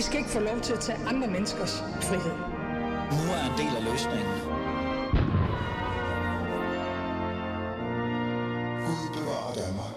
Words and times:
I 0.00 0.02
skal 0.02 0.18
ikke 0.18 0.30
få 0.30 0.40
lov 0.40 0.60
til 0.60 0.72
at 0.72 0.80
tage 0.80 0.98
andre 1.08 1.28
menneskers 1.28 1.78
frihed. 2.02 2.36
Nu 3.16 3.22
er 3.36 3.42
en 3.50 3.56
del 3.60 3.76
af 3.76 3.84
løsningen. 3.90 4.34
Gud 8.86 9.04
bevarer 9.16 9.54
Danmark. 9.54 9.94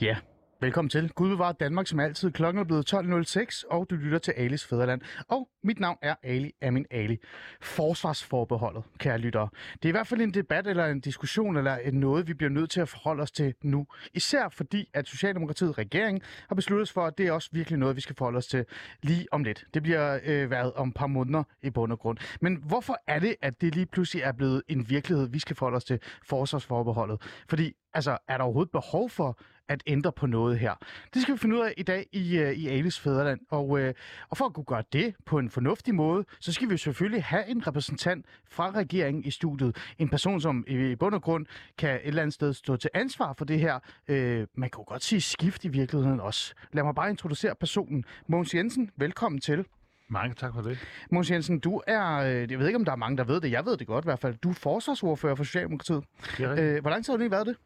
Ja, 0.00 0.16
velkommen 0.60 0.90
til. 0.90 1.10
Gud 1.10 1.28
bevarer 1.28 1.52
Danmark 1.52 1.86
som 1.86 2.00
altid. 2.00 2.30
Klokken 2.30 2.60
er 2.60 2.64
blevet 2.64 2.94
12.06, 2.94 3.62
og 3.70 3.90
du 3.90 3.94
lytter 3.94 4.18
til 4.18 4.32
Alis 4.36 4.64
Fæderland. 4.64 5.00
Og 5.28 5.48
mit 5.62 5.80
navn 5.80 5.98
er 6.02 6.14
Ali 6.22 6.52
Amin 6.62 6.86
Ali. 6.90 7.18
Forsvarsforbeholdet, 7.60 8.82
kære 8.98 9.18
lyttere. 9.18 9.48
Det 9.72 9.84
er 9.84 9.88
i 9.88 9.90
hvert 9.90 10.06
fald 10.06 10.20
en 10.20 10.34
debat 10.34 10.66
eller 10.66 10.86
en 10.86 11.00
diskussion 11.00 11.56
eller 11.56 11.76
en 11.76 11.94
noget, 11.94 12.28
vi 12.28 12.34
bliver 12.34 12.50
nødt 12.50 12.70
til 12.70 12.80
at 12.80 12.88
forholde 12.88 13.22
os 13.22 13.30
til 13.30 13.54
nu. 13.62 13.86
Især 14.14 14.48
fordi, 14.48 14.90
at 14.94 15.08
Socialdemokratiet 15.08 15.78
regeringen 15.78 16.22
har 16.48 16.54
besluttet 16.54 16.88
sig 16.88 16.94
for, 16.94 17.06
at 17.06 17.18
det 17.18 17.26
er 17.26 17.32
også 17.32 17.48
virkelig 17.52 17.78
noget, 17.78 17.96
vi 17.96 18.00
skal 18.00 18.16
forholde 18.16 18.36
os 18.36 18.46
til 18.46 18.64
lige 19.02 19.26
om 19.32 19.44
lidt. 19.44 19.64
Det 19.74 19.82
bliver 19.82 20.18
øh, 20.24 20.50
været 20.50 20.72
om 20.72 20.88
et 20.88 20.94
par 20.94 21.06
måneder 21.06 21.42
i 21.62 21.70
bund 21.70 21.92
og 21.92 21.98
grund. 21.98 22.18
Men 22.40 22.56
hvorfor 22.56 22.98
er 23.06 23.18
det, 23.18 23.36
at 23.42 23.60
det 23.60 23.74
lige 23.74 23.86
pludselig 23.86 24.22
er 24.22 24.32
blevet 24.32 24.62
en 24.68 24.88
virkelighed, 24.88 25.28
vi 25.28 25.38
skal 25.38 25.56
forholde 25.56 25.76
os 25.76 25.84
til 25.84 26.00
forsvarsforbeholdet? 26.24 27.22
Fordi 27.48 27.72
altså, 27.94 28.18
er 28.28 28.36
der 28.36 28.44
overhovedet 28.44 28.70
behov 28.70 29.10
for 29.10 29.38
at 29.68 29.82
ændre 29.86 30.12
på 30.12 30.26
noget 30.26 30.58
her? 30.58 30.74
Det 31.14 31.22
skal 31.22 31.34
vi 31.34 31.38
finde 31.38 31.56
ud 31.56 31.60
af 31.60 31.74
i 31.76 31.82
dag 31.82 32.06
i, 32.12 32.42
uh, 32.42 32.50
i 32.50 32.68
Alis 32.68 33.00
Fæderland. 33.00 33.40
Og, 33.50 33.68
uh, 33.68 33.80
og 34.28 34.36
for 34.36 34.44
at 34.44 34.54
kunne 34.54 34.64
gøre 34.64 34.84
det 34.92 35.14
på 35.26 35.38
en 35.38 35.50
fornuftig 35.50 35.94
måde, 35.94 36.24
så 36.40 36.52
skal 36.52 36.70
vi 36.70 36.76
selvfølgelig 36.76 37.24
have 37.24 37.48
en 37.48 37.66
repræsentant 37.66 38.26
fra 38.50 38.70
regeringen 38.70 39.24
i 39.24 39.30
studiet. 39.30 39.76
En 39.98 40.08
person, 40.08 40.40
som 40.40 40.64
i 40.68 40.94
bund 40.94 41.14
og 41.14 41.22
grund 41.22 41.46
kan 41.78 41.90
et 41.94 42.00
eller 42.04 42.22
andet 42.22 42.34
sted 42.34 42.52
stå 42.52 42.76
til 42.76 42.90
ansvar 42.94 43.34
for 43.38 43.44
det 43.44 43.60
her. 43.60 43.74
Uh, 44.08 44.14
man 44.58 44.70
kan 44.70 44.78
jo 44.78 44.84
godt 44.86 45.02
sige 45.02 45.20
skift 45.20 45.64
i 45.64 45.68
virkeligheden 45.68 46.20
også. 46.20 46.54
Lad 46.72 46.84
mig 46.84 46.94
bare 46.94 47.10
introducere 47.10 47.54
personen. 47.54 48.04
Mogens 48.26 48.54
Jensen, 48.54 48.90
velkommen 48.96 49.40
til. 49.40 49.64
Mange 50.08 50.34
tak 50.34 50.54
for 50.54 50.62
det. 50.62 50.78
Mogens 51.10 51.30
Jensen, 51.30 51.58
du 51.58 51.82
er, 51.86 52.12
øh, 52.12 52.50
jeg 52.50 52.58
ved 52.58 52.66
ikke 52.66 52.76
om 52.76 52.84
der 52.84 52.92
er 52.92 52.96
mange, 52.96 53.16
der 53.16 53.24
ved 53.24 53.40
det, 53.40 53.50
jeg 53.50 53.64
ved 53.66 53.76
det 53.76 53.86
godt 53.86 54.04
i 54.04 54.06
hvert 54.06 54.18
fald, 54.18 54.36
du 54.36 54.50
er 54.50 54.54
forsvarsordfører 54.54 55.34
for 55.34 55.44
Socialdemokratiet. 55.44 56.04
Øh, 56.40 56.80
hvor 56.80 56.90
lang 56.90 57.04
tid 57.04 57.12
har 57.12 57.16
du 57.16 57.22
lige 57.22 57.30
været 57.30 57.46
det? 57.46 57.56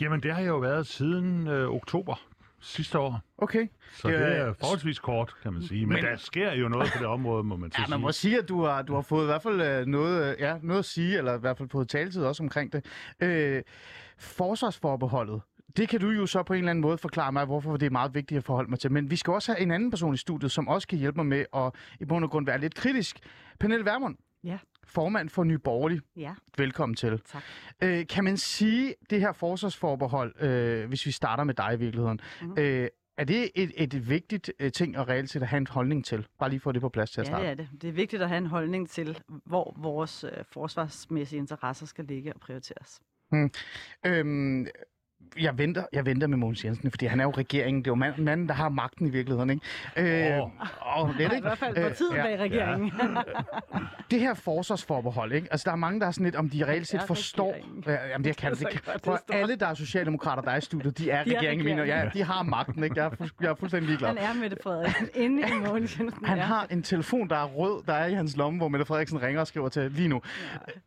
Jamen, 0.00 0.22
det 0.22 0.32
har 0.34 0.40
jeg 0.40 0.48
jo 0.48 0.58
været 0.58 0.86
siden 0.86 1.46
øh, 1.48 1.68
oktober 1.68 2.14
sidste 2.60 2.98
år. 2.98 3.20
Okay. 3.38 3.66
Så 3.92 4.08
Det 4.08 4.18
det, 4.18 4.36
er- 4.38 4.52
forholdsvis 4.60 4.98
kort, 4.98 5.34
kan 5.42 5.52
man 5.52 5.62
sige. 5.62 5.86
Men, 5.86 5.94
Men- 5.94 6.04
der 6.04 6.16
sker 6.16 6.52
jo 6.54 6.68
noget 6.68 6.90
på 6.92 6.98
det 6.98 7.06
område, 7.06 7.44
må 7.44 7.56
man 7.56 7.70
så 7.72 7.76
Ja, 7.78 7.82
man 7.82 7.88
sige. 7.98 8.00
må 8.00 8.12
sige, 8.12 8.38
at 8.38 8.48
du 8.48 8.64
har, 8.64 8.82
du 8.82 8.94
har 8.94 9.00
fået 9.02 9.22
i 9.22 9.26
hvert 9.26 9.42
fald 9.42 9.60
øh, 9.60 9.86
noget, 9.86 10.32
øh, 10.32 10.40
ja, 10.40 10.56
noget 10.62 10.78
at 10.78 10.84
sige, 10.84 11.18
eller 11.18 11.34
i 11.36 11.40
hvert 11.40 11.58
fald 11.58 11.68
fået 11.68 11.88
taletid 11.88 12.22
også 12.24 12.42
omkring 12.42 12.72
det. 12.72 12.84
Øh, 13.20 13.62
forsvarsforbeholdet, 14.18 15.40
det 15.76 15.88
kan 15.88 16.00
du 16.00 16.10
jo 16.10 16.26
så 16.26 16.42
på 16.42 16.52
en 16.52 16.58
eller 16.58 16.70
anden 16.70 16.82
måde 16.82 16.98
forklare 16.98 17.32
mig, 17.32 17.44
hvorfor 17.44 17.76
det 17.76 17.86
er 17.86 17.90
meget 17.90 18.14
vigtigt 18.14 18.38
at 18.38 18.44
forholde 18.44 18.70
mig 18.70 18.78
til. 18.78 18.92
Men 18.92 19.10
vi 19.10 19.16
skal 19.16 19.32
også 19.32 19.52
have 19.52 19.62
en 19.62 19.70
anden 19.70 19.90
person 19.90 20.14
i 20.14 20.16
studiet, 20.16 20.50
som 20.52 20.68
også 20.68 20.88
kan 20.88 20.98
hjælpe 20.98 21.16
mig 21.16 21.26
med 21.26 21.44
at 21.56 21.72
i 22.00 22.04
bund 22.04 22.24
og 22.24 22.30
grund 22.30 22.46
være 22.46 22.58
lidt 22.58 22.74
kritisk. 22.74 23.18
Pernille 23.60 23.84
Vermund, 23.84 24.16
Ja, 24.44 24.58
formand 24.86 25.28
for 25.28 25.44
Nye 25.44 25.58
Borgerlige. 25.58 26.00
ja, 26.16 26.34
Velkommen 26.58 26.96
til. 26.96 27.20
tak. 27.32 27.42
Øh, 27.82 28.06
kan 28.06 28.24
man 28.24 28.36
sige, 28.36 28.94
det 29.10 29.20
her 29.20 29.32
forsvarsforbehold, 29.32 30.42
øh, 30.42 30.88
hvis 30.88 31.06
vi 31.06 31.10
starter 31.10 31.44
med 31.44 31.54
dig 31.54 31.70
i 31.74 31.78
virkeligheden, 31.78 32.20
mm. 32.42 32.54
øh, 32.58 32.88
er 33.18 33.24
det 33.24 33.50
et, 33.54 33.72
et 33.76 34.08
vigtigt 34.08 34.52
øh, 34.60 34.72
ting 34.72 34.96
at 34.96 35.08
reelt 35.08 35.30
set 35.30 35.42
at 35.42 35.48
have 35.48 35.58
en 35.58 35.66
holdning 35.66 36.04
til? 36.04 36.26
Bare 36.38 36.50
lige 36.50 36.60
få 36.60 36.72
det 36.72 36.80
på 36.80 36.88
plads 36.88 37.10
til 37.10 37.20
at 37.20 37.26
Ja, 37.26 37.30
starte. 37.32 37.44
det 37.44 37.50
er 37.50 37.54
det. 37.54 37.68
Det 37.82 37.88
er 37.88 37.92
vigtigt 37.92 38.22
at 38.22 38.28
have 38.28 38.38
en 38.38 38.46
holdning 38.46 38.90
til, 38.90 39.18
hvor 39.44 39.76
vores 39.78 40.24
øh, 40.24 40.30
forsvarsmæssige 40.52 41.38
interesser 41.38 41.86
skal 41.86 42.04
ligge 42.04 42.34
og 42.34 42.40
prioriteres. 42.40 43.00
Øhm, 44.06 44.66
jeg 45.40 45.58
venter, 45.58 45.84
jeg 45.92 46.06
venter 46.06 46.26
med 46.26 46.36
Mogens 46.38 46.64
Jensen, 46.64 46.90
fordi 46.90 47.06
han 47.06 47.20
er 47.20 47.24
jo 47.24 47.30
regeringen. 47.30 47.82
Det 47.84 47.86
er 47.88 47.90
jo 47.90 47.94
mand- 47.94 48.18
manden, 48.18 48.48
der 48.48 48.54
har 48.54 48.68
magten 48.68 49.06
i 49.06 49.10
virkeligheden, 49.10 49.50
ikke? 49.50 50.32
Øh, 50.36 50.40
Åh. 50.42 50.50
og 50.80 51.08
lidt, 51.18 51.20
ikke? 51.32 51.36
I 51.36 51.40
hvert 51.40 51.58
fald 51.58 51.76
Øh, 51.78 51.82
partiet 51.84 52.10
ja. 52.16 52.22
bag 52.22 52.38
regeringen. 52.38 52.92
Det 54.10 54.20
her 54.20 54.34
forsvarsforbehold, 54.34 55.32
ikke? 55.32 55.48
Altså, 55.50 55.64
der 55.64 55.72
er 55.72 55.76
mange, 55.76 56.00
der 56.00 56.06
er 56.06 56.10
sådan 56.10 56.24
lidt, 56.24 56.36
om 56.36 56.50
de 56.50 56.66
reelt 56.66 56.86
set 56.88 57.02
forstår... 57.06 57.54
Ja, 57.86 58.06
jamen, 58.08 58.26
jeg 58.26 58.36
kan 58.36 58.50
Det 58.50 58.58
det. 58.60 58.68
det 58.72 58.78
så 58.84 58.90
godt, 58.92 59.04
for 59.04 59.20
det 59.28 59.34
alle, 59.34 59.56
der 59.56 59.66
er 59.66 59.74
socialdemokrater, 59.74 60.42
der 60.42 60.50
er 60.50 60.56
i 60.56 60.60
studiet, 60.60 60.98
de 60.98 61.10
er, 61.10 61.24
De 61.24 61.34
er 61.34 61.38
regeringen. 61.38 61.64
Mine, 61.64 61.82
ja, 61.82 62.10
de 62.14 62.24
har 62.24 62.42
magten, 62.42 62.84
ikke? 62.84 62.96
Jeg 62.98 63.06
er, 63.06 63.10
fu- 63.10 63.36
jeg 63.40 63.50
er 63.50 63.54
fuldstændig 63.54 63.88
ligeglad. 63.88 64.08
Han 64.08 64.18
er 64.18 64.40
Mette 64.40 64.56
Frederiksen 64.62 65.08
inde 65.14 65.42
i 65.48 65.66
Mogens 65.66 65.98
Jensen. 66.00 66.24
Han 66.26 66.38
ja. 66.38 66.44
har 66.44 66.66
en 66.70 66.82
telefon, 66.82 67.28
der 67.28 67.36
er 67.36 67.44
rød, 67.46 67.82
der 67.86 67.92
er 67.94 68.06
i 68.06 68.12
hans 68.14 68.36
lomme, 68.36 68.58
hvor 68.58 68.68
Mette 68.68 68.86
Frederiksen 68.86 69.22
ringer 69.22 69.40
og 69.40 69.46
skriver 69.46 69.68
til 69.68 69.90
lige 69.90 70.08
nu. 70.08 70.22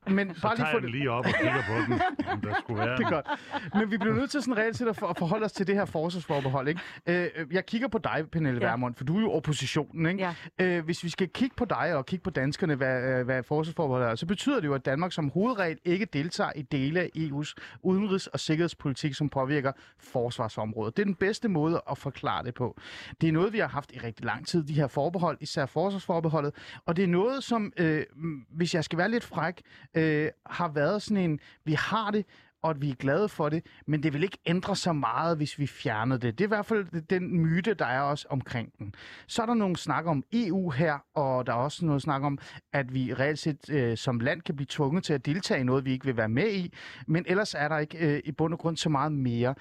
Men 0.07 0.35
Så 0.35 0.41
bare 0.41 0.55
lige 0.55 0.65
tager 0.65 0.71
få 0.71 0.79
det. 0.79 0.91
lige 0.91 1.11
op 1.11 1.25
og 1.25 1.31
kigger 1.41 1.61
på 1.67 1.73
den, 1.93 2.01
om 2.31 2.41
der 2.41 2.53
skulle 2.59 2.79
være 2.85 2.97
Det 2.97 3.05
er 3.05 3.09
godt. 3.09 3.25
Men 3.73 3.91
vi 3.91 3.97
bliver 3.97 4.15
nødt 4.15 4.24
til 4.27 4.41
sådan 4.41 4.57
reelt 4.57 4.77
set 4.77 4.87
at 4.87 4.95
for- 4.95 5.07
at 5.07 5.17
forholde 5.17 5.45
os 5.45 5.51
til 5.51 5.67
det 5.67 5.75
her 5.75 5.85
forsvarsforbehold. 5.85 6.67
Ikke? 6.67 6.81
Øh, 7.07 7.29
jeg 7.51 7.65
kigger 7.65 7.87
på 7.87 7.97
dig, 7.97 8.25
Pernille 8.31 8.59
Ja. 8.61 8.67
Vermund, 8.69 8.95
for 8.95 9.03
du 9.03 9.17
er 9.17 9.21
jo 9.21 9.31
oppositionen. 9.31 10.05
Ikke? 10.05 10.33
Ja. 10.59 10.75
Øh, 10.77 10.85
hvis 10.85 11.03
vi 11.03 11.09
skal 11.09 11.29
kigge 11.29 11.55
på 11.55 11.65
dig 11.65 11.95
og 11.95 12.05
kigge 12.05 12.23
på 12.23 12.29
danskerne, 12.29 12.75
hvad, 12.75 13.03
øh, 13.03 13.25
hvad 13.25 13.43
forsvarsforbeholdet 13.43 14.09
er, 14.09 14.15
så 14.15 14.25
betyder 14.25 14.59
det 14.59 14.67
jo, 14.67 14.73
at 14.73 14.85
Danmark 14.85 15.11
som 15.11 15.29
hovedregel 15.29 15.77
ikke 15.85 16.05
deltager 16.05 16.51
i 16.55 16.61
dele 16.61 16.99
af 16.99 17.09
EU's 17.17 17.53
udenrigs- 17.83 18.27
og 18.33 18.39
sikkerhedspolitik, 18.39 19.13
som 19.13 19.29
påvirker 19.29 19.71
forsvarsområdet. 19.99 20.97
Det 20.97 21.03
er 21.03 21.05
den 21.05 21.15
bedste 21.15 21.47
måde 21.47 21.81
at 21.91 21.97
forklare 21.97 22.43
det 22.43 22.53
på. 22.53 22.77
Det 23.21 23.29
er 23.29 23.33
noget, 23.33 23.53
vi 23.53 23.59
har 23.59 23.67
haft 23.67 23.91
i 23.91 23.99
rigtig 23.99 24.25
lang 24.25 24.47
tid, 24.47 24.63
de 24.63 24.73
her 24.73 24.87
forbehold, 24.87 25.37
især 25.41 25.65
forsvarsforbeholdet. 25.65 26.53
Og 26.85 26.95
det 26.95 27.03
er 27.03 27.07
noget, 27.07 27.43
som, 27.43 27.73
øh, 27.77 28.03
hvis 28.49 28.75
jeg 28.75 28.83
skal 28.83 28.97
være 28.97 29.11
lidt 29.11 29.23
fræk, 29.23 29.61
øh, 29.95 30.29
har 30.45 30.67
været 30.67 31.01
sådan 31.01 31.17
en, 31.17 31.39
vi 31.65 31.73
har 31.73 32.11
det, 32.11 32.25
og 32.61 32.69
at 32.69 32.81
vi 32.81 32.89
er 32.89 32.95
glade 32.95 33.29
for 33.29 33.49
det, 33.49 33.65
men 33.85 34.03
det 34.03 34.13
vil 34.13 34.23
ikke 34.23 34.37
ændre 34.45 34.75
så 34.75 34.93
meget, 34.93 35.37
hvis 35.37 35.59
vi 35.59 35.67
fjernede 35.67 36.19
det. 36.19 36.37
Det 36.37 36.43
er 36.43 36.47
i 36.47 36.55
hvert 36.55 36.65
fald 36.65 37.01
den 37.01 37.41
myte, 37.41 37.73
der 37.73 37.85
er 37.85 38.01
også 38.01 38.27
omkring 38.29 38.71
den. 38.79 38.95
Så 39.27 39.41
er 39.41 39.45
der 39.45 39.53
nogle 39.53 39.77
snak 39.77 40.05
om 40.05 40.23
EU 40.33 40.69
her, 40.69 40.97
og 41.13 41.47
der 41.47 41.53
er 41.53 41.57
også 41.57 41.85
noget 41.85 42.01
snak 42.01 42.23
om, 42.23 42.37
at 42.73 42.93
vi 42.93 43.13
reelt 43.13 43.39
set 43.39 43.69
øh, 43.69 43.97
som 43.97 44.19
land 44.19 44.41
kan 44.41 44.55
blive 44.55 44.67
tvunget 44.69 45.03
til 45.03 45.13
at 45.13 45.25
deltage 45.25 45.59
i 45.59 45.63
noget, 45.63 45.85
vi 45.85 45.91
ikke 45.91 46.05
vil 46.05 46.17
være 46.17 46.29
med 46.29 46.53
i, 46.53 46.73
men 47.07 47.25
ellers 47.27 47.53
er 47.53 47.67
der 47.67 47.77
ikke 47.77 47.97
øh, 47.97 48.21
i 48.25 48.31
bund 48.31 48.53
og 48.53 48.59
grund 48.59 48.77
så 48.77 48.89
meget 48.89 49.11
mere. 49.11 49.55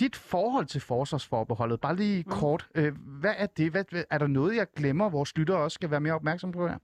Dit 0.00 0.16
forhold 0.16 0.66
til 0.66 0.80
forsvarsforbeholdet, 0.80 1.80
bare 1.80 1.96
lige 1.96 2.22
mm. 2.26 2.32
kort, 2.32 2.68
øh, 2.74 2.92
hvad 3.20 3.34
er 3.36 3.46
det? 3.46 3.70
Hvad, 3.70 3.84
er 4.10 4.18
der 4.18 4.26
noget, 4.26 4.56
jeg 4.56 4.66
glemmer, 4.76 5.08
vores 5.08 5.36
lyttere 5.36 5.58
også 5.58 5.74
skal 5.74 5.90
være 5.90 6.00
mere 6.00 6.14
opmærksom 6.14 6.52
på 6.52 6.68
her? 6.68 6.78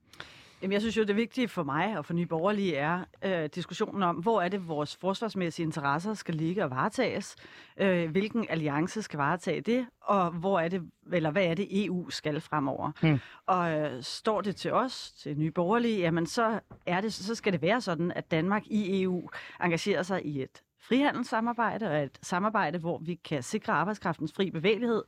Jamen, 0.62 0.72
jeg 0.72 0.80
synes 0.80 0.96
jo, 0.96 1.04
det 1.04 1.16
vigtige 1.16 1.48
for 1.48 1.62
mig 1.62 1.98
og 1.98 2.04
for 2.04 2.14
Nye 2.14 2.26
Borgerlige 2.26 2.76
er 2.76 3.04
øh, 3.24 3.48
diskussionen 3.54 4.02
om, 4.02 4.16
hvor 4.16 4.42
er 4.42 4.48
det, 4.48 4.68
vores 4.68 4.96
forsvarsmæssige 4.96 5.66
interesser 5.66 6.14
skal 6.14 6.34
ligge 6.34 6.64
og 6.64 6.70
varetages, 6.70 7.36
øh, 7.76 8.10
hvilken 8.10 8.46
alliance 8.48 9.02
skal 9.02 9.16
varetage 9.16 9.60
det, 9.60 9.86
og 10.00 10.30
hvor 10.30 10.60
er 10.60 10.68
det, 10.68 10.82
eller 11.12 11.30
hvad 11.30 11.44
er 11.44 11.54
det, 11.54 11.84
EU 11.84 12.10
skal 12.10 12.40
fremover. 12.40 12.92
Hmm. 13.00 13.18
Og 13.46 13.72
øh, 13.72 14.02
står 14.02 14.40
det 14.40 14.56
til 14.56 14.72
os, 14.72 15.12
til 15.12 15.38
Nye 15.38 15.50
Borgerlige, 15.50 15.98
jamen 15.98 16.26
så, 16.26 16.60
er 16.86 17.00
det, 17.00 17.14
så 17.14 17.34
skal 17.34 17.52
det 17.52 17.62
være 17.62 17.80
sådan, 17.80 18.12
at 18.12 18.30
Danmark 18.30 18.62
i 18.66 19.02
EU 19.02 19.28
engagerer 19.64 20.02
sig 20.02 20.26
i 20.26 20.42
et 20.42 20.62
frihandelssamarbejde 20.88 21.86
og 21.90 22.02
et 22.02 22.18
samarbejde, 22.22 22.78
hvor 22.78 22.98
vi 22.98 23.14
kan 23.14 23.42
sikre 23.42 23.72
arbejdskraftens 23.72 24.32
fri 24.32 24.50
bevægelighed, 24.50 25.02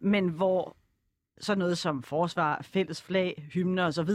men 0.00 0.28
hvor 0.28 0.76
sådan 1.40 1.58
noget 1.58 1.78
som 1.78 2.02
forsvar, 2.02 2.58
fælles 2.62 3.02
flag, 3.02 3.48
hymner 3.52 3.86
osv., 3.86 4.10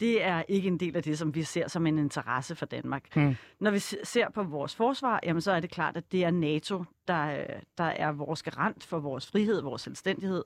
det 0.00 0.22
er 0.24 0.42
ikke 0.48 0.68
en 0.68 0.80
del 0.80 0.96
af 0.96 1.02
det, 1.02 1.18
som 1.18 1.34
vi 1.34 1.42
ser 1.42 1.68
som 1.68 1.86
en 1.86 1.98
interesse 1.98 2.54
for 2.54 2.66
Danmark. 2.66 3.16
Mm. 3.16 3.36
Når 3.60 3.70
vi 3.70 3.78
se- 3.78 3.98
ser 4.04 4.30
på 4.30 4.42
vores 4.42 4.74
forsvar, 4.74 5.20
jamen 5.24 5.40
så 5.40 5.52
er 5.52 5.60
det 5.60 5.70
klart, 5.70 5.96
at 5.96 6.12
det 6.12 6.24
er 6.24 6.30
NATO, 6.30 6.84
der, 7.08 7.44
der 7.78 7.84
er 7.84 8.12
vores 8.12 8.42
garant 8.42 8.84
for 8.84 8.98
vores 8.98 9.26
frihed, 9.26 9.62
vores 9.62 9.82
selvstændighed. 9.82 10.44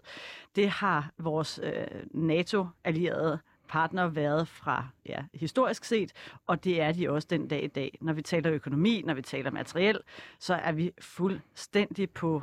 Det 0.56 0.68
har 0.70 1.10
vores 1.18 1.60
øh, 1.62 1.86
NATO-allierede 2.14 3.38
partner 3.68 4.08
været 4.08 4.48
fra 4.48 4.86
ja, 5.06 5.24
historisk 5.34 5.84
set, 5.84 6.12
og 6.46 6.64
det 6.64 6.80
er 6.80 6.92
de 6.92 7.10
også 7.10 7.28
den 7.30 7.48
dag 7.48 7.64
i 7.64 7.66
dag. 7.66 7.98
Når 8.00 8.12
vi 8.12 8.22
taler 8.22 8.52
økonomi, 8.52 9.02
når 9.06 9.14
vi 9.14 9.22
taler 9.22 9.50
materiel, 9.50 9.98
så 10.38 10.54
er 10.54 10.72
vi 10.72 10.92
fuldstændig 11.00 12.10
på 12.10 12.42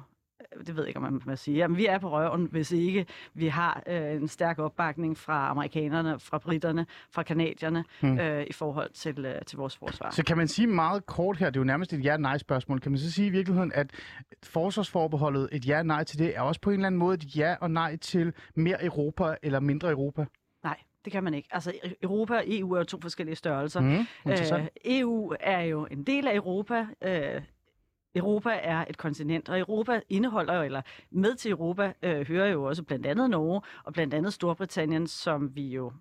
det 0.58 0.76
ved 0.76 0.84
jeg 0.84 0.88
ikke, 0.88 0.98
om 0.98 1.04
man 1.04 1.22
må 1.26 1.36
sige. 1.36 1.58
Jamen, 1.58 1.78
vi 1.78 1.86
er 1.86 1.98
på 2.00 2.12
røven, 2.12 2.48
hvis 2.52 2.72
ikke 2.72 3.06
vi 3.34 3.48
har 3.48 3.84
øh, 3.88 4.12
en 4.12 4.28
stærk 4.28 4.60
opbakning 4.60 5.18
fra 5.18 5.50
amerikanerne, 5.50 6.20
fra 6.20 6.38
britterne, 6.38 6.86
fra 7.12 7.24
kanadierne 7.24 7.84
Hmm. 8.02 8.20
øh, 8.20 8.46
i 8.50 8.54
forhold 8.54 8.90
til, 8.94 9.26
øh, 9.26 9.42
til 9.46 9.58
vores 9.58 9.78
forsvar. 9.78 10.10
Så 10.10 10.24
kan 10.24 10.38
man 10.38 10.48
sige 10.48 10.68
meget 10.68 11.06
kort 11.06 11.38
her, 11.38 11.50
det 11.50 11.56
er 11.58 11.62
jo 11.62 11.66
nærmest 11.66 11.94
et 11.94 12.06
ja-nej-spørgsmål, 12.06 12.80
kan 12.80 12.92
man 12.92 13.00
så 13.00 13.12
sige 13.12 13.28
i 13.28 13.30
virkeligheden, 13.30 13.72
at 13.76 13.92
forsvarsforbeholdet, 14.44 15.50
et 15.52 15.68
ja-nej 15.68 16.04
til 16.04 16.20
det, 16.20 16.38
er 16.38 16.42
også 16.42 16.62
på 16.62 16.70
en 16.70 16.74
eller 16.74 16.88
anden 16.88 17.00
måde 17.00 17.14
et 17.14 17.38
ja 17.38 17.56
og 17.62 17.72
nej 17.72 17.96
til 17.98 18.34
mere 18.56 18.86
Europa 18.86 19.36
eller 19.44 19.60
mindre 19.60 19.92
Europa? 19.92 20.26
Nej, 20.64 20.78
det 21.06 21.14
kan 21.14 21.24
man 21.24 21.34
ikke. 21.34 21.50
Altså, 21.52 21.74
Europa 22.04 22.36
og 22.38 22.44
EU 22.48 22.72
er 22.72 22.78
jo 22.78 22.84
to 22.84 22.98
forskellige 23.02 23.36
størrelser. 23.36 23.80
Mm. 23.82 24.06
Øh, 24.28 24.68
EU 24.86 25.34
er 25.40 25.62
jo 25.62 25.88
en 25.92 26.04
del 26.04 26.28
af 26.28 26.36
Europa. 26.36 26.86
Øh, 27.02 27.42
Europa 28.16 28.50
er 28.50 28.86
et 28.90 28.98
kontinent, 28.98 29.50
og 29.50 29.60
Europa 29.60 30.02
indeholder 30.10 30.54
jo, 30.54 30.64
eller 30.64 30.82
med 31.12 31.36
til 31.36 31.52
Europa 31.52 31.94
øh, 32.02 32.28
hører 32.28 32.48
jo 32.48 32.64
også 32.64 32.84
blandt 32.84 33.06
andet 33.06 33.30
Norge 33.30 33.62
og 33.84 33.94
blandt 33.94 34.14
andet 34.14 34.34
Storbritannien, 34.34 35.08
som 35.08 35.56
vi 35.56 35.68
jo 35.68 35.92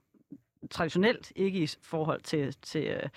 traditionelt 0.71 1.33
ikke 1.37 1.59
i 1.63 1.69
forhold 1.83 2.21
til, 2.21 2.57
til, 2.63 2.85
øh, 2.85 3.09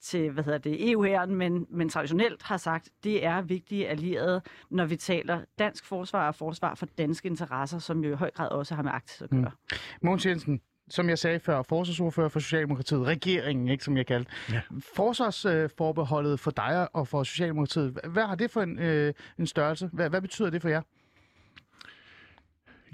til 0.00 0.30
hvad 0.30 0.44
hedder 0.44 0.58
det, 0.58 0.90
EU-hæren, 0.90 1.34
men, 1.34 1.66
men 1.70 1.88
traditionelt 1.88 2.42
har 2.42 2.56
sagt, 2.56 2.88
det 3.04 3.24
er 3.24 3.42
vigtige 3.42 3.88
allierede, 3.88 4.42
når 4.70 4.84
vi 4.84 4.96
taler 4.96 5.44
dansk 5.58 5.84
forsvar 5.84 6.28
og 6.28 6.34
forsvar 6.34 6.74
for 6.74 6.86
danske 6.86 7.28
interesser, 7.28 7.78
som 7.78 8.04
jo 8.04 8.12
i 8.12 8.16
høj 8.16 8.30
grad 8.30 8.48
også 8.48 8.74
har 8.74 8.82
med 8.82 8.92
Arktis 8.92 9.22
at 9.22 9.30
gøre. 9.30 9.50
Mm. 9.70 9.78
Mogens 10.02 10.26
Jensen, 10.26 10.60
som 10.88 11.08
jeg 11.08 11.18
sagde 11.18 11.40
før, 11.40 11.62
forsvarsordfører 11.62 12.28
for 12.28 12.40
Socialdemokratiet, 12.40 13.06
regeringen, 13.06 13.68
ikke, 13.68 13.84
som 13.84 13.96
jeg 13.96 14.06
kaldte. 14.06 14.30
Ja. 14.52 14.60
Forsvarsforbeholdet 14.96 16.40
for 16.40 16.50
dig 16.50 16.88
og 16.92 17.08
for 17.08 17.22
Socialdemokratiet, 17.22 17.98
hvad 18.04 18.26
har 18.26 18.34
det 18.34 18.50
for 18.50 18.62
en, 18.62 18.78
øh, 18.78 19.14
en 19.38 19.46
størrelse? 19.46 19.90
Hvad, 19.92 20.10
hvad 20.10 20.20
betyder 20.20 20.50
det 20.50 20.62
for 20.62 20.68
jer? 20.68 20.82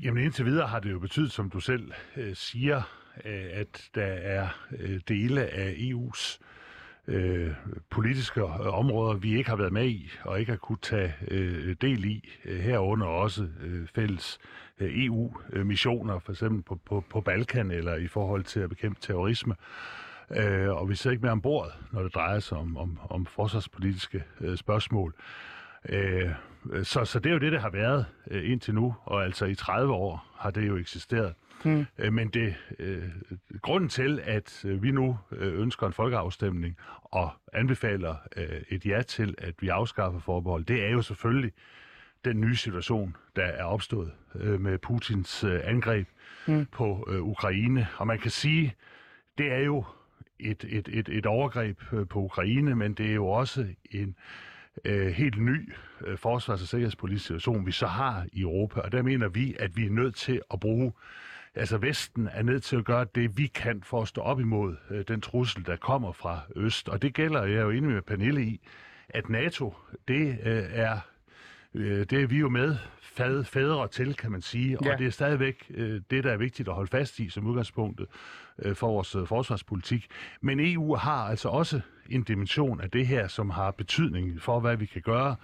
Jamen 0.02 0.24
indtil 0.24 0.44
videre 0.44 0.66
har 0.66 0.80
det 0.80 0.90
jo 0.92 0.98
betydet, 0.98 1.32
som 1.32 1.50
du 1.50 1.60
selv 1.60 1.92
øh, 2.16 2.36
siger, 2.36 2.82
øh, 3.24 3.46
at 3.52 3.88
der 3.94 4.04
er 4.04 4.48
øh, 4.78 5.00
dele 5.08 5.46
af 5.46 5.72
EU's 5.72 6.38
øh, 7.06 7.50
politiske 7.90 8.44
områder, 8.44 9.16
vi 9.16 9.38
ikke 9.38 9.50
har 9.50 9.56
været 9.56 9.72
med 9.72 9.86
i, 9.86 10.10
og 10.22 10.40
ikke 10.40 10.52
har 10.52 10.56
kunne 10.56 10.78
tage 10.82 11.14
øh, 11.28 11.76
del 11.80 12.04
i, 12.04 12.28
øh, 12.44 12.60
herunder 12.60 13.06
også 13.06 13.48
øh, 13.60 13.88
fælles 13.94 14.38
øh, 14.42 14.67
EU-missioner, 14.80 16.18
for 16.18 16.32
eksempel 16.32 16.62
på, 16.62 16.80
på, 16.86 17.04
på 17.10 17.20
Balkan, 17.20 17.70
eller 17.70 17.94
i 17.94 18.06
forhold 18.06 18.44
til 18.44 18.60
at 18.60 18.68
bekæmpe 18.68 19.00
terrorisme. 19.00 19.54
Øh, 20.30 20.68
og 20.68 20.88
vi 20.88 20.94
sidder 20.94 21.12
ikke 21.12 21.22
med 21.22 21.30
ombord, 21.30 21.72
når 21.92 22.02
det 22.02 22.14
drejer 22.14 22.38
sig 22.38 22.58
om, 22.58 22.76
om, 22.76 22.98
om 23.10 23.26
forsvarspolitiske 23.26 24.24
øh, 24.40 24.56
spørgsmål. 24.56 25.14
Øh, 25.88 26.30
så, 26.82 27.04
så 27.04 27.18
det 27.18 27.30
er 27.30 27.32
jo 27.32 27.38
det, 27.38 27.52
det 27.52 27.60
har 27.60 27.70
været 27.70 28.06
øh, 28.30 28.50
indtil 28.50 28.74
nu, 28.74 28.94
og 29.04 29.24
altså 29.24 29.44
i 29.44 29.54
30 29.54 29.92
år 29.92 30.26
har 30.38 30.50
det 30.50 30.68
jo 30.68 30.76
eksisteret. 30.76 31.34
Hmm. 31.64 31.86
Øh, 31.98 32.12
men 32.12 32.28
det 32.28 32.54
øh, 32.78 33.02
grunden 33.62 33.88
til, 33.88 34.20
at 34.24 34.64
øh, 34.64 34.82
vi 34.82 34.90
nu 34.90 35.18
øh, 35.32 35.60
ønsker 35.60 35.86
en 35.86 35.92
folkeafstemning 35.92 36.76
og 37.02 37.30
anbefaler 37.52 38.14
øh, 38.36 38.62
et 38.68 38.86
ja 38.86 39.02
til, 39.02 39.34
at 39.38 39.54
vi 39.60 39.68
afskaffer 39.68 40.20
forbehold, 40.20 40.64
det 40.64 40.84
er 40.84 40.90
jo 40.90 41.02
selvfølgelig 41.02 41.52
den 42.24 42.40
nye 42.40 42.56
situation, 42.56 43.16
der 43.36 43.44
er 43.44 43.64
opstået 43.64 44.12
øh, 44.34 44.60
med 44.60 44.78
Putins 44.78 45.44
øh, 45.44 45.60
angreb 45.64 46.08
hmm. 46.46 46.66
på 46.72 47.08
øh, 47.10 47.22
Ukraine. 47.22 47.88
Og 47.96 48.06
man 48.06 48.18
kan 48.18 48.30
sige, 48.30 48.74
det 49.38 49.52
er 49.52 49.58
jo 49.64 49.84
et, 50.38 50.64
et, 50.68 50.88
et, 50.92 51.08
et 51.08 51.26
overgreb 51.26 51.82
øh, 51.92 52.06
på 52.06 52.18
Ukraine, 52.18 52.74
men 52.74 52.94
det 52.94 53.06
er 53.06 53.14
jo 53.14 53.26
også 53.26 53.66
en 53.90 54.16
øh, 54.84 55.06
helt 55.06 55.42
ny 55.42 55.72
øh, 56.06 56.18
forsvars- 56.18 56.62
og 56.62 56.68
sikkerhedspolitisk 56.68 57.26
situation, 57.26 57.66
vi 57.66 57.72
så 57.72 57.86
har 57.86 58.26
i 58.32 58.40
Europa. 58.40 58.80
Og 58.80 58.92
der 58.92 59.02
mener 59.02 59.28
vi, 59.28 59.56
at 59.58 59.76
vi 59.76 59.86
er 59.86 59.90
nødt 59.90 60.14
til 60.14 60.42
at 60.50 60.60
bruge 60.60 60.92
altså 61.54 61.78
Vesten 61.78 62.28
er 62.32 62.42
nødt 62.42 62.62
til 62.62 62.76
at 62.76 62.84
gøre 62.84 63.06
det, 63.14 63.38
vi 63.38 63.46
kan 63.46 63.82
for 63.82 64.02
at 64.02 64.08
stå 64.08 64.20
op 64.20 64.40
imod 64.40 64.76
øh, 64.90 65.04
den 65.08 65.20
trussel, 65.20 65.66
der 65.66 65.76
kommer 65.76 66.12
fra 66.12 66.40
Øst. 66.56 66.88
Og 66.88 67.02
det 67.02 67.14
gælder, 67.14 67.44
jeg 67.44 67.56
er 67.56 67.62
jo 67.62 67.70
enig 67.70 67.90
med 67.90 68.02
Pernille 68.02 68.42
i, 68.42 68.60
at 69.08 69.28
NATO, 69.28 69.74
det 70.08 70.38
øh, 70.42 70.64
er 70.70 70.98
øh, 71.74 72.06
det 72.10 72.12
er 72.12 72.26
vi 72.26 72.38
jo 72.38 72.48
med 72.48 72.76
fad, 73.18 73.44
fædre 73.44 73.88
til, 73.88 74.14
kan 74.14 74.32
man 74.32 74.42
sige. 74.42 74.78
Ja. 74.84 74.92
Og 74.92 74.98
det 74.98 75.06
er 75.06 75.10
stadigvæk 75.10 75.70
øh, 75.74 76.00
det, 76.10 76.24
der 76.24 76.32
er 76.32 76.36
vigtigt 76.36 76.68
at 76.68 76.74
holde 76.74 76.90
fast 76.90 77.18
i 77.18 77.28
som 77.28 77.46
udgangspunktet 77.46 78.06
øh, 78.58 78.74
for 78.74 78.86
vores 78.86 79.14
øh, 79.14 79.26
forsvarspolitik. 79.26 80.06
Men 80.40 80.60
EU 80.60 80.94
har 80.94 81.24
altså 81.24 81.48
også 81.48 81.80
en 82.10 82.22
dimension 82.22 82.80
af 82.80 82.90
det 82.90 83.06
her, 83.06 83.28
som 83.28 83.50
har 83.50 83.70
betydning 83.70 84.42
for, 84.42 84.60
hvad 84.60 84.76
vi 84.76 84.86
kan 84.86 85.02
gøre 85.02 85.36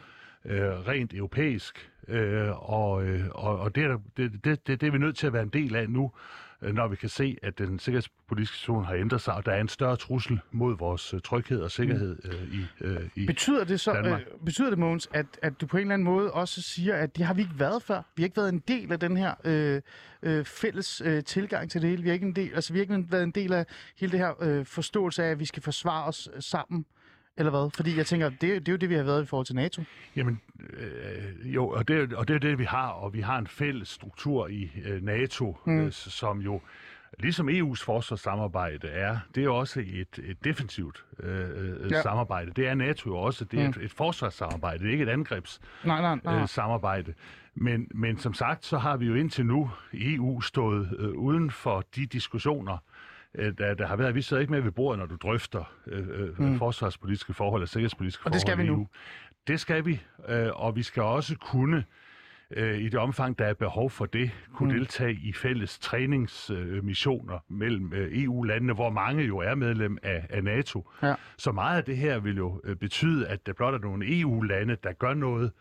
øh, 0.44 0.60
rent 0.62 1.14
europæisk. 1.14 1.90
Øh, 2.08 2.70
og, 2.72 3.04
øh, 3.04 3.26
og, 3.30 3.58
og 3.58 3.74
det, 3.74 3.84
er, 3.84 3.98
det, 4.16 4.44
det, 4.44 4.66
det, 4.66 4.80
det 4.80 4.86
er 4.86 4.90
vi 4.90 4.98
nødt 4.98 5.16
til 5.16 5.26
at 5.26 5.32
være 5.32 5.42
en 5.42 5.48
del 5.48 5.76
af 5.76 5.90
nu, 5.90 6.10
når 6.72 6.88
vi 6.88 6.96
kan 6.96 7.08
se, 7.08 7.36
at 7.42 7.58
den 7.58 7.78
sikkerhedspolitiske 7.78 8.56
situation 8.56 8.84
har 8.84 8.94
ændret 8.94 9.20
sig, 9.20 9.34
og 9.34 9.46
der 9.46 9.52
er 9.52 9.60
en 9.60 9.68
større 9.68 9.96
trussel 9.96 10.40
mod 10.52 10.78
vores 10.78 11.14
øh, 11.14 11.20
tryghed 11.20 11.60
og 11.60 11.70
sikkerhed 11.70 12.18
øh, 12.24 12.54
i, 12.54 12.66
øh, 12.80 13.08
i 13.14 13.26
betyder 13.26 13.64
det 13.64 13.80
så, 13.80 13.92
Danmark. 13.92 14.20
øh, 14.20 14.44
betyder 14.44 14.70
det, 14.70 14.78
Mogens, 14.78 15.08
at, 15.12 15.26
at 15.42 15.60
du 15.60 15.66
på 15.66 15.76
en 15.76 15.80
eller 15.80 15.94
anden 15.94 16.04
måde 16.04 16.32
også 16.32 16.62
siger, 16.62 16.94
at 16.94 17.16
det 17.16 17.26
har 17.26 17.34
vi 17.34 17.42
ikke 17.42 17.58
været 17.58 17.82
før? 17.82 18.02
Vi 18.16 18.22
har 18.22 18.24
ikke 18.24 18.36
været 18.36 18.52
en 18.52 18.62
del 18.68 18.92
af 18.92 19.00
den 19.00 19.16
her 19.16 19.34
øh, 19.44 19.82
øh, 20.22 20.44
fælles 20.44 21.02
øh, 21.04 21.24
tilgang 21.24 21.70
til 21.70 21.82
det 21.82 21.90
hele. 21.90 22.02
Vi 22.02 22.08
har 22.08 22.14
ikke 22.14 22.26
en 22.26 22.36
del, 22.36 22.54
altså 22.54 22.72
vi 22.72 22.78
har 22.78 22.82
ikke 22.82 23.12
været 23.12 23.22
en 23.22 23.30
del 23.30 23.52
af 23.52 23.66
hele 23.96 24.12
det 24.12 24.20
her 24.20 24.42
øh, 24.42 24.66
forståelse 24.66 25.24
af, 25.24 25.30
at 25.30 25.38
vi 25.38 25.44
skal 25.44 25.62
forsvare 25.62 26.04
os 26.04 26.28
sammen 26.40 26.86
eller 27.36 27.50
hvad? 27.50 27.70
Fordi 27.74 27.96
jeg 27.96 28.06
tænker, 28.06 28.28
det, 28.28 28.40
det 28.40 28.68
er 28.68 28.72
jo 28.72 28.76
det, 28.76 28.90
vi 28.90 28.94
har 28.94 29.02
været 29.02 29.22
i 29.22 29.26
forhold 29.26 29.46
til 29.46 29.54
NATO. 29.54 29.82
Jamen, 30.16 30.40
øh, 30.70 31.54
jo, 31.54 31.68
og 31.68 31.88
det, 31.88 32.12
og 32.12 32.28
det 32.28 32.34
er 32.34 32.38
det, 32.38 32.58
vi 32.58 32.64
har, 32.64 32.88
og 32.88 33.14
vi 33.14 33.20
har 33.20 33.38
en 33.38 33.46
fælles 33.46 33.88
struktur 33.88 34.48
i 34.48 34.70
øh, 34.84 35.02
NATO, 35.02 35.58
mm. 35.64 35.80
øh, 35.80 35.92
som 35.92 36.40
jo, 36.40 36.60
ligesom 37.18 37.48
EU's 37.48 37.84
forsvarssamarbejde 37.84 38.88
er, 38.88 39.18
det 39.34 39.44
er 39.44 39.48
også 39.48 39.80
et, 39.80 40.18
et 40.24 40.44
defensivt 40.44 41.04
øh, 41.20 41.90
ja. 41.90 42.02
samarbejde. 42.02 42.50
Det 42.56 42.68
er 42.68 42.74
NATO 42.74 43.10
jo 43.10 43.16
også, 43.16 43.44
det 43.44 43.60
er 43.60 43.64
mm. 43.64 43.70
et, 43.70 43.76
et 43.76 43.92
forsvarssamarbejde, 43.92 44.78
det 44.78 44.88
er 44.88 44.92
ikke 44.92 45.04
et 45.04 45.08
angrebssamarbejde. 45.08 46.40
Øh, 46.42 46.48
samarbejde. 46.48 47.14
men, 47.54 47.88
men 47.94 48.18
som 48.18 48.34
sagt, 48.34 48.64
så 48.64 48.78
har 48.78 48.96
vi 48.96 49.06
jo 49.06 49.14
indtil 49.14 49.46
nu 49.46 49.70
i 49.92 50.14
EU 50.14 50.40
stået 50.40 50.96
øh, 50.98 51.08
uden 51.08 51.50
for 51.50 51.84
de 51.96 52.06
diskussioner, 52.06 52.78
øh, 53.34 53.52
der, 53.58 53.74
der 53.74 53.86
har 53.86 53.96
været. 53.96 54.14
Vi 54.14 54.22
sidder 54.22 54.40
ikke 54.40 54.52
med 54.52 54.60
ved 54.60 54.72
bordet, 54.72 54.98
når 54.98 55.06
du 55.06 55.16
drøfter 55.16 55.72
øh, 55.86 56.40
mm. 56.40 56.58
forsvarspolitiske 56.58 57.34
forhold 57.34 57.62
og 57.62 57.68
sikkerhedspolitiske 57.68 58.22
forhold. 58.22 58.32
Og 58.32 58.34
det 58.34 58.40
skal 58.40 58.58
vi 58.58 58.66
nu. 58.66 58.88
Det 59.46 59.60
skal 59.60 59.86
vi, 59.86 60.02
øh, 60.28 60.48
og 60.54 60.76
vi 60.76 60.82
skal 60.82 61.02
også 61.02 61.36
kunne 61.38 61.84
øh, 62.50 62.78
i 62.78 62.88
det 62.88 63.00
omfang, 63.00 63.38
der 63.38 63.44
er 63.44 63.54
behov 63.54 63.90
for 63.90 64.06
det, 64.06 64.30
kunne 64.54 64.72
mm. 64.72 64.78
deltage 64.78 65.12
i 65.12 65.32
fælles 65.32 65.78
træningsmissioner 65.78 67.34
øh, 67.34 67.56
mellem 67.58 67.92
øh, 67.92 68.22
EU-landene, 68.22 68.72
hvor 68.72 68.90
mange 68.90 69.24
jo 69.24 69.38
er 69.38 69.54
medlem 69.54 69.98
af, 70.02 70.26
af 70.30 70.44
NATO. 70.44 70.90
Ja. 71.02 71.14
Så 71.36 71.52
meget 71.52 71.76
af 71.76 71.84
det 71.84 71.96
her 71.96 72.18
vil 72.18 72.36
jo 72.36 72.60
øh, 72.64 72.76
betyde, 72.76 73.28
at 73.28 73.46
der 73.46 73.52
blot 73.52 73.74
er 73.74 73.78
nogle 73.78 74.20
EU-lande, 74.20 74.76
der 74.82 74.92
gør 74.92 75.14
noget 75.14 75.52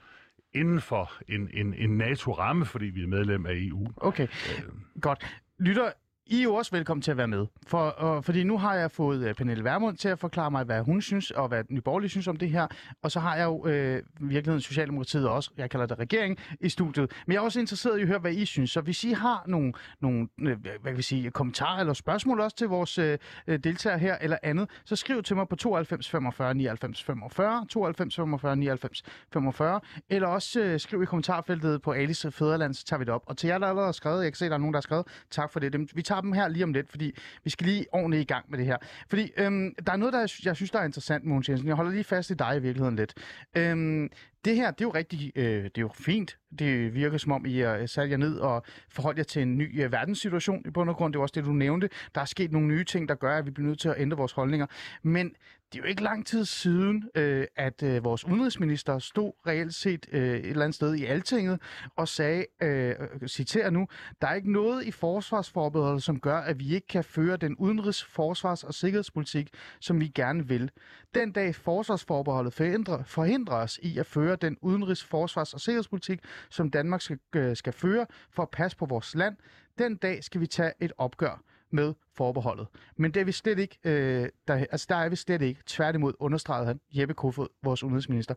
inden 0.53 0.81
for 0.81 1.11
en, 1.27 1.49
en, 1.53 1.73
en 1.73 1.97
NATO-ramme, 1.97 2.65
fordi 2.65 2.85
vi 2.85 3.03
er 3.03 3.07
medlem 3.07 3.45
af 3.45 3.53
EU. 3.55 3.87
Okay, 3.97 4.23
øh. 4.23 5.01
godt. 5.01 5.41
Lytter, 5.59 5.91
i 6.25 6.39
er 6.39 6.43
jo 6.43 6.55
også 6.55 6.71
velkommen 6.71 7.01
til 7.01 7.11
at 7.11 7.17
være 7.17 7.27
med, 7.27 7.45
for, 7.67 7.79
og, 7.79 8.25
fordi 8.25 8.43
nu 8.43 8.57
har 8.57 8.75
jeg 8.75 8.91
fået 8.91 9.27
øh, 9.27 9.35
Pernille 9.35 9.63
Vermund 9.63 9.97
til 9.97 10.09
at 10.09 10.19
forklare 10.19 10.51
mig, 10.51 10.63
hvad 10.63 10.81
hun 10.81 11.01
synes, 11.01 11.31
og 11.31 11.47
hvad 11.47 11.63
Nyborgerlige 11.69 12.09
synes 12.09 12.27
om 12.27 12.37
det 12.37 12.49
her, 12.49 12.67
og 13.01 13.11
så 13.11 13.19
har 13.19 13.35
jeg 13.35 13.45
jo 13.45 13.67
øh, 13.67 14.03
virkeligheden 14.19 14.61
Socialdemokratiet 14.61 15.29
også, 15.29 15.51
jeg 15.57 15.69
kalder 15.69 15.85
det 15.85 15.99
regering, 15.99 16.39
i 16.59 16.69
studiet. 16.69 17.11
Men 17.27 17.33
jeg 17.33 17.39
er 17.39 17.43
også 17.43 17.59
interesseret 17.59 17.99
i 17.99 18.01
at 18.01 18.07
høre, 18.07 18.19
hvad 18.19 18.33
I 18.33 18.45
synes, 18.45 18.71
så 18.71 18.81
hvis 18.81 19.03
I 19.03 19.11
har 19.11 19.43
nogle, 19.47 19.73
nogle 20.01 20.27
øh, 20.39 20.57
hvad 20.61 20.91
kan 20.91 20.97
vi 20.97 21.01
sige, 21.01 21.31
kommentarer 21.31 21.79
eller 21.79 21.93
spørgsmål 21.93 22.39
også 22.39 22.57
til 22.57 22.67
vores 22.67 22.97
øh, 22.97 23.17
deltagere 23.47 23.99
her, 23.99 24.17
eller 24.21 24.37
andet, 24.43 24.69
så 24.85 24.95
skriv 24.95 25.23
til 25.23 25.35
mig 25.35 25.47
på 25.47 25.55
92 25.55 26.09
45 26.09 26.53
99 26.53 27.03
45, 27.03 27.65
92 27.69 28.15
45 28.15 28.55
99 28.55 29.03
45, 29.33 29.79
eller 30.09 30.27
også 30.27 30.59
øh, 30.59 30.79
skriv 30.79 31.03
i 31.03 31.05
kommentarfeltet 31.05 31.81
på 31.81 31.91
Alice 31.91 32.31
Fæderland, 32.31 32.73
så 32.73 32.85
tager 32.85 32.97
vi 32.97 33.05
det 33.05 33.13
op. 33.13 33.23
Og 33.25 33.37
til 33.37 33.47
jer, 33.47 33.57
der 33.57 33.67
allerede 33.67 33.87
har 33.87 33.91
skrevet, 33.91 34.23
jeg 34.23 34.31
kan 34.31 34.37
se, 34.37 34.45
der 34.45 34.53
er 34.53 34.57
nogen, 34.57 34.73
der 34.73 34.77
har 34.77 34.81
skrevet, 34.81 35.07
tak 35.31 35.51
for 35.51 35.59
det. 35.59 35.73
Dem, 35.73 35.87
vi 35.95 36.01
tager 36.01 36.12
dem 36.21 36.31
her 36.31 36.47
lige 36.47 36.63
om 36.63 36.73
lidt, 36.73 36.89
fordi 36.89 37.11
vi 37.43 37.49
skal 37.49 37.67
lige 37.67 37.85
ordentligt 37.91 38.21
i 38.21 38.33
gang 38.33 38.45
med 38.49 38.57
det 38.57 38.65
her. 38.65 38.77
Fordi 39.09 39.31
øhm, 39.37 39.75
der 39.85 39.91
er 39.91 39.97
noget, 39.97 40.13
der 40.13 40.19
jeg 40.45 40.55
synes, 40.55 40.71
der 40.71 40.79
er 40.79 40.85
interessant, 40.85 41.25
Mogens 41.25 41.49
Jensen. 41.49 41.67
Jeg 41.67 41.75
holder 41.75 41.91
lige 41.91 42.03
fast 42.03 42.29
i 42.29 42.33
dig 42.33 42.57
i 42.57 42.59
virkeligheden 42.59 42.95
lidt. 42.95 43.13
Øhm, 43.57 44.09
det 44.45 44.55
her, 44.55 44.71
det 44.71 44.81
er 44.81 44.85
jo 44.85 44.89
rigtig, 44.89 45.31
øh, 45.35 45.63
det 45.63 45.77
er 45.77 45.81
jo 45.81 45.91
fint. 45.93 46.37
Det 46.59 46.93
virker 46.93 47.17
som 47.17 47.31
om, 47.31 47.45
I 47.45 47.61
er 47.61 47.77
øh, 47.77 47.87
sat 47.87 48.09
jer 48.09 48.17
ned 48.17 48.37
og 48.37 48.63
forholdt 48.89 49.17
jer 49.17 49.23
til 49.23 49.41
en 49.41 49.57
ny 49.57 49.83
øh, 49.83 49.91
verdenssituation 49.91 50.61
i 50.65 50.69
bund 50.69 50.89
og 50.89 50.95
grund. 50.95 51.13
Det 51.13 51.19
er 51.19 51.21
også 51.21 51.33
det, 51.35 51.45
du 51.45 51.53
nævnte. 51.53 51.89
Der 52.15 52.21
er 52.21 52.25
sket 52.25 52.51
nogle 52.51 52.67
nye 52.67 52.83
ting, 52.83 53.09
der 53.09 53.15
gør, 53.15 53.37
at 53.37 53.45
vi 53.45 53.51
bliver 53.51 53.67
nødt 53.67 53.79
til 53.79 53.89
at 53.89 53.95
ændre 53.97 54.17
vores 54.17 54.31
holdninger. 54.31 54.65
Men 55.03 55.35
det 55.73 55.79
er 55.79 55.83
jo 55.83 55.89
ikke 55.89 56.03
lang 56.03 56.25
tid 56.25 56.45
siden, 56.45 57.09
øh, 57.15 57.47
at 57.55 57.83
øh, 57.83 58.03
vores 58.03 58.25
udenrigsminister 58.25 58.99
stod 58.99 59.31
reelt 59.47 59.73
set 59.73 60.05
øh, 60.11 60.21
et 60.21 60.49
eller 60.49 60.63
andet 60.63 60.75
sted 60.75 60.95
i 60.95 61.05
Altinget 61.05 61.61
og 61.95 62.07
sagde, 62.07 62.45
øh, 62.61 62.95
øh, 62.99 63.27
citerer 63.27 63.69
nu, 63.69 63.87
der 64.21 64.27
er 64.27 64.33
ikke 64.33 64.51
noget 64.51 64.83
i 64.85 64.91
forsvarsforbeholdet, 64.91 66.03
som 66.03 66.19
gør, 66.19 66.37
at 66.37 66.59
vi 66.59 66.75
ikke 66.75 66.87
kan 66.87 67.03
føre 67.03 67.37
den 67.37 67.55
udenrigs-, 67.57 68.05
forsvars- 68.05 68.63
og 68.63 68.73
sikkerhedspolitik, 68.73 69.49
som 69.79 69.99
vi 69.99 70.07
gerne 70.07 70.47
vil. 70.47 70.71
Den 71.15 71.31
dag 71.31 71.55
forsvarsforbeholdet 71.55 72.53
forhindrer, 72.53 73.03
forhindrer 73.03 73.55
os 73.55 73.79
i 73.81 73.97
at 73.97 74.05
føre 74.05 74.35
den 74.35 74.57
udenrigs-, 74.61 75.03
forsvars- 75.03 75.53
og 75.53 75.61
sikkerhedspolitik, 75.61 76.19
som 76.49 76.69
Danmark 76.71 77.01
skal, 77.01 77.19
øh, 77.35 77.55
skal 77.55 77.73
føre 77.73 78.05
for 78.31 78.43
at 78.43 78.49
passe 78.49 78.77
på 78.77 78.85
vores 78.85 79.15
land, 79.15 79.35
den 79.77 79.95
dag 79.95 80.23
skal 80.23 80.41
vi 80.41 80.47
tage 80.47 80.71
et 80.79 80.91
opgør 80.97 81.43
med 81.73 81.93
forbeholdet. 82.15 82.67
Men 82.95 83.11
det 83.11 83.21
er 83.21 83.25
vi 83.25 83.31
slet 83.31 83.59
ikke, 83.59 83.79
øh, 83.83 84.29
der, 84.47 84.53
altså 84.53 84.85
der 84.89 84.95
er 84.95 85.09
vi 85.09 85.15
slet 85.15 85.41
ikke. 85.41 85.61
Tværtimod 85.65 86.13
understregede 86.19 86.65
han, 86.65 86.79
Jeppe 86.91 87.13
Kofod, 87.13 87.47
vores 87.63 87.83
udenrigsminister. 87.83 88.35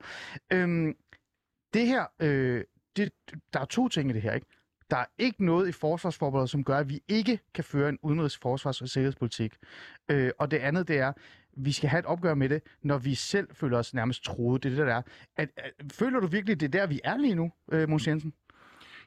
Øhm, 0.53 0.97
det 1.75 1.87
her, 1.87 2.05
øh, 2.21 2.65
det, 2.97 3.13
der 3.53 3.61
er 3.61 3.65
to 3.65 3.89
ting 3.89 4.11
i 4.11 4.13
det 4.13 4.23
her, 4.23 4.33
ikke? 4.33 4.47
Der 4.91 4.97
er 4.97 5.05
ikke 5.19 5.45
noget 5.45 5.69
i 5.69 5.73
forsvarsforbeholdet, 5.73 6.51
som 6.51 6.65
gør, 6.65 6.79
at 6.79 6.89
vi 6.89 7.01
ikke 7.09 7.39
kan 7.55 7.65
føre 7.65 7.89
en 7.89 7.99
udenrigs-, 8.03 8.39
forsvars- 8.39 8.83
og 8.83 8.89
sikkerhedspolitik. 8.89 9.55
Øh, 10.09 10.31
og 10.39 10.51
det 10.51 10.57
andet, 10.57 10.89
det 10.89 10.99
er, 10.99 11.13
vi 11.57 11.73
skal 11.73 11.89
have 11.89 11.99
et 11.99 12.07
opgør 12.07 12.35
med 12.35 12.49
det, 12.49 12.63
når 12.83 12.99
vi 12.99 13.15
selv 13.15 13.49
føler 13.55 13.79
os 13.79 13.95
nærmest 13.95 14.25
troede. 14.25 14.59
Det 14.59 14.73
er 14.73 14.77
det, 14.77 14.87
der 14.87 14.95
er. 14.95 15.03
At, 15.37 15.49
at, 15.57 15.73
føler 15.93 16.21
du 16.21 16.27
virkelig, 16.27 16.61
det 16.61 16.67
er 16.67 16.81
der, 16.81 16.87
vi 16.87 17.01
er 17.05 17.17
lige 17.17 17.35
nu, 17.35 17.53
øh, 17.73 17.89
Mons 17.89 18.07
Jensen? 18.09 18.33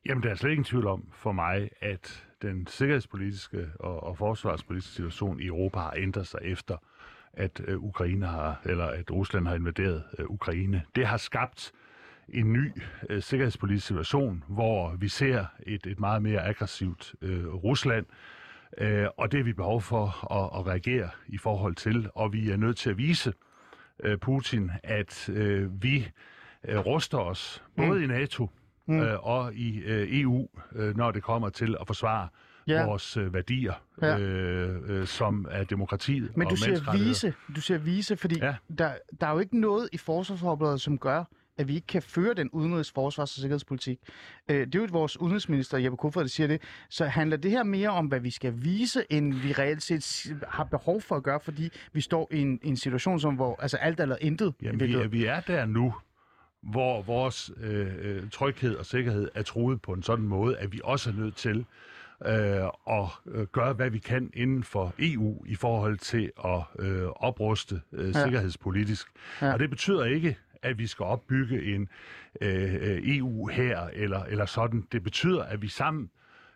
Jamen, 0.05 0.23
der 0.23 0.29
er 0.29 0.35
slet 0.35 0.51
ingen 0.51 0.63
tvivl 0.63 0.87
om 0.87 1.09
for 1.13 1.31
mig, 1.31 1.69
at 1.81 2.28
den 2.41 2.67
sikkerhedspolitiske 2.67 3.67
og, 3.79 4.03
og 4.03 4.17
forsvarspolitiske 4.17 4.95
situation 4.95 5.39
i 5.39 5.45
Europa 5.45 5.79
har 5.79 5.93
ændret 5.97 6.27
sig 6.27 6.39
efter 6.43 6.77
at 7.33 7.61
øh, 7.67 7.83
Ukraine 7.83 8.25
har, 8.25 8.61
eller 8.65 8.85
at 8.85 9.11
Rusland 9.11 9.47
har 9.47 9.55
invaderet 9.55 10.03
øh, 10.19 10.25
Ukraine. 10.25 10.83
Det 10.95 11.07
har 11.07 11.17
skabt 11.17 11.71
en 12.29 12.53
ny 12.53 12.71
øh, 13.09 13.21
sikkerhedspolitisk 13.21 13.87
situation, 13.87 14.43
hvor 14.47 14.95
vi 14.95 15.07
ser 15.07 15.45
et, 15.63 15.85
et 15.85 15.99
meget 15.99 16.21
mere 16.21 16.41
aggressivt 16.41 17.15
øh, 17.21 17.47
Rusland, 17.47 18.05
øh, 18.77 19.07
og 19.17 19.31
det 19.31 19.39
er 19.39 19.43
vi 19.43 19.53
behov 19.53 19.81
for 19.81 20.33
at, 20.33 20.59
at 20.59 20.67
reagere 20.67 21.09
i 21.27 21.37
forhold 21.37 21.75
til, 21.75 22.09
og 22.15 22.33
vi 22.33 22.49
er 22.51 22.57
nødt 22.57 22.77
til 22.77 22.89
at 22.89 22.97
vise 22.97 23.33
øh, 24.03 24.17
Putin, 24.17 24.71
at 24.83 25.29
øh, 25.29 25.83
vi 25.83 26.07
øh, 26.67 26.77
ruster 26.77 27.17
os, 27.17 27.63
både 27.77 27.97
mm. 27.97 28.03
i 28.03 28.07
NATO 28.07 28.49
mm. 28.89 28.99
øh, 28.99 29.27
og 29.27 29.53
i 29.53 29.79
øh, 29.79 30.21
EU, 30.21 30.47
øh, 30.75 30.97
når 30.97 31.11
det 31.11 31.23
kommer 31.23 31.49
til 31.49 31.75
at 31.81 31.87
forsvare 31.87 32.27
Ja. 32.67 32.85
vores 32.85 33.17
øh, 33.17 33.33
værdier, 33.33 33.73
Ja. 34.01 34.17
øh, 34.19 34.79
øh, 34.87 35.07
som 35.07 35.47
er 35.51 35.63
demokratiet 35.63 36.37
Men 36.37 36.47
og 36.47 36.51
du 36.51 36.55
siger 36.55 36.67
menneskerettigheder. 36.69 37.09
vise, 37.09 37.33
du 37.55 37.61
siger 37.61 37.77
vise, 37.77 38.17
fordi 38.17 38.39
ja. 38.39 38.55
Der, 38.77 38.91
der 39.21 39.27
er 39.27 39.31
jo 39.31 39.39
ikke 39.39 39.59
noget 39.59 39.89
i 39.91 39.97
forsvarsforberedet, 39.97 40.81
som 40.81 40.97
gør, 40.97 41.23
at 41.57 41.67
vi 41.67 41.75
ikke 41.75 41.87
kan 41.87 42.01
føre 42.01 42.33
den 42.33 42.49
udenrigs-, 42.53 42.91
forsvars- 42.95 43.19
og 43.37 43.41
sikkerhedspolitik. 43.41 43.99
Øh, 44.49 44.65
det 44.67 44.75
er 44.75 44.79
jo 44.79 44.87
vores 44.91 45.19
udenrigsminister, 45.21 45.77
Jeppe 45.77 45.97
Kofod, 45.97 46.23
der 46.23 46.29
siger 46.29 46.47
det. 46.47 46.61
Så 46.89 47.05
handler 47.05 47.37
det 47.37 47.51
her 47.51 47.63
mere 47.63 47.89
om, 47.89 48.05
hvad 48.05 48.19
vi 48.19 48.29
skal 48.29 48.53
vise, 48.55 49.03
end 49.09 49.33
vi 49.33 49.51
reelt 49.53 49.83
set 49.83 50.33
har 50.47 50.63
behov 50.63 51.01
for 51.01 51.15
at 51.15 51.23
gøre, 51.23 51.39
fordi 51.39 51.69
vi 51.93 52.01
står 52.01 52.27
i 52.31 52.41
en, 52.41 52.59
en 52.63 52.77
situation, 52.77 53.19
som, 53.19 53.35
hvor 53.35 53.61
altså 53.61 53.77
alt 53.77 53.99
eller 53.99 54.15
intet. 54.21 54.53
Jamen, 54.61 54.79
vi, 54.79 54.93
er, 54.93 55.07
vi 55.07 55.25
er 55.25 55.39
der 55.39 55.65
nu, 55.65 55.93
hvor 56.61 57.01
vores 57.01 57.51
øh, 57.61 57.87
øh, 57.99 58.29
tryghed 58.29 58.75
og 58.75 58.85
sikkerhed 58.85 59.29
er 59.35 59.41
truet 59.41 59.81
på 59.81 59.93
en 59.93 60.03
sådan 60.03 60.25
måde, 60.25 60.57
at 60.57 60.71
vi 60.71 60.81
også 60.83 61.09
er 61.09 61.13
nødt 61.13 61.35
til 61.35 61.65
øh, 62.25 62.63
at 62.89 63.07
øh, 63.27 63.47
gøre, 63.47 63.73
hvad 63.73 63.89
vi 63.89 63.99
kan 63.99 64.29
inden 64.33 64.63
for 64.63 64.93
EU 64.99 65.45
i 65.45 65.55
forhold 65.55 65.97
til 65.97 66.31
at 66.45 66.61
øh, 66.79 67.07
opruste 67.07 67.81
øh, 67.93 68.07
Ja. 68.15 68.23
sikkerhedspolitisk. 68.23 69.07
Ja. 69.41 69.53
Og 69.53 69.59
det 69.59 69.69
betyder 69.69 70.05
ikke, 70.05 70.37
at 70.61 70.77
vi 70.77 70.87
skal 70.87 71.03
opbygge 71.03 71.75
en 71.75 71.89
øh, 72.41 72.73
øh, 72.73 72.99
EU 73.17 73.47
her 73.47 73.79
eller, 73.93 74.23
eller 74.23 74.45
sådan. 74.45 74.83
Det 74.91 75.03
betyder, 75.03 75.43
at 75.43 75.61
vi 75.61 75.67
sammen 75.67 76.09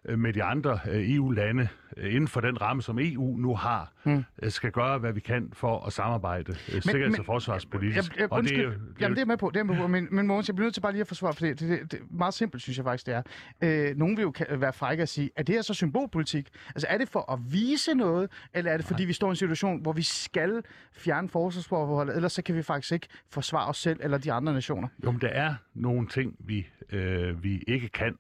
med 0.05 0.33
de 0.33 0.43
andre 0.43 0.79
øh, 0.89 1.15
EU-lande 1.15 1.67
øh, 1.98 2.13
inden 2.13 2.27
for 2.27 2.41
den 2.41 2.62
ramme, 2.62 2.81
som 2.81 3.00
EU 3.00 3.38
nu 3.38 3.55
har, 3.55 3.91
mm. 4.03 4.24
skal 4.50 4.72
gøre, 4.72 4.98
hvad 4.98 5.13
vi 5.13 5.19
kan 5.19 5.50
for 5.53 5.86
at 5.86 5.93
samarbejde 5.93 6.51
øh, 6.51 6.81
sikkerheds- 6.81 7.19
og 7.19 7.25
forsvarspolitisk. 7.25 8.12
Jeg, 8.12 8.19
jeg, 8.19 8.33
Og 8.33 8.43
det 8.43 8.60
er 8.60 8.69
det, 8.69 8.79
jamen, 9.00 9.15
det 9.15 9.22
er 9.22 9.25
med 9.25 9.38
på, 9.38 9.51
det 9.53 9.60
er 9.60 9.63
med 9.63 9.77
på. 9.77 9.88
Men, 9.88 10.07
men 10.12 10.27
Mogens, 10.27 10.48
jeg 10.48 10.55
bliver 10.55 10.65
nødt 10.65 10.74
til 10.74 10.81
bare 10.81 10.91
lige 10.91 11.01
at 11.01 11.07
forsvare, 11.07 11.33
for 11.33 11.45
det, 11.45 11.60
det, 11.60 11.69
det, 11.69 11.91
det 11.91 12.00
er 12.00 12.03
meget 12.10 12.33
simpelt, 12.33 12.63
synes 12.63 12.77
jeg 12.77 12.86
faktisk, 12.86 13.05
det 13.05 13.13
er. 13.13 13.22
Øh, 13.63 13.98
nogen 13.98 14.17
vil 14.17 14.24
jo 14.24 14.33
være 14.50 14.74
frække 14.74 15.03
at 15.03 15.10
sige, 15.10 15.29
er 15.36 15.43
det 15.43 15.55
her 15.55 15.62
så 15.62 15.74
symbolpolitik? 15.74 16.48
Altså, 16.67 16.88
er 16.89 16.98
det 16.98 17.10
for 17.10 17.31
at 17.31 17.39
vise 17.51 17.93
noget, 17.93 18.29
eller 18.53 18.72
er 18.72 18.77
det 18.77 18.86
fordi, 18.86 19.05
vi 19.05 19.13
står 19.13 19.27
i 19.27 19.29
en 19.29 19.36
situation, 19.36 19.81
hvor 19.81 19.93
vi 19.93 20.01
skal 20.01 20.63
fjerne 20.93 21.29
forsvarsforholdet, 21.29 22.15
ellers 22.15 22.33
så 22.33 22.41
kan 22.41 22.55
vi 22.55 22.62
faktisk 22.62 22.91
ikke 22.91 23.07
forsvare 23.29 23.67
os 23.69 23.77
selv 23.77 24.00
eller 24.03 24.17
de 24.17 24.31
andre 24.31 24.53
nationer? 24.53 24.88
Jo, 25.05 25.12
men 25.12 25.22
der 25.22 25.27
er 25.27 25.55
nogle 25.74 26.07
ting, 26.07 26.36
vi, 26.39 26.67
øh, 26.91 27.43
vi 27.43 27.63
ikke 27.67 27.89
kan, 27.89 28.17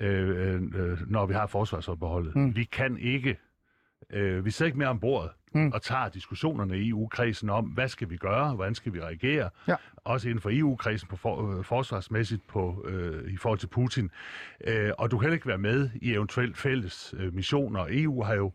øh, 0.00 0.54
øh, 0.74 0.98
når 1.10 1.26
vi 1.26 1.34
har 1.34 1.46
forsvarsopbeholdet. 1.46 2.36
Mm. 2.36 2.56
Vi 2.56 2.64
kan 2.64 2.98
ikke, 2.98 3.38
øh, 4.12 4.44
vi 4.44 4.50
sidder 4.50 4.66
ikke 4.68 4.78
mere 4.78 4.88
om 4.88 5.00
bordet 5.00 5.30
Mm. 5.54 5.70
og 5.74 5.82
tager 5.82 6.08
diskussionerne 6.08 6.78
i 6.78 6.88
EU-kredsen 6.88 7.50
om, 7.50 7.64
hvad 7.64 7.88
skal 7.88 8.10
vi 8.10 8.16
gøre, 8.16 8.54
hvordan 8.54 8.74
skal 8.74 8.92
vi 8.92 9.00
reagere, 9.00 9.50
Ja. 9.68 9.74
også 9.96 10.28
inden 10.28 10.40
for 10.42 10.50
EU-kredsen 10.52 11.08
på 11.08 11.16
for, 11.16 11.58
øh, 11.58 11.64
forsvarsmæssigt 11.64 12.46
på, 12.46 12.84
øh, 12.88 13.32
i 13.32 13.36
forhold 13.36 13.58
til 13.58 13.66
Putin. 13.66 14.10
Øh, 14.66 14.90
og 14.98 15.10
du 15.10 15.18
kan 15.18 15.22
heller 15.24 15.34
ikke 15.34 15.46
være 15.46 15.58
med 15.58 15.90
i 16.02 16.12
eventuelt 16.12 16.56
fælles 16.58 17.14
øh, 17.18 17.34
missioner. 17.34 17.86
EU 17.90 18.22
har 18.22 18.34
jo 18.34 18.52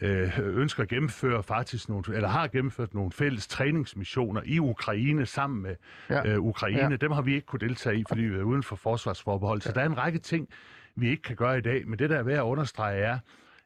øh, 0.00 0.38
ønsker 0.38 0.82
at 0.82 0.88
gennemføre 0.88 1.42
faktisk 1.42 1.88
nogle, 1.88 2.04
eller 2.14 2.28
har 2.28 2.48
gennemført 2.48 2.94
nogle 2.94 3.12
fælles 3.12 3.46
træningsmissioner 3.46 4.42
i 4.44 4.58
Ukraine 4.58 5.26
sammen 5.26 5.62
med 5.62 5.74
Ja. 6.10 6.16
ja. 6.16 6.32
øh, 6.32 6.40
Ukraine. 6.40 6.78
Ja. 6.78 6.88
Ja. 6.90 6.96
Dem 6.96 7.12
har 7.12 7.22
vi 7.22 7.34
ikke 7.34 7.46
kunne 7.46 7.60
deltage 7.68 7.98
i, 7.98 8.04
fordi 8.08 8.22
vi 8.22 8.38
er 8.38 8.42
uden 8.42 8.62
for 8.62 8.76
forsvarsforbehold. 8.76 9.60
Så 9.60 9.72
der 9.72 9.80
er 9.80 9.86
en 9.86 9.98
række 9.98 10.18
ting, 10.18 10.48
vi 10.96 11.08
ikke 11.10 11.22
kan 11.22 11.36
gøre 11.36 11.58
i 11.58 11.60
dag. 11.60 11.88
Men 11.88 11.98
det, 11.98 12.10
der 12.10 12.18
er 12.18 12.22
værd 12.22 12.38
at 12.38 12.42
understrege, 12.42 12.98
er, 13.00 13.18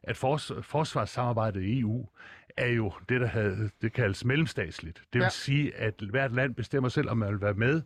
at 0.03 0.15
fors- 0.17 0.61
forsvarssamarbejdet 0.61 1.61
i 1.63 1.79
EU 1.79 2.09
er 2.57 2.67
jo 2.67 2.93
det, 3.09 3.21
der 3.21 3.27
havde, 3.27 3.69
det 3.81 3.93
kaldes 3.93 4.25
mellemstatsligt. 4.25 4.97
Det 4.97 5.19
vil 5.19 5.21
Ja. 5.21 5.29
sige, 5.29 5.75
at 5.75 5.93
hvert 6.09 6.31
land 6.31 6.55
bestemmer 6.55 6.89
selv, 6.89 7.09
om 7.09 7.17
man 7.17 7.29
vil 7.31 7.41
være 7.41 7.53
med. 7.53 7.81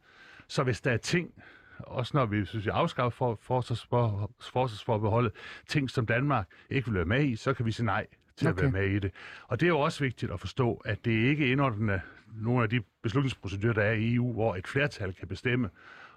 Så 0.48 0.64
hvis 0.64 0.82
der 0.82 0.92
er 0.92 0.98
ting, 0.98 1.44
også 1.80 2.18
når 2.18 2.26
vi 2.26 2.46
synes, 2.46 2.66
vi 2.66 2.70
afskaffer 2.70 3.18
for, 3.18 3.40
forsvarsfor, 3.42 4.32
forsvarsforbeholdet, 4.40 5.32
ting, 5.68 5.90
som 5.90 6.06
Danmark 6.06 6.48
ikke 6.70 6.86
vil 6.88 6.96
være 6.96 7.06
med 7.06 7.24
i, 7.26 7.36
så 7.36 7.54
kan 7.54 7.66
vi 7.66 7.72
sige 7.72 7.86
nej 7.86 8.08
til 8.38 8.48
Okay. 8.48 8.58
at 8.58 8.74
være 8.74 8.82
med 8.82 8.90
i 8.96 9.00
det. 9.00 9.12
Og 9.48 9.60
det 9.60 9.66
er 9.66 9.70
jo 9.70 9.80
også 9.80 10.04
vigtigt 10.04 10.32
at 10.32 10.40
forstå, 10.40 10.82
at 10.86 11.06
det 11.06 11.12
ikke 11.12 11.48
er 11.48 11.52
indordnet 11.52 12.02
nogle 12.36 12.64
af 12.64 12.70
de 12.70 12.82
beslutningsprocedurer, 13.04 13.74
der 13.74 13.82
er 13.84 13.92
i 13.94 14.14
EU, 14.16 14.34
hvor 14.34 14.56
et 14.56 14.68
flertal 14.68 15.14
kan 15.14 15.28
bestemme, 15.28 15.70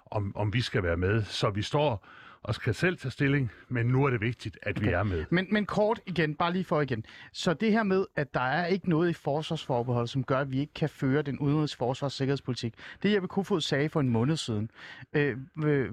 om, 0.05 0.35
om 0.35 0.53
vi 0.53 0.61
skal 0.61 0.83
være 0.83 0.97
med. 0.97 1.23
Så 1.23 1.49
vi 1.49 1.61
står 1.61 2.07
og 2.43 2.55
skal 2.55 2.73
selv 2.73 2.97
tage 2.97 3.11
stilling, 3.11 3.51
men 3.69 3.85
nu 3.85 4.05
er 4.05 4.09
det 4.09 4.21
vigtigt, 4.21 4.57
at 4.61 4.77
okay. 4.77 4.87
vi 4.87 4.93
er 4.93 5.03
med. 5.03 5.25
Men, 5.29 5.47
men 5.51 5.65
kort 5.65 5.99
igen, 6.05 6.35
bare 6.35 6.53
lige 6.53 6.63
for 6.63 6.81
igen. 6.81 7.05
Så 7.33 7.53
det 7.53 7.71
her 7.71 7.83
med, 7.83 8.05
at 8.15 8.33
der 8.33 8.39
er 8.39 8.65
ikke 8.65 8.89
noget 8.89 9.09
i 9.09 9.13
forsvarsforbeholdet, 9.13 10.09
som 10.09 10.23
gør, 10.23 10.37
at 10.39 10.51
vi 10.51 10.59
ikke 10.59 10.73
kan 10.73 10.89
føre 10.89 11.21
den 11.21 11.39
udenrigs 11.39 11.75
forsvars- 11.75 12.05
og 12.05 12.11
sikkerhedspolitik. 12.11 12.73
Det 13.03 13.13
Jeppe 13.13 13.27
Kofod 13.27 13.61
sagde 13.61 13.89
for 13.89 13.99
en 13.99 14.09
måned 14.09 14.37
siden. 14.37 14.71
Øh, 15.13 15.37
øh, 15.63 15.91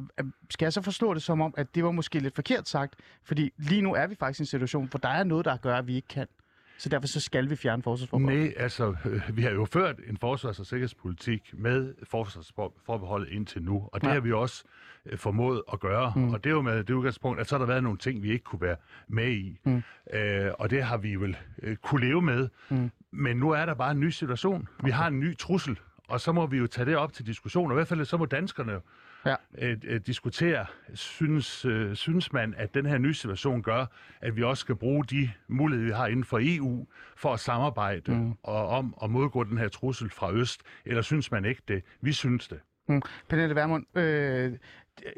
skal 0.50 0.66
jeg 0.66 0.72
så 0.72 0.82
forstå 0.82 1.14
det 1.14 1.22
som 1.22 1.40
om, 1.40 1.54
at 1.56 1.74
det 1.74 1.84
var 1.84 1.90
måske 1.90 2.18
lidt 2.18 2.34
forkert 2.34 2.68
sagt? 2.68 2.94
Fordi 3.24 3.50
lige 3.58 3.82
nu 3.82 3.94
er 3.94 4.06
vi 4.06 4.14
faktisk 4.14 4.40
i 4.40 4.42
en 4.42 4.46
situation, 4.46 4.88
hvor 4.88 4.98
der 4.98 5.08
er 5.08 5.24
noget, 5.24 5.44
der 5.44 5.56
gør, 5.56 5.76
at 5.76 5.86
vi 5.86 5.94
ikke 5.94 6.08
kan. 6.08 6.26
Så 6.78 6.88
derfor 6.88 7.06
så 7.06 7.20
skal 7.20 7.50
vi 7.50 7.56
fjerne 7.56 7.82
forsvarsforbeholdet. 7.82 8.40
Nej, 8.42 8.52
altså, 8.56 8.94
øh, 9.04 9.36
vi 9.36 9.42
har 9.42 9.50
jo 9.50 9.64
ført 9.64 9.96
en 10.06 10.16
forsvars- 10.16 10.60
og 10.60 10.66
sikkerhedspolitik 10.66 11.50
med 11.52 11.94
forsvarsforbeholdet 12.10 13.28
indtil 13.28 13.62
nu, 13.62 13.88
og 13.92 14.00
det 14.00 14.08
Ja. 14.08 14.12
har 14.12 14.20
vi 14.20 14.32
også 14.32 14.64
øh, 15.06 15.18
formået 15.18 15.62
at 15.72 15.80
gøre. 15.80 16.12
Mm. 16.16 16.28
Og 16.28 16.44
det 16.44 16.50
er 16.50 16.54
jo 16.54 16.62
med 16.62 16.84
det 16.84 16.94
udgangspunkt, 16.94 17.40
at 17.40 17.48
så 17.48 17.54
har 17.54 17.58
der 17.58 17.66
været 17.66 17.82
nogle 17.82 17.98
ting, 17.98 18.22
vi 18.22 18.30
ikke 18.30 18.44
kunne 18.44 18.60
være 18.60 18.76
med 19.08 19.28
i. 19.32 19.58
Mm. 19.64 19.82
Øh, 20.14 20.50
og 20.58 20.70
det 20.70 20.82
har 20.82 20.96
vi 20.96 21.14
vel 21.16 21.36
øh, 21.62 21.76
kunne 21.76 22.06
leve 22.06 22.22
med. 22.22 22.48
Mm. 22.68 22.90
Men 23.10 23.36
nu 23.36 23.50
er 23.50 23.66
der 23.66 23.74
bare 23.74 23.90
en 23.90 24.00
ny 24.00 24.08
situation. 24.10 24.68
Vi 24.84 24.90
har 24.90 25.06
en 25.08 25.20
ny 25.20 25.36
trussel, 25.38 25.78
og 26.08 26.20
så 26.20 26.32
må 26.32 26.46
vi 26.46 26.56
jo 26.58 26.66
tage 26.66 26.86
det 26.86 26.96
op 26.96 27.12
til 27.12 27.26
diskussion. 27.26 27.70
Og 27.70 27.74
i 27.74 27.76
hvert 27.76 27.88
fald 27.88 28.04
så 28.04 28.16
må 28.16 28.26
danskerne 28.26 28.80
Ja. 29.26 29.34
øh, 29.58 29.76
øh, 29.84 30.00
diskutere, 30.06 30.66
synes, 30.94 31.64
øh, 31.64 31.94
synes 31.94 32.32
man, 32.32 32.54
at 32.56 32.74
den 32.74 32.86
her 32.86 32.98
nye 32.98 33.14
situation 33.14 33.62
gør, 33.62 33.86
at 34.20 34.36
vi 34.36 34.42
også 34.42 34.60
skal 34.60 34.74
bruge 34.74 35.04
de 35.04 35.30
muligheder, 35.48 35.86
vi 35.86 35.92
har 35.92 36.06
inden 36.06 36.24
for 36.24 36.40
EU, 36.42 36.86
for 37.16 37.32
at 37.32 37.40
samarbejde 37.40 38.12
mm. 38.12 38.32
og 38.42 38.68
om 38.68 38.94
at 39.02 39.10
modgå 39.10 39.44
den 39.44 39.58
her 39.58 39.68
trussel 39.68 40.10
fra 40.10 40.32
øst, 40.32 40.60
eller 40.84 41.02
synes 41.02 41.30
man 41.30 41.44
ikke 41.44 41.62
det? 41.68 41.82
Vi 42.00 42.12
synes 42.12 42.48
det. 42.48 42.60
Mm. 42.88 43.02
Pernille 43.28 43.54
Vermund, 43.54 43.98
øh, 43.98 44.52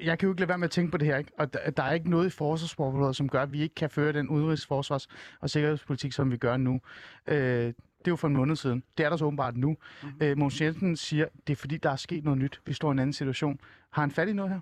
jeg 0.02 0.18
kan 0.18 0.26
jo 0.26 0.32
ikke 0.32 0.40
lade 0.40 0.48
være 0.48 0.58
med 0.58 0.64
at 0.64 0.70
tænke 0.70 0.90
på 0.90 0.98
det 0.98 1.06
her, 1.06 1.16
ikke? 1.16 1.32
og 1.38 1.52
der, 1.52 1.70
der 1.70 1.82
er 1.82 1.92
ikke 1.92 2.10
noget 2.10 2.26
i 2.26 2.30
forsvarsforbeholdet, 2.30 3.16
som 3.16 3.28
gør, 3.28 3.42
at 3.42 3.52
vi 3.52 3.62
ikke 3.62 3.74
kan 3.74 3.90
føre 3.90 4.12
den 4.12 4.28
udenrigs, 4.28 4.66
forsvars- 4.66 5.08
og 5.40 5.50
sikkerhedspolitik, 5.50 6.12
som 6.12 6.30
vi 6.30 6.36
gør 6.36 6.56
nu. 6.56 6.80
Øh, 7.26 7.72
det 7.98 8.06
er 8.06 8.12
jo 8.12 8.16
for 8.16 8.28
en 8.28 8.36
måned 8.36 8.56
siden. 8.56 8.82
Det 8.98 9.06
er 9.06 9.10
der 9.10 9.16
så 9.16 9.24
åbenbart 9.24 9.56
nu. 9.56 9.76
Mm-hmm. 10.02 10.18
Øh, 10.22 10.38
Mogens 10.38 10.60
Jensen 10.60 10.96
siger, 10.96 11.26
det 11.46 11.52
er 11.52 11.56
fordi, 11.56 11.76
der 11.76 11.90
er 11.90 11.96
sket 11.96 12.24
noget 12.24 12.38
nyt. 12.38 12.60
Vi 12.66 12.72
står 12.72 12.88
i 12.88 12.92
en 12.92 12.98
anden 12.98 13.12
situation. 13.12 13.60
Har 13.90 14.02
han 14.02 14.10
fat 14.10 14.28
i 14.28 14.32
noget 14.32 14.50
her? 14.50 14.60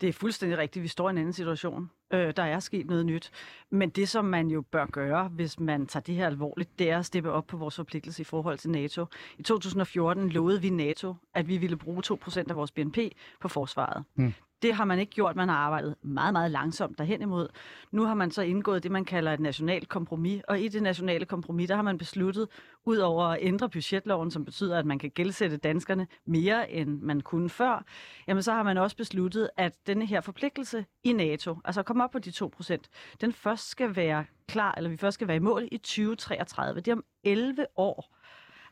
Det 0.00 0.08
er 0.08 0.12
fuldstændig 0.12 0.58
rigtigt. 0.58 0.82
Vi 0.82 0.88
står 0.88 1.08
i 1.08 1.10
en 1.10 1.18
anden 1.18 1.32
situation. 1.32 1.90
Øh, 2.12 2.32
der 2.36 2.42
er 2.42 2.60
sket 2.60 2.86
noget 2.86 3.06
nyt. 3.06 3.30
Men 3.70 3.90
det, 3.90 4.08
som 4.08 4.24
man 4.24 4.48
jo 4.48 4.60
bør 4.62 4.86
gøre, 4.86 5.28
hvis 5.28 5.60
man 5.60 5.86
tager 5.86 6.02
det 6.02 6.14
her 6.14 6.26
alvorligt, 6.26 6.78
det 6.78 6.90
er 6.90 6.98
at 6.98 7.06
steppe 7.06 7.32
op 7.32 7.46
på 7.46 7.56
vores 7.56 7.76
forpligtelse 7.76 8.20
i 8.20 8.24
forhold 8.24 8.58
til 8.58 8.70
NATO. 8.70 9.06
I 9.38 9.42
2014 9.42 10.28
lovede 10.28 10.62
vi 10.62 10.70
NATO, 10.70 11.14
at 11.34 11.48
vi 11.48 11.56
ville 11.56 11.76
bruge 11.76 12.02
2% 12.06 12.44
af 12.48 12.56
vores 12.56 12.70
BNP 12.70 12.98
på 13.40 13.48
forsvaret. 13.48 14.04
Mm. 14.14 14.32
Det 14.62 14.74
har 14.74 14.84
man 14.84 14.98
ikke 14.98 15.12
gjort. 15.12 15.36
Man 15.36 15.48
har 15.48 15.56
arbejdet 15.56 15.94
meget, 16.02 16.32
meget 16.32 16.50
langsomt 16.50 16.98
derhen 16.98 17.22
imod. 17.22 17.48
Nu 17.90 18.04
har 18.04 18.14
man 18.14 18.30
så 18.30 18.42
indgået 18.42 18.82
det, 18.82 18.90
man 18.90 19.04
kalder 19.04 19.32
et 19.32 19.40
nationalt 19.40 19.88
kompromis. 19.88 20.42
Og 20.48 20.60
i 20.60 20.68
det 20.68 20.82
nationale 20.82 21.24
kompromis, 21.24 21.68
der 21.68 21.76
har 21.76 21.82
man 21.82 21.98
besluttet, 21.98 22.48
ud 22.84 22.96
over 22.96 23.24
at 23.24 23.38
ændre 23.40 23.68
budgetloven, 23.68 24.30
som 24.30 24.44
betyder, 24.44 24.78
at 24.78 24.86
man 24.86 24.98
kan 24.98 25.10
gældsætte 25.10 25.56
danskerne 25.56 26.06
mere, 26.26 26.70
end 26.70 27.00
man 27.00 27.20
kunne 27.20 27.50
før, 27.50 27.84
jamen 28.28 28.42
så 28.42 28.52
har 28.52 28.62
man 28.62 28.78
også 28.78 28.96
besluttet, 28.96 29.50
at 29.56 29.74
denne 29.86 30.06
her 30.06 30.20
forpligtelse 30.20 30.84
i 31.04 31.12
NATO, 31.12 31.56
altså 31.64 31.82
komme 31.82 32.04
op 32.04 32.10
på 32.10 32.18
de 32.18 32.30
2%, 32.30 32.76
den 33.20 33.32
først 33.32 33.68
skal 33.68 33.96
være 33.96 34.24
klar, 34.48 34.74
eller 34.76 34.90
vi 34.90 34.96
først 34.96 35.14
skal 35.14 35.28
være 35.28 35.36
i 35.36 35.40
mål 35.40 35.68
i 35.72 35.78
2033. 35.78 36.80
Det 36.80 36.88
er 36.88 36.94
om 36.94 37.04
11 37.24 37.66
år. 37.76 38.16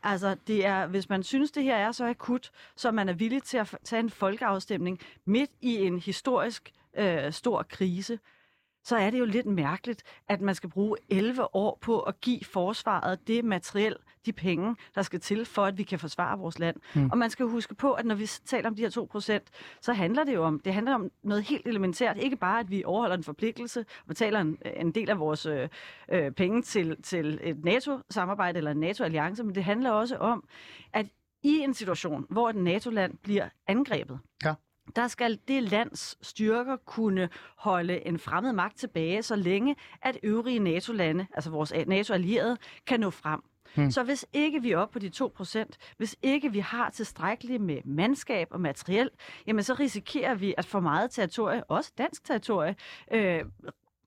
Altså, 0.03 0.35
det 0.47 0.65
er, 0.65 0.87
hvis 0.87 1.09
man 1.09 1.23
synes, 1.23 1.51
det 1.51 1.63
her 1.63 1.75
er 1.75 1.91
så 1.91 2.05
akut, 2.05 2.51
så 2.75 2.91
man 2.91 3.09
er 3.09 3.13
villig 3.13 3.43
til 3.43 3.57
at 3.57 3.75
tage 3.83 3.99
en 3.99 4.09
folkeafstemning 4.09 4.99
midt 5.25 5.51
i 5.61 5.75
en 5.75 5.99
historisk 5.99 6.71
øh, 6.97 7.31
stor 7.33 7.63
krise, 7.63 8.19
så 8.89 8.97
er 8.97 9.09
det 9.09 9.19
jo 9.19 9.25
lidt 9.25 9.45
mærkeligt, 9.45 10.03
at 10.27 10.41
man 10.41 10.55
skal 10.55 10.69
bruge 10.69 10.97
11 11.09 11.55
år 11.55 11.77
på 11.81 11.99
at 11.99 12.21
give 12.21 12.39
forsvaret 12.43 13.27
det 13.27 13.45
materiel, 13.45 13.95
de 14.25 14.33
penge, 14.33 14.75
der 14.95 15.01
skal 15.01 15.19
til 15.19 15.45
for, 15.45 15.65
at 15.65 15.77
vi 15.77 15.83
kan 15.83 15.99
forsvare 15.99 16.37
vores 16.39 16.59
land. 16.59 16.75
Mm. 16.95 17.09
Og 17.11 17.17
man 17.17 17.29
skal 17.29 17.45
huske 17.45 17.75
på, 17.75 17.93
at 17.93 18.05
når 18.05 18.15
vi 18.15 18.25
taler 18.25 18.69
om 18.69 18.75
de 18.75 18.81
her 18.81 18.89
2 18.89 19.07
procent, 19.11 19.43
så 19.81 19.93
handler 19.93 20.23
det 20.23 20.33
jo 20.33 20.43
om, 20.43 20.59
det 20.59 20.73
handler 20.73 20.95
om 20.95 21.11
noget 21.23 21.43
helt 21.43 21.67
elementært. 21.67 22.17
Ikke 22.17 22.35
bare, 22.35 22.59
at 22.59 22.71
vi 22.71 22.83
overholder 22.85 23.17
en 23.17 23.23
forpligtelse 23.23 23.79
og 23.79 24.07
betaler 24.07 24.39
en, 24.39 24.57
en 24.75 24.91
del 24.91 25.09
af 25.09 25.19
vores 25.19 25.45
øh, 25.45 25.69
øh, 26.11 26.31
penge 26.31 26.61
til, 26.61 27.01
til 27.03 27.39
et 27.43 27.63
NATO-samarbejde 27.63 28.57
eller 28.57 28.71
en 28.71 28.79
NATO-alliance, 28.79 29.43
men 29.43 29.55
det 29.55 29.63
handler 29.63 29.91
også 29.91 30.17
om, 30.17 30.43
at 30.93 31.05
i 31.43 31.59
en 31.59 31.73
situation, 31.73 32.25
hvor 32.29 32.49
et 32.49 32.55
NATO-land 32.55 33.17
bliver 33.23 33.49
angrebet, 33.67 34.19
Ja. 34.45 34.53
Der 34.95 35.07
skal 35.07 35.39
det 35.47 35.63
lands 35.63 36.27
styrker 36.27 36.75
kunne 36.75 37.29
holde 37.57 38.07
en 38.07 38.19
fremmed 38.19 38.53
magt 38.53 38.77
tilbage, 38.77 39.23
så 39.23 39.35
længe 39.35 39.75
at 40.01 40.17
øvrige 40.23 40.59
NATO-lande, 40.59 41.27
altså 41.33 41.49
vores 41.49 41.73
NATO-allierede, 41.87 42.57
kan 42.87 42.99
nå 42.99 43.09
frem. 43.09 43.41
Hmm. 43.75 43.91
Så 43.91 44.03
hvis 44.03 44.25
ikke 44.33 44.61
vi 44.61 44.71
er 44.71 44.77
oppe 44.77 44.93
på 44.93 44.99
de 44.99 45.11
2%, 45.23 45.95
hvis 45.97 46.15
ikke 46.21 46.51
vi 46.51 46.59
har 46.59 46.89
tilstrækkeligt 46.89 47.61
med 47.61 47.77
mandskab 47.85 48.47
og 48.51 48.61
materiel, 48.61 49.09
jamen 49.47 49.63
så 49.63 49.73
risikerer 49.73 50.35
vi, 50.35 50.53
at 50.57 50.65
for 50.65 50.79
meget 50.79 51.11
territorie, 51.11 51.63
også 51.63 51.91
dansk 51.97 52.23
territorie, 52.23 52.75
øh, 53.11 53.45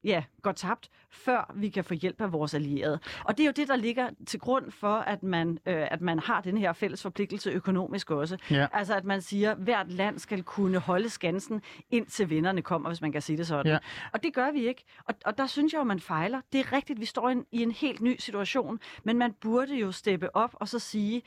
ja, 0.05 0.25
går 0.43 0.53
tabt, 0.53 0.91
før 1.11 1.53
vi 1.55 1.69
kan 1.69 1.85
få 1.85 1.95
hjælp 1.95 2.21
af 2.21 2.33
vores 2.33 2.55
allierede. 2.55 2.99
Og 3.25 3.39
det 3.39 3.45
er 3.45 3.47
jo 3.47 3.53
det, 3.57 3.69
der 3.69 3.77
ligger 3.77 4.11
til 4.27 4.41
grund 4.41 4.71
for, 4.71 4.95
at 4.95 5.23
man, 5.23 5.59
øh, 5.67 5.87
at 5.91 6.01
man 6.01 6.19
har 6.19 6.41
den 6.41 6.57
her 6.57 6.73
fælles 6.73 7.03
forpligtelse 7.03 7.51
økonomisk 7.51 8.11
også. 8.11 8.39
Ja. 8.51 8.67
Altså 8.73 8.95
at 8.95 9.05
man 9.05 9.23
siger, 9.23 9.51
at 9.53 9.59
hvert 9.59 9.93
land 9.93 10.19
skal 10.19 10.43
kunne 10.43 10.79
holde 10.79 11.09
skansen, 11.09 11.63
indtil 11.91 12.31
vinderne 12.31 12.63
kommer, 12.63 12.89
hvis 12.89 13.01
man 13.01 13.13
kan 13.13 13.23
sige 13.23 13.37
det 13.37 13.47
sådan. 13.47 13.73
Ja. 13.73 13.79
Og 14.13 14.23
det 14.23 14.35
gør 14.35 14.51
vi 14.51 14.69
ikke. 14.69 14.85
Og, 15.05 15.15
og 15.25 15.39
der 15.39 15.47
synes 15.47 15.73
jeg 15.73 15.79
jo, 15.79 15.85
man 15.85 16.01
fejler. 16.01 16.41
Det 16.53 16.61
er 16.61 16.73
rigtigt, 16.73 17.01
vi 17.01 17.07
står 17.07 17.29
i 17.29 17.33
en, 17.33 17.47
i 17.53 17.63
en 17.63 17.73
helt 17.73 18.01
ny 18.01 18.17
situation, 18.19 18.81
men 19.05 19.19
man 19.19 19.33
burde 19.33 19.77
jo 19.77 19.93
steppe 19.93 20.37
op 20.37 20.55
og 20.55 20.69
så 20.69 20.79
sige, 20.79 21.23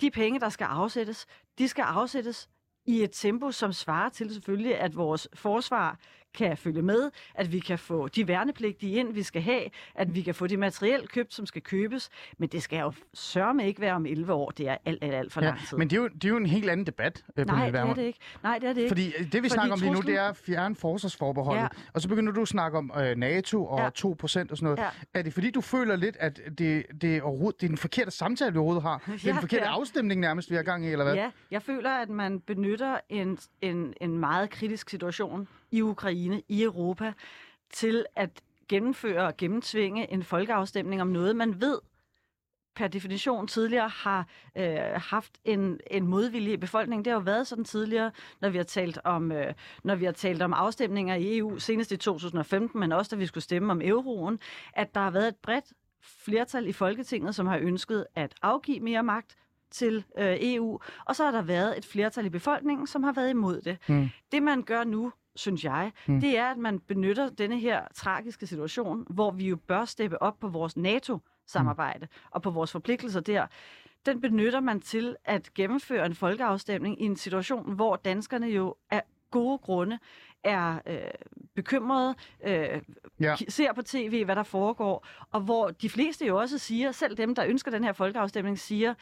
de 0.00 0.10
penge, 0.10 0.40
der 0.40 0.48
skal 0.48 0.64
afsættes, 0.64 1.26
de 1.58 1.68
skal 1.68 1.82
afsættes 1.82 2.48
i 2.86 3.02
et 3.02 3.10
tempo, 3.12 3.52
som 3.52 3.72
svarer 3.72 4.08
til 4.08 4.32
selvfølgelig, 4.34 4.78
at 4.78 4.96
vores 4.96 5.28
forsvar 5.34 5.98
kan 6.34 6.56
følge 6.56 6.82
med, 6.82 7.10
at 7.34 7.52
vi 7.52 7.58
kan 7.58 7.78
få 7.78 8.08
de 8.08 8.28
værnepligtige 8.28 8.92
ind, 8.96 9.14
vi 9.14 9.22
skal 9.22 9.42
have, 9.42 9.62
at 9.94 10.14
vi 10.14 10.22
kan 10.22 10.34
få 10.34 10.46
det 10.46 10.58
materiel 10.58 11.08
købt, 11.08 11.34
som 11.34 11.46
skal 11.46 11.62
købes. 11.62 12.10
Men 12.38 12.48
det 12.48 12.62
skal 12.62 12.78
jo 12.78 12.92
sørme 13.14 13.66
ikke 13.66 13.80
være 13.80 13.94
om 13.94 14.06
11 14.06 14.32
år. 14.32 14.50
Det 14.50 14.68
er 14.68 14.76
alt, 14.84 15.04
alt, 15.04 15.14
alt 15.14 15.32
for 15.32 15.40
lang 15.40 15.58
tid. 15.68 15.78
men 15.78 15.90
det 15.90 15.96
er, 15.96 16.00
jo, 16.02 16.08
det 16.08 16.24
er 16.24 16.28
jo 16.28 16.36
en 16.36 16.46
helt 16.46 16.70
anden 16.70 16.86
debat, 16.86 17.24
øh, 17.36 17.46
Nej, 17.46 17.70
det 17.70 17.80
er 17.80 17.94
det 17.94 18.02
ikke. 18.02 18.18
Nej, 18.42 18.58
det 18.58 18.68
er 18.68 18.72
det 18.72 18.80
ikke. 18.80 18.90
Fordi 18.90 19.06
øh, 19.06 19.12
det, 19.12 19.32
vi 19.32 19.38
Fordi 19.38 19.48
snakker 19.48 19.72
om 19.72 19.80
lige 19.80 19.92
nu, 19.92 20.00
det 20.00 20.14
er 20.16 20.22
at 20.28 20.36
fjerne 20.36 20.74
forsvarsforbeholdet. 20.76 21.62
Ja. 21.62 21.68
Og 21.92 22.00
så 22.00 22.08
begynder 22.08 22.32
du 22.32 22.42
at 22.42 22.48
snakke 22.48 22.78
om 22.78 22.92
øh, 22.98 23.16
NATO 23.16 23.66
og 23.66 23.78
Ja. 23.78 23.88
2% 23.88 24.12
og 24.12 24.28
sådan 24.30 24.48
noget. 24.62 24.78
Ja. 24.78 24.88
Er 25.14 25.22
det 25.22 25.32
fordi, 25.34 25.50
du 25.50 25.60
føler 25.60 25.96
lidt, 25.96 26.16
at 26.20 26.40
det, 26.58 26.86
det, 27.00 27.16
er, 27.16 27.22
overhovedet, 27.22 27.60
det 27.60 27.66
er 27.66 27.68
den 27.68 27.78
forkerte 27.78 28.10
samtale, 28.10 28.52
vi 28.52 28.58
overhovedet 28.58 28.82
har? 28.82 28.98
Det 29.06 29.12
er 29.14 29.18
Ja, 29.24 29.32
den 29.32 29.40
forkerte 29.40 29.64
ja. 29.64 29.70
afstemning 29.70 30.20
nærmest, 30.20 30.50
vi 30.50 30.54
har 30.56 30.62
gang 30.62 30.86
i, 30.86 30.88
eller 30.92 31.04
hvad? 31.04 31.14
Ja, 31.14 31.30
jeg 31.50 31.62
føler, 31.62 31.90
at 31.90 32.08
man 32.08 32.40
benytter 32.40 32.98
en, 33.08 33.38
en, 33.60 33.94
en 34.00 34.18
meget 34.18 34.50
kritisk 34.50 34.90
situation 34.90 35.48
i 35.70 35.82
Ukraine, 35.82 36.42
i 36.48 36.62
Europa, 36.62 37.12
til 37.70 38.06
at 38.16 38.42
gennemføre 38.68 39.26
og 39.26 39.36
gennemtvinge 39.36 40.12
en 40.12 40.22
folkeafstemning 40.22 41.02
om 41.02 41.08
noget, 41.08 41.36
man 41.36 41.60
ved 41.60 41.78
per 42.78 42.88
definition 42.88 43.46
tidligere 43.46 43.88
har 43.88 44.26
øh, 44.56 44.76
haft 44.94 45.32
en, 45.44 45.80
en 45.90 46.06
modvilje 46.06 46.52
i 46.52 46.56
befolkningen. 46.56 47.04
Det 47.04 47.10
har 47.10 47.18
jo 47.18 47.24
været 47.24 47.46
sådan 47.46 47.64
tidligere, 47.64 48.10
når 48.40 48.48
vi 48.48 48.56
har 48.56 48.64
talt 48.64 48.98
om, 49.04 49.32
øh, 49.32 49.54
når 49.84 49.94
vi 49.94 50.04
har 50.04 50.12
talt 50.12 50.42
om 50.42 50.52
afstemninger 50.52 51.14
i 51.14 51.38
EU, 51.38 51.58
senest 51.58 51.92
i 51.92 51.96
2015, 51.96 52.80
men 52.80 52.92
også 52.92 53.08
da 53.10 53.16
vi 53.16 53.26
skulle 53.26 53.44
stemme 53.44 53.72
om 53.72 53.80
euroen, 53.84 54.38
at 54.72 54.94
der 54.94 55.00
har 55.00 55.10
været 55.10 55.28
et 55.28 55.36
bredt 55.36 55.64
flertal 56.02 56.66
i 56.66 56.72
Folketinget, 56.72 57.34
som 57.34 57.46
har 57.46 57.58
ønsket 57.58 58.06
at 58.14 58.34
afgive 58.42 58.80
mere 58.80 59.02
magt 59.02 59.36
til 59.70 60.04
øh, 60.18 60.36
EU, 60.40 60.80
og 61.04 61.16
så 61.16 61.24
har 61.24 61.30
der 61.30 61.42
været 61.42 61.78
et 61.78 61.84
flertal 61.84 62.26
i 62.26 62.30
befolkningen, 62.30 62.86
som 62.86 63.02
har 63.02 63.12
været 63.12 63.30
imod 63.30 63.60
det. 63.60 63.78
Mm. 63.88 64.08
Det 64.32 64.42
man 64.42 64.62
gør 64.62 64.84
nu, 64.84 65.12
synes 65.38 65.64
jeg, 65.64 65.92
Mm. 66.06 66.20
det 66.20 66.38
er, 66.38 66.46
at 66.50 66.58
man 66.58 66.78
benytter 66.78 67.30
denne 67.30 67.58
her 67.58 67.82
tragiske 67.94 68.46
situation, 68.46 69.06
hvor 69.10 69.30
vi 69.30 69.48
jo 69.48 69.56
bør 69.56 69.84
steppe 69.84 70.22
op 70.22 70.38
på 70.40 70.48
vores 70.48 70.76
NATO-samarbejde 70.76 72.06
mm. 72.10 72.28
og 72.30 72.42
på 72.42 72.50
vores 72.50 72.72
forpligtelser 72.72 73.20
der. 73.20 73.46
Den 74.06 74.20
benytter 74.20 74.60
man 74.60 74.80
til 74.80 75.16
at 75.24 75.54
gennemføre 75.54 76.06
en 76.06 76.14
folkeafstemning 76.14 77.02
i 77.02 77.04
en 77.04 77.16
situation, 77.16 77.72
hvor 77.74 77.96
danskerne 77.96 78.46
jo 78.46 78.74
af 78.90 79.02
gode 79.30 79.58
grunde 79.58 79.98
er 80.44 80.78
øh, 80.86 80.98
bekymrede, 81.54 82.14
øh, 82.44 82.80
ja. 83.20 83.36
ser 83.48 83.72
på 83.72 83.82
tv, 83.82 84.24
hvad 84.24 84.36
der 84.36 84.42
foregår, 84.42 85.06
og 85.30 85.40
hvor 85.40 85.70
de 85.70 85.90
fleste 85.90 86.26
jo 86.26 86.38
også 86.38 86.58
siger, 86.58 86.92
selv 86.92 87.16
dem, 87.16 87.34
der 87.34 87.44
ønsker 87.46 87.70
den 87.70 87.84
her 87.84 87.92
folkeafstemning, 87.92 88.58
siger, 88.58 88.94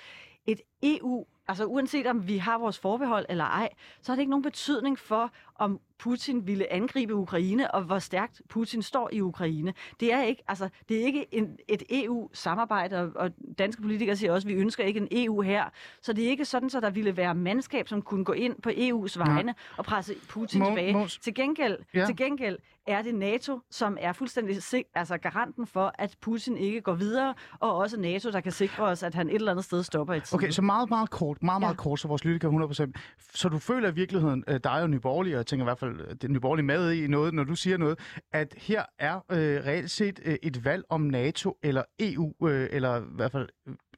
et 0.46 0.60
EU, 0.86 1.24
altså 1.48 1.64
uanset 1.64 2.06
om 2.06 2.28
vi 2.28 2.36
har 2.38 2.58
vores 2.58 2.78
forbehold 2.78 3.26
eller 3.28 3.44
ej, 3.44 3.68
så 4.02 4.12
har 4.12 4.16
det 4.16 4.20
ikke 4.20 4.30
nogen 4.30 4.42
betydning 4.42 4.98
for, 4.98 5.30
om 5.58 5.80
Putin 5.98 6.46
ville 6.46 6.72
angribe 6.72 7.14
Ukraine, 7.14 7.74
og 7.74 7.82
hvor 7.82 7.98
stærkt 7.98 8.42
Putin 8.48 8.82
står 8.82 9.10
i 9.12 9.20
Ukraine. 9.20 9.74
Det 10.00 10.12
er 10.12 10.22
ikke, 10.22 10.42
altså, 10.48 10.68
det 10.88 11.00
er 11.00 11.04
ikke 11.04 11.34
en, 11.34 11.56
et 11.68 11.82
EU-samarbejde, 11.90 12.98
og, 13.02 13.10
og 13.14 13.30
danske 13.58 13.82
politikere 13.82 14.16
siger 14.16 14.32
også, 14.32 14.48
at 14.48 14.54
vi 14.54 14.60
ønsker 14.60 14.84
ikke 14.84 15.00
en 15.00 15.08
EU 15.10 15.40
her. 15.40 15.64
Så 16.02 16.12
det 16.12 16.24
er 16.24 16.28
ikke 16.28 16.44
sådan, 16.44 16.70
så 16.70 16.80
der 16.80 16.90
ville 16.90 17.16
være 17.16 17.34
mandskab, 17.34 17.88
som 17.88 18.02
kunne 18.02 18.24
gå 18.24 18.32
ind 18.32 18.62
på 18.62 18.70
EU's 18.70 19.18
vegne 19.18 19.54
og 19.76 19.84
presse 19.84 20.14
Putin 20.28 20.62
Mo- 20.62 20.66
tilbage. 20.66 20.92
Måns- 21.04 21.18
Til 21.22 21.34
gengæld, 21.34 21.78
Ja. 21.94 21.98
ja. 22.00 22.06
til 22.06 22.16
gengæld 22.16 22.58
er 22.86 23.02
det 23.02 23.14
NATO, 23.14 23.60
som 23.70 23.96
er 24.00 24.12
fuldstændig 24.12 24.56
altså 24.94 25.18
garanten 25.18 25.66
for, 25.66 25.92
at 25.98 26.16
Putin 26.20 26.56
ikke 26.56 26.80
går 26.80 26.94
videre, 26.94 27.34
og 27.60 27.76
også 27.76 28.00
NATO, 28.00 28.30
der 28.30 28.40
kan 28.40 28.52
sikre 28.52 28.84
os, 28.84 29.02
at 29.02 29.14
han 29.14 29.28
et 29.28 29.34
eller 29.34 29.50
andet 29.50 29.64
sted 29.64 29.82
stopper 29.82 30.14
i 30.14 30.20
tiden. 30.20 30.36
Okay, 30.36 30.50
så 30.50 30.62
meget, 30.62 30.75
meget 30.88 31.10
kort, 31.10 31.42
meget, 31.42 31.60
meget 31.60 31.72
Ja. 31.72 31.76
kort, 31.76 32.00
så 32.00 32.08
vores 32.08 32.24
lytte 32.24 32.38
kan 32.38 32.50
100%. 32.50 32.92
Så 33.34 33.48
du 33.48 33.58
føler 33.58 33.88
i 33.90 33.94
virkeligheden, 33.94 34.44
øh, 34.48 34.60
dig 34.64 34.82
og 34.82 34.90
Nyborgerlige, 34.90 35.34
og 35.34 35.38
jeg 35.38 35.46
tænker 35.46 35.64
i 35.64 35.66
hvert 35.66 35.78
fald, 35.78 36.00
at 36.00 36.22
det 36.22 36.28
er 36.28 36.32
Nyborgerlige 36.32 36.66
med 36.66 36.92
i 36.92 37.06
noget, 37.06 37.34
når 37.34 37.44
du 37.44 37.54
siger 37.54 37.76
noget, 37.76 37.98
at 38.32 38.54
her 38.56 38.82
er 38.98 39.16
øh, 39.32 39.38
reelt 39.38 39.90
set 39.90 40.20
øh, 40.24 40.36
et 40.42 40.64
valg 40.64 40.84
om 40.88 41.00
NATO 41.00 41.58
eller 41.62 41.82
EU, 42.00 42.32
øh, 42.48 42.68
eller 42.72 43.00
i 43.00 43.04
hvert 43.10 43.32
fald 43.32 43.48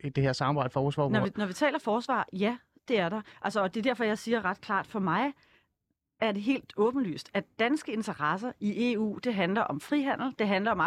øh, 0.04 0.10
det 0.16 0.22
her 0.24 0.32
samarbejde 0.32 0.70
for 0.70 0.80
Når 0.80 0.84
forsvarsforbehold. 0.86 1.30
vi, 1.30 1.34
når 1.36 1.46
vi 1.46 1.52
taler 1.52 1.78
forsvar, 1.78 2.26
ja, 2.32 2.56
det 2.88 2.98
er 3.00 3.08
der. 3.08 3.20
Altså, 3.42 3.62
og 3.62 3.74
det 3.74 3.80
er 3.80 3.90
derfor, 3.90 4.04
jeg 4.04 4.18
siger 4.18 4.44
ret 4.44 4.60
klart, 4.60 4.86
for 4.86 4.98
mig 4.98 5.32
er 6.20 6.32
det 6.32 6.42
helt 6.42 6.72
åbenlyst, 6.76 7.30
at 7.34 7.44
danske 7.58 7.92
interesser 7.92 8.52
i 8.60 8.92
EU, 8.92 9.18
det 9.24 9.34
handler 9.34 9.60
om 9.60 9.80
frihandel, 9.80 10.34
det 10.38 10.48
handler 10.48 10.70
om 10.70 10.80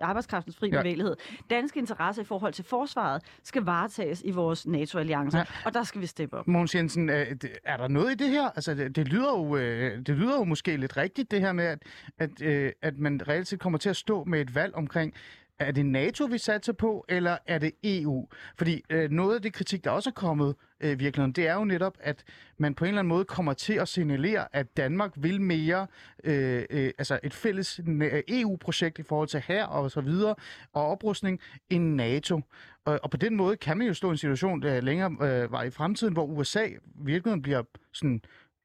arbejdskraftens 0.00 0.56
fri 0.56 0.68
Ja. 0.72 0.78
bevægelighed. 0.80 1.16
Danske 1.50 1.78
interesser 1.78 2.22
i 2.22 2.24
forhold 2.24 2.52
til 2.52 2.64
forsvaret 2.64 3.22
skal 3.42 3.62
varetages 3.62 4.22
i 4.24 4.30
vores 4.30 4.66
NATO-alliance, 4.66 5.38
Ja. 5.38 5.44
og 5.64 5.74
der 5.74 5.82
skal 5.82 6.00
vi 6.00 6.06
steppe 6.06 6.36
op. 6.36 6.48
Mogens 6.48 6.74
Jensen, 6.74 7.08
øh, 7.10 7.26
er 7.64 7.76
der 7.76 7.88
noget 7.88 8.10
i 8.12 8.14
det 8.14 8.28
her? 8.28 8.44
Altså, 8.50 8.74
det, 8.74 8.96
det, 8.96 9.08
lyder 9.08 9.30
jo, 9.38 9.56
øh, 9.56 9.98
det 9.98 10.08
lyder 10.16 10.36
jo 10.38 10.44
måske 10.44 10.76
lidt 10.76 10.96
rigtigt, 10.96 11.30
det 11.30 11.40
her 11.40 11.52
med, 11.52 11.64
at, 11.64 11.82
at, 12.18 12.42
øh, 12.42 12.72
at 12.82 12.98
man 12.98 13.20
reelt 13.28 13.48
set 13.48 13.60
kommer 13.60 13.78
til 13.78 13.88
at 13.90 13.96
stå 13.96 14.24
med 14.24 14.40
et 14.40 14.54
valg 14.54 14.74
omkring, 14.74 15.14
er 15.60 15.72
det 15.72 15.86
NATO, 15.86 16.24
vi 16.24 16.38
satser 16.38 16.72
på, 16.72 17.04
eller 17.08 17.38
er 17.46 17.58
det 17.58 17.72
EU? 17.84 18.28
Fordi 18.56 18.82
øh, 18.90 19.10
noget 19.10 19.34
af 19.34 19.42
det 19.42 19.52
kritik, 19.52 19.84
der 19.84 19.90
også 19.90 20.10
er 20.10 20.14
kommet 20.14 20.54
øh, 20.80 21.00
virkeligheden, 21.00 21.32
det 21.32 21.48
er 21.48 21.54
jo 21.54 21.64
netop, 21.64 21.96
at 22.00 22.24
man 22.58 22.74
på 22.74 22.84
en 22.84 22.88
eller 22.88 22.98
anden 22.98 23.08
måde 23.08 23.24
kommer 23.24 23.52
til 23.52 23.72
at 23.72 23.88
signalere, 23.88 24.56
at 24.56 24.76
Danmark 24.76 25.12
vil 25.16 25.40
mere, 25.40 25.86
øh, 26.24 26.64
øh, 26.70 26.92
altså 26.98 27.20
et 27.22 27.34
fælles 27.34 27.80
EU-projekt 28.28 28.98
i 28.98 29.02
forhold 29.02 29.28
til 29.28 29.40
her 29.40 29.64
og 29.64 29.90
så 29.90 30.00
videre, 30.00 30.34
og 30.72 30.86
oprustning, 30.86 31.40
end 31.70 31.94
NATO. 31.94 32.40
Og, 32.84 33.00
og 33.02 33.10
på 33.10 33.16
den 33.16 33.36
måde 33.36 33.56
kan 33.56 33.78
man 33.78 33.86
jo 33.86 33.94
stå 33.94 34.08
i 34.08 34.10
en 34.10 34.18
situation, 34.18 34.62
der 34.62 34.80
længere 34.80 35.10
øh, 35.10 35.52
var 35.52 35.62
i 35.62 35.70
fremtiden, 35.70 36.12
hvor 36.12 36.24
USA 36.24 36.68
virkelig 36.94 37.42
bliver 37.42 37.62
sådan, 37.92 38.22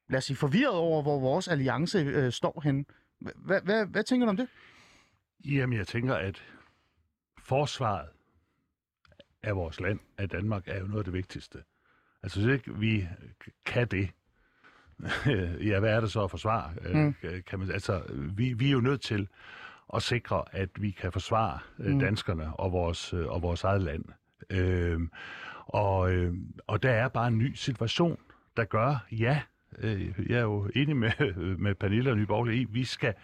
lad 0.08 0.18
os 0.18 0.24
sige, 0.24 0.36
forvirret 0.36 0.74
over, 0.74 1.02
hvor 1.02 1.20
vores 1.20 1.48
alliance 1.48 1.98
øh, 1.98 2.32
står 2.32 2.60
henne. 2.64 2.84
Hvad, 3.20 3.60
hvad, 3.64 3.86
hvad 3.86 4.04
tænker 4.04 4.26
du 4.26 4.30
om 4.30 4.36
det? 4.36 4.48
Jamen, 5.44 5.78
jeg 5.78 5.86
tænker, 5.86 6.14
at 6.14 6.42
forsvaret 7.48 8.08
af 9.42 9.56
vores 9.56 9.80
land, 9.80 9.98
af 10.18 10.28
Danmark, 10.28 10.62
er 10.66 10.80
jo 10.80 10.86
noget 10.86 10.98
af 10.98 11.04
det 11.04 11.12
vigtigste. 11.12 11.62
Altså, 12.22 12.40
hvis 12.40 12.52
ikke 12.52 12.78
vi 12.78 13.08
kan 13.66 13.88
det, 13.88 14.10
ja, 15.70 15.80
hvad 15.80 15.92
er 15.92 16.00
det 16.00 16.12
så 16.12 16.24
at 16.24 16.30
forsvare? 16.30 16.72
Mm. 16.94 17.00
Mm. 17.00 17.42
Kan 17.46 17.58
man, 17.58 17.70
altså, 17.70 18.02
vi, 18.36 18.52
vi 18.52 18.66
er 18.66 18.72
jo 18.72 18.80
nødt 18.80 19.00
til 19.00 19.28
at 19.94 20.02
sikre, 20.02 20.44
at 20.52 20.68
vi 20.80 20.90
kan 20.90 21.12
forsvare 21.12 21.58
Mm. 21.76 21.92
mm. 21.92 21.98
danskerne 21.98 22.56
og 22.56 22.72
vores, 22.72 23.14
øh, 23.14 23.26
og 23.28 23.42
vores 23.42 23.64
eget 23.64 23.82
land. 23.82 24.04
Øhm, 24.50 25.10
og, 25.66 26.12
øh, 26.12 26.34
og 26.66 26.82
der 26.82 26.90
er 26.90 27.08
bare 27.08 27.28
en 27.28 27.38
ny 27.38 27.54
situation, 27.54 28.18
der 28.56 28.64
gør, 28.64 29.06
ja, 29.12 29.42
øh, 29.78 30.30
jeg 30.30 30.38
er 30.38 30.42
jo 30.42 30.70
enig 30.74 30.96
med, 30.96 31.34
med 31.64 31.74
Pernille 31.74 32.10
og 32.10 32.16
Nyborg 32.16 32.48
i, 32.54 32.64
vi 32.64 32.84
skal 32.84 33.14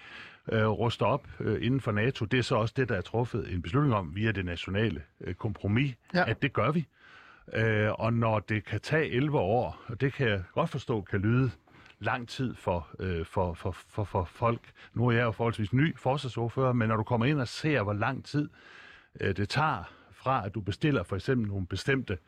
øh, 0.52 0.66
ruste 0.66 1.02
op 1.02 1.28
øh, 1.40 1.66
inden 1.66 1.80
for 1.80 1.92
NATO. 1.92 2.24
Det 2.24 2.38
er 2.38 2.42
så 2.42 2.54
også 2.56 2.74
det, 2.76 2.88
der 2.88 2.96
er 2.96 3.00
truffet 3.00 3.52
en 3.52 3.62
beslutning 3.62 3.94
om 3.94 4.16
via 4.16 4.32
det 4.32 4.44
nationale 4.44 5.02
øh, 5.20 5.34
kompromis, 5.34 5.94
Ja. 6.14 6.18
ja. 6.18 6.30
at 6.30 6.42
det 6.42 6.52
gør 6.52 6.70
vi. 6.70 6.86
Øh, 7.54 7.90
og 7.92 8.12
når 8.12 8.38
det 8.38 8.64
kan 8.64 8.80
tage 8.80 9.10
11 9.10 9.38
år, 9.38 9.82
og 9.86 10.00
det 10.00 10.12
kan 10.12 10.28
jeg 10.28 10.42
godt 10.54 10.70
forstå, 10.70 11.00
kan 11.00 11.20
lyde 11.20 11.50
lang 12.00 12.28
tid 12.28 12.54
for, 12.54 12.88
øh, 12.98 13.26
for, 13.26 13.54
for, 13.54 13.76
for, 13.88 14.04
for 14.04 14.24
folk. 14.24 14.60
Nu 14.94 15.06
er 15.08 15.12
jeg 15.12 15.22
jo 15.22 15.30
forholdsvis 15.32 15.72
ny 15.72 15.96
forsvarsordfører, 15.98 16.72
men 16.72 16.88
når 16.88 16.96
du 16.96 17.02
kommer 17.02 17.26
ind 17.26 17.40
og 17.40 17.48
ser, 17.48 17.82
hvor 17.82 17.92
lang 17.92 18.24
tid 18.24 18.48
øh, 19.20 19.36
det 19.36 19.48
tager 19.48 19.92
fra, 20.12 20.46
at 20.46 20.54
du 20.54 20.60
bestiller 20.60 21.02
for 21.02 21.16
eksempel 21.16 21.48
nogle 21.48 21.66
bestemte 21.66 22.18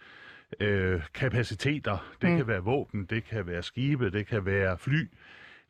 øh, 0.61 1.03
kapaciteter, 1.15 2.15
det 2.23 2.31
mm. 2.31 2.37
kan 2.37 2.47
være 2.47 2.63
våben, 2.63 3.05
det 3.05 3.25
kan 3.25 3.47
være 3.47 3.63
skibe, 3.63 4.11
det 4.11 4.27
kan 4.27 4.47
være 4.47 4.79
fly, 4.79 5.09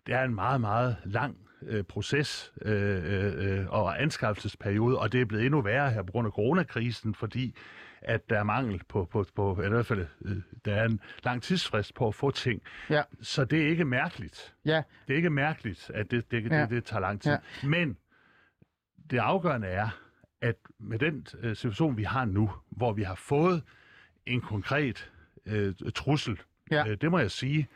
det 0.07 0.15
er 0.15 0.23
en 0.23 0.35
meget, 0.35 0.61
meget 0.61 0.97
lang 1.05 1.37
øh, 1.63 1.85
proces 1.85 2.53
øh, 2.63 3.59
øh, 3.59 3.67
og 3.69 4.03
anskaffelsesperiode, 4.03 4.99
og 4.99 5.13
det 5.13 5.21
er 5.21 5.25
blevet 5.25 5.45
endnu 5.47 5.61
værre 5.61 5.91
her 5.91 6.03
på 6.03 6.13
grund 6.13 6.27
af 6.27 6.33
coronakrisen, 6.33 7.15
fordi 7.15 7.55
at 8.03 8.31
der 8.31 8.39
er 8.39 8.43
mangel 8.43 8.81
på, 8.89 9.05
på, 9.05 9.27
på 9.35 9.53
eller 9.53 9.67
i 9.67 9.71
hvert 9.71 9.87
fald, 9.87 10.07
øh, 10.25 10.37
der 10.65 10.75
er 10.75 10.85
en 10.85 11.01
lang 11.25 11.43
tidsfrist 11.43 11.95
på 11.95 12.09
at 12.09 12.15
få 12.15 12.31
ting. 12.31 12.63
Ja. 12.91 13.03
Så 13.23 13.45
det 13.45 13.63
er 13.63 13.67
ikke 13.69 13.85
mærkeligt. 13.85 14.55
Ja, 14.65 14.83
Det 15.07 15.13
er 15.13 15.17
ikke 15.17 15.31
mærkeligt, 15.31 15.91
at 15.95 16.11
det, 16.11 16.31
det, 16.31 16.51
Ja. 16.51 16.61
det, 16.61 16.71
det 16.71 16.85
tager 16.85 17.01
lang 17.01 17.21
tid. 17.21 17.31
Ja. 17.63 17.69
Men 17.69 17.97
det 19.11 19.19
afgørende 19.19 19.67
er, 19.69 19.89
at 20.41 20.57
med 20.79 20.99
den 20.99 21.27
øh, 21.41 21.57
situation, 21.57 21.97
vi 21.97 22.03
har 22.03 22.25
nu, 22.25 22.51
hvor 22.71 22.93
vi 22.93 23.03
har 23.03 23.15
fået 23.15 23.63
en 24.27 24.41
konkret 24.41 25.11
øh, 25.47 25.75
trussel, 25.95 26.41
Ja. 26.71 26.89
øh, 26.89 26.97
det 27.01 27.11
må 27.11 27.19
jeg 27.19 27.31
sige, 27.31 27.69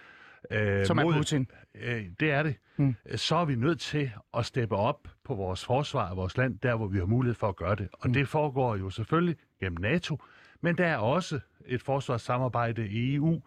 øh, 0.51 0.87
som 0.87 0.99
er 0.99 1.03
mod, 1.05 1.15
Putin. 1.15 1.51
Øh, 1.75 2.05
det 2.21 2.31
er 2.31 2.43
det. 2.43 2.55
Mm. 2.77 2.95
Så 3.17 3.37
er 3.37 3.45
vi 3.45 3.55
nødt 3.55 3.81
til 3.81 4.11
at 4.37 4.47
steppe 4.47 4.77
op 4.77 5.09
på 5.25 5.35
vores 5.35 5.65
forsvar 5.65 6.09
af 6.11 6.17
vores 6.17 6.37
land, 6.37 6.59
der 6.59 6.75
hvor 6.77 6.87
vi 6.87 6.99
har 6.99 7.07
mulighed 7.07 7.35
for 7.35 7.49
at 7.49 7.57
gøre 7.57 7.75
det. 7.75 7.89
Og 7.93 8.07
Mm. 8.09 8.13
det 8.13 8.29
foregår 8.29 8.77
jo 8.77 8.91
selvfølgelig 8.91 9.37
gennem 9.61 9.79
NATO, 9.81 10.19
men 10.61 10.79
der 10.79 10.87
er 10.87 10.97
også 10.97 11.41
et 11.67 11.83
forsvarssamarbejde 11.83 12.89
i 12.89 13.15
EU, 13.15 13.41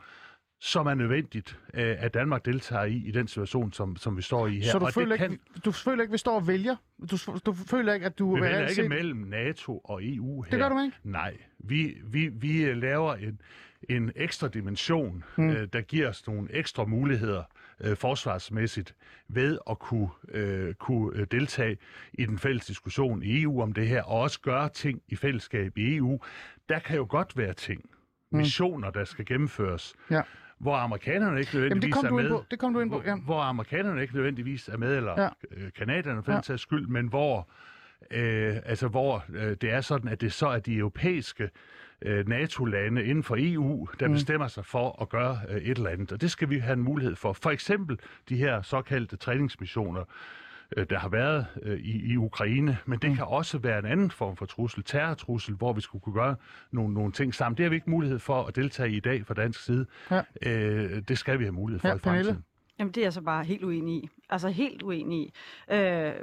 som 0.64 0.88
er 0.88 0.94
nødvendigt, 0.94 1.60
øh, 1.74 1.96
at 2.00 2.14
Danmark 2.14 2.46
deltager 2.46 2.84
i, 2.84 2.96
i 2.96 3.12
den 3.12 3.28
situation, 3.28 3.74
som, 3.74 3.96
som 3.96 4.18
vi 4.18 4.22
står 4.22 4.48
i 4.48 4.56
her. 4.60 4.72
Så 4.72 4.80
du 4.80 4.86
og 4.86 4.94
føler, 4.94 5.10
det 5.10 5.18
kan, 5.20 5.32
ikke, 5.32 5.44
du 5.66 5.72
føler 5.72 6.02
ikke, 6.02 6.12
vi 6.12 6.18
står 6.18 6.36
og 6.36 6.48
vælger? 6.48 6.76
Du, 7.12 7.18
du 7.46 7.54
føler 7.54 7.94
ikke, 7.94 8.06
at 8.06 8.20
du... 8.20 8.36
vi 8.36 8.42
vælger 8.42 8.62
ikke 8.62 8.74
set- 8.76 8.90
mellem 8.90 9.18
NATO 9.18 9.78
og 9.84 10.00
EU 10.04 10.42
her. 10.42 10.50
Det 10.52 10.60
gør 10.60 10.70
du 10.70 10.80
ikke? 10.80 10.98
Nej, 11.04 11.38
vi, 11.60 11.98
vi, 12.04 12.28
vi 12.28 12.74
laver 12.74 13.16
en, 13.16 13.42
en 13.90 14.12
ekstra 14.16 14.48
dimension, 14.48 15.24
Mm. 15.38 15.44
mm. 15.44 15.50
øh, 15.50 15.68
der 15.74 15.82
giver 15.82 16.10
os 16.10 16.28
nogle 16.28 16.48
ekstra 16.56 16.86
muligheder 16.86 17.44
øh, 17.80 17.98
forsvarsmæssigt 17.98 18.96
ved 19.28 19.60
at 19.70 19.80
kunne, 19.80 20.10
øh, 20.30 20.74
kunne 20.74 21.18
øh, 21.20 21.28
deltage 21.32 21.78
i 22.14 22.26
den 22.26 22.38
fælles 22.40 22.66
diskussion 22.66 23.24
i 23.24 23.42
EU 23.42 23.62
om 23.62 23.74
det 23.74 23.88
her, 23.88 24.04
og 24.04 24.20
også 24.20 24.42
gøre 24.42 24.70
ting 24.70 25.02
i 25.08 25.16
fællesskab 25.16 25.78
i 25.78 25.96
EU. 25.96 26.20
Der 26.70 26.80
kan 26.80 26.96
jo 26.98 27.06
godt 27.10 27.38
være 27.38 27.54
ting, 27.54 27.90
missioner, 28.32 28.90
der 28.92 29.04
skal 29.04 29.26
gennemføres, 29.26 29.94
Mm. 30.10 30.16
Ja. 30.16 30.22
hvor 30.60 30.76
amerikanerne 30.76 31.40
ikke 31.40 31.52
Jamen, 31.58 31.64
det 31.64 31.72
nødvendigvis 31.72 31.94
kom 31.94 32.18
er 32.18 32.22
med. 32.22 32.30
på. 32.30 32.44
Det 32.52 32.60
kom 32.60 32.74
du 32.74 32.80
ind 32.80 32.90
på, 32.90 33.00
hvor, 33.00 33.10
ja. 33.10 33.16
hvor 33.16 33.42
amerikanerne 33.42 34.02
ikke 34.02 34.16
nødvendigvis 34.16 34.68
er 34.68 34.78
med, 34.78 34.98
eller 34.98 35.22
Ja. 35.22 35.30
ja. 35.64 35.70
kanadierne 35.78 36.24
for 36.24 36.32
Ja. 36.32 36.36
den 36.36 36.44
sags 36.44 36.62
skyld, 36.62 36.88
men 36.88 37.08
hvor, 37.08 37.50
øh, 38.12 38.56
altså 38.66 38.88
hvor 38.88 39.26
øh, 39.34 39.56
det 39.62 39.72
er 39.72 39.82
sådan, 39.82 40.08
at 40.12 40.22
det 40.22 40.34
så 40.34 40.48
er 40.48 40.60
de 40.60 40.76
europæiske 40.78 41.50
øh, 42.02 42.28
NATO-lande 42.28 43.06
inden 43.06 43.24
for 43.24 43.36
EU, 43.40 43.88
der 44.00 44.08
Mm. 44.08 44.12
mm. 44.12 44.16
bestemmer 44.16 44.48
sig 44.48 44.66
for 44.66 45.02
at 45.02 45.10
gøre 45.10 45.40
øh, 45.50 45.58
et 45.62 45.78
eller 45.78 45.90
andet. 45.90 46.12
Og 46.12 46.22
det 46.22 46.32
skal 46.32 46.50
vi 46.50 46.60
have 46.60 46.74
en 46.74 46.84
mulighed 46.84 47.16
for. 47.16 47.34
For 47.34 47.50
eksempel 47.52 48.00
de 48.30 48.36
her 48.38 48.62
såkaldte 48.62 49.16
træningsmissioner, 49.16 50.04
øh, 50.78 50.86
der 50.90 51.00
har 51.00 51.10
været 51.10 51.46
øh, 51.64 51.80
i, 51.80 52.12
i 52.14 52.18
Ukraine, 52.18 52.78
men 52.86 53.00
det 53.00 53.10
mm. 53.10 53.16
kan 53.16 53.26
også 53.26 53.58
være 53.58 53.80
en 53.80 53.86
anden 53.86 54.12
form 54.12 54.36
for 54.38 54.46
trussel, 54.46 54.84
terrortrussel, 54.84 55.56
hvor 55.56 55.74
vi 55.74 55.82
skulle 55.82 56.02
kunne 56.02 56.16
gøre 56.16 56.36
nogle, 56.72 56.94
nogle 56.94 57.12
ting 57.12 57.36
sammen. 57.36 57.58
Det 57.58 57.64
har 57.66 57.70
vi 57.70 57.76
ikke 57.76 57.90
mulighed 57.90 58.20
for 58.20 58.44
at 58.44 58.56
deltage 58.56 58.90
i 58.92 58.98
i 58.98 59.00
dag 59.00 59.26
fra 59.26 59.34
dansk 59.34 59.64
side. 59.66 59.86
Ja. 60.12 60.22
Øh, 60.46 61.02
det 61.08 61.18
skal 61.18 61.40
vi 61.40 61.44
have 61.44 61.54
mulighed 61.54 61.80
for 61.80 61.88
Ja, 61.88 61.96
i 61.96 61.98
Pernille? 61.98 62.38
Jamen, 62.80 62.92
det 62.92 63.02
er 63.02 63.06
jeg 63.06 63.14
så 63.14 63.22
bare 63.22 63.44
helt 63.44 63.64
uenig 63.64 64.04
i. 64.04 64.10
Altså 64.30 64.50
helt 64.50 64.84
uenig 64.84 65.20
i. 65.20 65.34
Øh, 65.74 66.14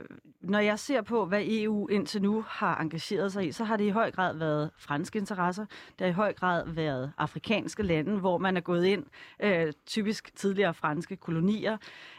når 0.40 0.58
jeg 0.58 0.78
ser 0.78 1.02
på, 1.02 1.26
hvad 1.26 1.42
EU 1.46 1.88
indtil 1.88 2.22
nu 2.22 2.44
har 2.48 2.80
engageret 2.80 3.32
sig 3.32 3.46
i, 3.46 3.52
så 3.52 3.64
har 3.64 3.76
det 3.76 3.84
i 3.84 3.88
høj 3.88 4.10
grad 4.10 4.34
været 4.34 4.70
franske 4.78 5.18
interesser. 5.18 5.66
Det 5.98 6.00
har 6.00 6.06
i 6.06 6.12
høj 6.12 6.32
grad 6.32 6.68
været 6.68 7.12
afrikanske 7.18 7.82
lande, 7.82 8.18
hvor 8.18 8.38
man 8.38 8.56
er 8.56 8.60
gået 8.60 8.84
ind, 8.84 9.04
øh, 9.40 9.72
typisk 9.86 10.36
tidligere 10.36 10.74
franske 10.74 11.16
kolonier, 11.16 11.76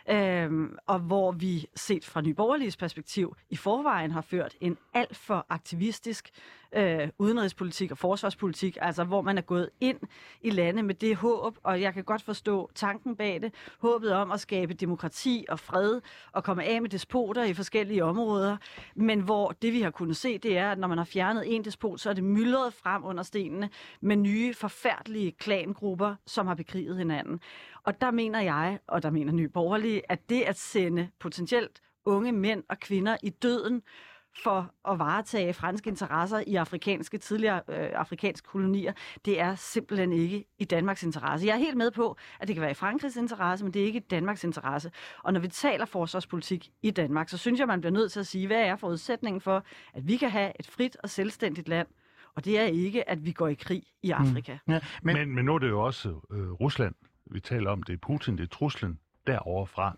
øh, 0.10 0.70
og 0.88 1.00
hvor 1.00 1.32
vi 1.32 1.66
set 1.76 2.06
fra 2.06 2.22
Nyborgerliges 2.22 2.78
perspektiv 2.78 3.36
i 3.50 3.56
forvejen 3.56 4.12
har 4.12 4.22
ført 4.22 4.56
en 4.62 4.78
alt 4.94 5.18
for 5.18 5.46
aktivistisk 5.50 6.30
øh, 6.76 7.10
udenrigspolitik 7.20 7.92
og 7.92 7.98
forsvarspolitik, 7.98 8.78
altså 8.82 9.04
hvor 9.04 9.22
man 9.22 9.38
er 9.38 9.42
gået 9.42 9.70
ind 9.82 10.00
i 10.42 10.50
lande 10.50 10.84
med 10.84 10.96
det 10.96 11.16
håb, 11.16 11.58
og 11.64 11.82
jeg 11.82 11.94
kan 11.94 12.04
godt 12.04 12.22
forstå 12.22 12.72
tanken 12.76 13.16
bag 13.16 13.42
det, 13.42 13.54
håbet 13.80 14.14
om 14.14 14.32
at 14.32 14.40
skabe 14.40 14.74
demokrati 14.74 15.46
og 15.50 15.60
fred 15.60 16.02
og 16.32 16.44
komme 16.44 16.64
af 16.64 16.82
med 16.82 16.90
despoter 16.90 17.44
i 17.44 17.54
forskellige 17.54 18.04
områder, 18.04 18.58
men 18.96 19.20
hvor 19.20 19.52
det 19.62 19.74
vi 19.74 19.82
har 19.82 19.92
kunnet 19.92 20.18
se, 20.18 20.38
det 20.38 20.58
er, 20.58 20.72
at 20.72 20.80
når 20.80 20.88
man 20.88 20.98
har 20.98 21.06
fjernet 21.06 21.56
en 21.56 21.66
despot, 21.66 22.00
så 22.00 22.10
er 22.10 22.14
det 22.14 22.24
myldret 22.24 22.74
frem 22.74 23.06
under 23.06 23.24
stenene 23.24 23.70
med 24.02 24.16
nye 24.16 24.54
forfærdelige 24.54 25.32
klangrupper, 25.32 26.16
som 26.26 26.48
har 26.48 26.56
bekriget 26.56 26.98
hinanden. 26.98 27.40
Og 27.84 28.02
der 28.02 28.12
mener 28.12 28.42
jeg, 28.42 28.80
og 28.88 29.04
der 29.04 29.10
mener 29.10 29.34
Nye 29.34 29.50
Borgerlige, 29.50 30.12
at 30.12 30.30
det 30.30 30.42
at 30.42 30.58
sende 30.58 31.10
potentielt 31.20 31.82
unge 32.06 32.32
mænd 32.32 32.64
og 32.70 32.80
kvinder 32.80 33.18
i 33.24 33.30
døden 33.30 33.82
for 34.44 34.72
at 34.92 35.00
varetage 35.00 35.54
franske 35.54 35.90
interesser 35.90 36.44
i 36.48 36.56
afrikanske 36.56 37.18
tidligere 37.18 37.62
øh, 37.68 37.90
afrikanske 37.96 38.48
kolonier, 38.48 38.94
det 39.26 39.40
er 39.40 39.56
simpelthen 39.56 40.14
ikke 40.14 40.46
i 40.58 40.66
Danmarks 40.66 41.04
interesse. 41.04 41.48
Jeg 41.48 41.54
er 41.54 41.58
helt 41.58 41.78
med 41.78 41.92
på, 41.92 42.18
at 42.40 42.48
det 42.48 42.56
kan 42.56 42.62
være 42.62 42.72
i 42.72 42.74
Frankrigs 42.74 43.16
interesse, 43.16 43.66
men 43.66 43.74
det 43.74 43.82
er 43.82 43.86
ikke 43.86 44.00
i 44.00 44.06
Danmarks 44.10 44.44
interesse. 44.44 44.92
Og 45.24 45.34
når 45.34 45.40
vi 45.40 45.48
taler 45.48 45.86
forsvarspolitik 45.86 46.70
i 46.82 46.92
Danmark, 46.92 47.30
så 47.30 47.38
synes 47.38 47.60
jeg, 47.60 47.68
man 47.68 47.82
bliver 47.82 47.94
nødt 47.94 48.12
til 48.12 48.20
at 48.20 48.28
sige, 48.28 48.48
hvad 48.48 48.62
er 48.62 48.76
forudsætningen 48.76 49.42
for, 49.42 49.64
at 49.94 50.08
vi 50.08 50.18
kan 50.18 50.30
have 50.30 50.52
et 50.60 50.68
frit 50.68 50.98
og 51.04 51.10
selvstændigt 51.10 51.68
land, 51.68 51.88
og 52.36 52.46
det 52.46 52.60
er 52.60 52.64
ikke, 52.64 53.10
at 53.10 53.26
vi 53.26 53.32
går 53.32 53.48
i 53.48 53.54
krig 53.54 53.84
i 54.04 54.12
Afrika. 54.12 54.52
Ja, 54.52 54.58
men, 54.68 54.82
Men, 55.04 55.16
men, 55.16 55.36
men 55.36 55.46
nu 55.46 55.56
er 55.56 55.60
det 55.60 55.70
jo 55.70 55.82
også 55.82 56.10
øh, 56.10 56.52
Rusland, 56.52 56.96
vi 57.26 57.40
taler 57.40 57.72
om. 57.72 57.84
Det 57.84 57.94
er 57.94 57.98
Putin, 57.98 58.38
det 58.38 58.44
er 58.44 58.48
truslen 58.48 59.00
derovre 59.28 59.68
fra, 59.68 59.98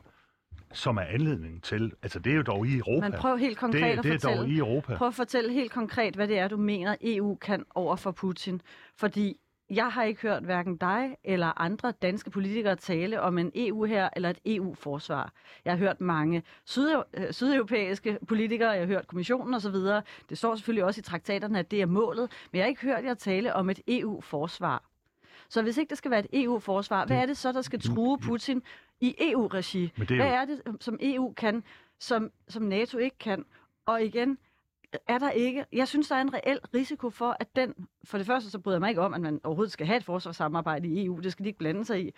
som 0.73 0.97
er 0.97 1.01
anledningen 1.01 1.61
til. 1.61 1.93
Altså, 2.03 2.19
det 2.19 2.31
er 2.31 2.35
jo 2.35 2.41
dog 2.41 2.67
i 2.67 2.77
Europa. 2.77 3.09
Men 3.09 3.19
prøv 3.19 3.37
helt 3.37 3.57
konkret 3.57 3.81
det, 3.81 3.97
at 3.97 4.03
det 4.03 4.13
er 4.13 4.17
dog 4.17 4.37
fortælle. 4.37 4.55
i 4.55 4.57
Europa. 4.57 4.95
Prøv 4.95 5.07
at 5.07 5.13
fortælle 5.13 5.53
helt 5.53 5.71
konkret, 5.71 6.15
hvad 6.15 6.27
det 6.27 6.39
er, 6.39 6.47
du 6.47 6.57
mener, 6.57 6.95
EU 7.01 7.35
kan 7.35 7.63
over 7.75 7.95
for 7.95 8.11
Putin. 8.11 8.61
Fordi 8.95 9.37
jeg 9.69 9.91
har 9.91 10.03
ikke 10.03 10.21
hørt 10.21 10.43
hverken 10.43 10.77
dig 10.77 11.15
eller 11.23 11.61
andre 11.61 11.91
danske 11.91 12.29
politikere 12.29 12.75
tale 12.75 13.21
om 13.21 13.37
en 13.37 13.51
EU 13.55 13.83
her 13.85 14.09
eller 14.15 14.29
et 14.29 14.39
EU-forsvar. 14.45 15.33
Jeg 15.65 15.73
har 15.73 15.77
hørt 15.77 16.01
mange 16.01 16.43
syd- 16.65 17.03
øh, 17.13 17.33
sydeuropæiske 17.33 18.17
politikere, 18.27 18.69
jeg 18.69 18.79
har 18.79 18.87
hørt 18.87 19.07
kommissionen 19.07 19.53
osv. 19.53 19.75
Det 20.29 20.37
står 20.37 20.55
selvfølgelig 20.55 20.83
også 20.83 20.99
i 20.99 21.03
traktaterne, 21.03 21.59
at 21.59 21.71
det 21.71 21.81
er 21.81 21.85
målet, 21.85 22.31
men 22.51 22.57
jeg 22.57 22.63
har 22.63 22.69
ikke 22.69 22.81
hørt 22.81 23.03
jer 23.03 23.13
tale 23.13 23.53
om 23.53 23.69
et 23.69 23.79
EU-forsvar. 23.87 24.83
Så 25.51 25.61
hvis 25.61 25.77
ikke 25.77 25.89
det 25.89 25.97
skal 25.97 26.11
være 26.11 26.19
et 26.19 26.43
EU-forsvar, 26.43 27.05
hvad 27.05 27.17
er 27.17 27.25
det 27.25 27.37
så, 27.37 27.51
der 27.51 27.61
skal 27.61 27.79
true 27.81 28.17
Putin 28.19 28.63
i 29.01 29.15
EU-regi? 29.19 29.83
Er 29.83 30.05
Hvad 30.05 30.17
jo- 30.17 30.23
er 30.23 30.45
det, 30.45 30.61
som 30.79 30.97
EU 31.01 31.33
kan, 31.33 31.63
som, 31.99 32.31
som 32.47 32.63
NATO 32.63 32.97
ikke 32.97 33.17
kan? 33.17 33.45
Og 33.85 34.03
igen, 34.03 34.37
er 35.07 35.17
der 35.17 35.29
ikke... 35.29 35.65
Jeg 35.73 35.87
synes, 35.87 36.07
der 36.07 36.15
er 36.15 36.21
en 36.21 36.33
reel 36.33 36.59
risiko 36.73 37.09
for, 37.09 37.37
at 37.39 37.55
den... 37.55 37.73
For 38.03 38.17
det 38.17 38.27
første, 38.27 38.49
så 38.51 38.59
bryder 38.59 38.75
jeg 38.75 38.79
mig 38.81 38.89
ikke 38.89 39.01
om, 39.01 39.13
at 39.13 39.21
man 39.21 39.39
overhovedet 39.43 39.71
skal 39.71 39.85
have 39.87 39.97
et 39.97 40.03
forsvarssamarbejde 40.03 40.87
i 40.87 41.05
EU. 41.05 41.19
Det 41.19 41.31
skal 41.31 41.43
de 41.43 41.49
ikke 41.49 41.59
blande 41.59 41.85
sig 41.85 42.05
i. 42.05 42.11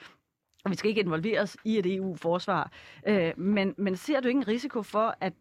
Og 0.66 0.72
vi 0.72 0.76
skal 0.76 0.90
ikke 0.90 1.02
involveres 1.02 1.58
i 1.66 1.78
et 1.80 1.96
EU-forsvar. 1.96 2.72
Øh, 3.08 3.34
men, 3.40 3.76
men 3.78 3.96
ser 3.96 4.20
du 4.20 4.28
ikke 4.28 4.38
en 4.38 4.48
risiko 4.48 4.82
for, 4.84 5.16
at 5.22 5.34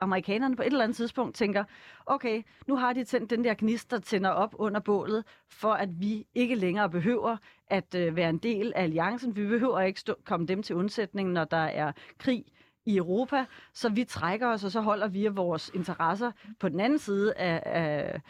amerikanerne 0.00 0.56
på 0.56 0.62
et 0.62 0.66
eller 0.66 0.84
andet 0.84 0.96
tidspunkt 0.96 1.36
tænker, 1.36 1.64
okay, 2.06 2.42
nu 2.66 2.76
har 2.76 2.92
de 2.92 3.04
tændt 3.04 3.30
den 3.30 3.44
der 3.44 3.54
gnist, 3.54 3.90
der 3.90 3.98
tænder 3.98 4.30
op 4.30 4.54
under 4.58 4.80
bålet, 4.80 5.24
for 5.50 5.72
at 5.72 5.88
vi 6.00 6.26
ikke 6.34 6.54
længere 6.54 6.90
behøver 6.90 7.36
at 7.66 7.94
øh, 7.94 8.16
være 8.16 8.30
en 8.30 8.38
del 8.38 8.72
af 8.76 8.82
alliancen. 8.82 9.36
Vi 9.36 9.46
behøver 9.46 9.80
ikke 9.80 10.00
stå, 10.00 10.14
komme 10.24 10.46
dem 10.46 10.62
til 10.62 10.76
undsætning, 10.76 11.32
når 11.32 11.44
der 11.44 11.56
er 11.56 11.92
krig 12.18 12.44
i 12.86 12.96
Europa, 12.96 13.44
så 13.72 13.88
vi 13.88 14.04
trækker 14.04 14.48
os, 14.48 14.64
og 14.64 14.70
så 14.70 14.80
holder 14.80 15.08
vi 15.08 15.28
vores 15.28 15.70
interesser 15.74 16.32
på 16.60 16.68
den 16.68 16.80
anden 16.80 16.98
side 16.98 17.34
af, 17.34 17.62
af, 17.66 18.20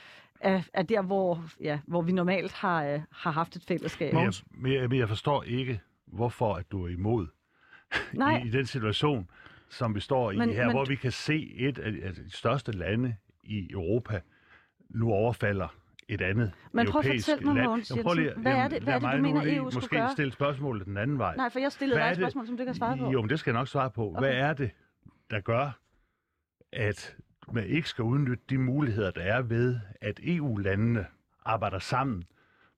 af, 0.40 0.64
af 0.74 0.86
der, 0.86 1.02
hvor, 1.02 1.44
ja, 1.60 1.78
hvor 1.86 2.02
vi 2.02 2.12
normalt 2.12 2.52
har, 2.52 2.84
øh, 2.84 3.00
har 3.12 3.30
haft 3.30 3.56
et 3.56 3.64
fællesskab. 3.68 4.14
Men 4.14 4.24
jeg, 4.24 4.32
men, 4.50 4.72
jeg, 4.72 4.88
men 4.88 4.98
jeg 4.98 5.08
forstår 5.08 5.42
ikke, 5.42 5.80
hvorfor 6.06 6.54
at 6.54 6.72
du 6.72 6.84
er 6.84 6.88
imod 6.88 7.26
Nej. 8.12 8.42
i, 8.44 8.46
i 8.46 8.50
den 8.50 8.66
situation, 8.66 9.30
som 9.70 9.94
vi 9.94 10.00
står 10.00 10.30
i 10.32 10.36
Men- 10.36 10.50
her, 10.50 10.64
men- 10.64 10.74
hvor 10.74 10.84
vi 10.84 10.94
kan 10.94 11.12
se 11.12 11.52
et 11.56 11.78
af 11.78 11.92
de, 11.92 12.02
af 12.04 12.14
de 12.14 12.30
største 12.30 12.72
lande 12.72 13.16
i 13.44 13.72
Europa 13.72 14.20
nu 14.90 15.10
overfalder 15.12 15.68
et 16.08 16.22
andet 16.22 16.52
Men 16.72 16.86
prøv 16.86 16.98
at 17.00 17.06
fortælle 17.06 17.44
mig. 17.54 17.64
Mogens 17.64 17.92
prøv 18.02 18.14
lige- 18.14 18.24
Jensen, 18.26 18.42
hvad 18.42 18.52
er 18.52 18.68
det- 18.68 18.82
hvad 18.82 18.94
er 18.94 18.98
det, 18.98 19.12
du 19.12 19.22
mener, 19.22 19.40
EU 19.40 19.70
skulle 19.70 19.74
måske 19.74 19.96
gøre? 19.96 20.10
stille 20.10 20.32
spørgsmålet 20.32 20.86
den 20.86 20.96
anden 20.96 21.18
vej. 21.18 21.36
Nej, 21.36 21.50
for 21.50 21.58
jeg 21.58 21.72
stillede 21.72 21.98
Hvad 21.98 22.04
dig 22.06 22.10
et 22.12 22.16
det- 22.16 22.22
spørgsmål, 22.24 22.46
som 22.46 22.56
du 22.56 22.62
ikke 22.62 22.70
har 22.70 22.74
svaret 22.74 22.98
på. 22.98 23.10
Jo, 23.10 23.20
men 23.20 23.30
det 23.30 23.38
skal 23.38 23.50
jeg 23.50 23.60
nok 23.60 23.68
svare 23.68 23.90
på. 23.90 24.10
Hvad 24.10 24.28
Okay. 24.30 24.40
er 24.40 24.52
det, 24.52 24.70
der 25.30 25.40
gør, 25.40 25.78
at 26.72 27.16
man 27.52 27.64
ikke 27.64 27.88
skal 27.88 28.02
udnytte 28.04 28.44
de 28.50 28.58
muligheder, 28.58 29.10
der 29.10 29.22
er 29.22 29.42
ved, 29.42 29.78
at 30.00 30.20
EU-landene 30.22 31.06
arbejder 31.44 31.78
sammen 31.78 32.24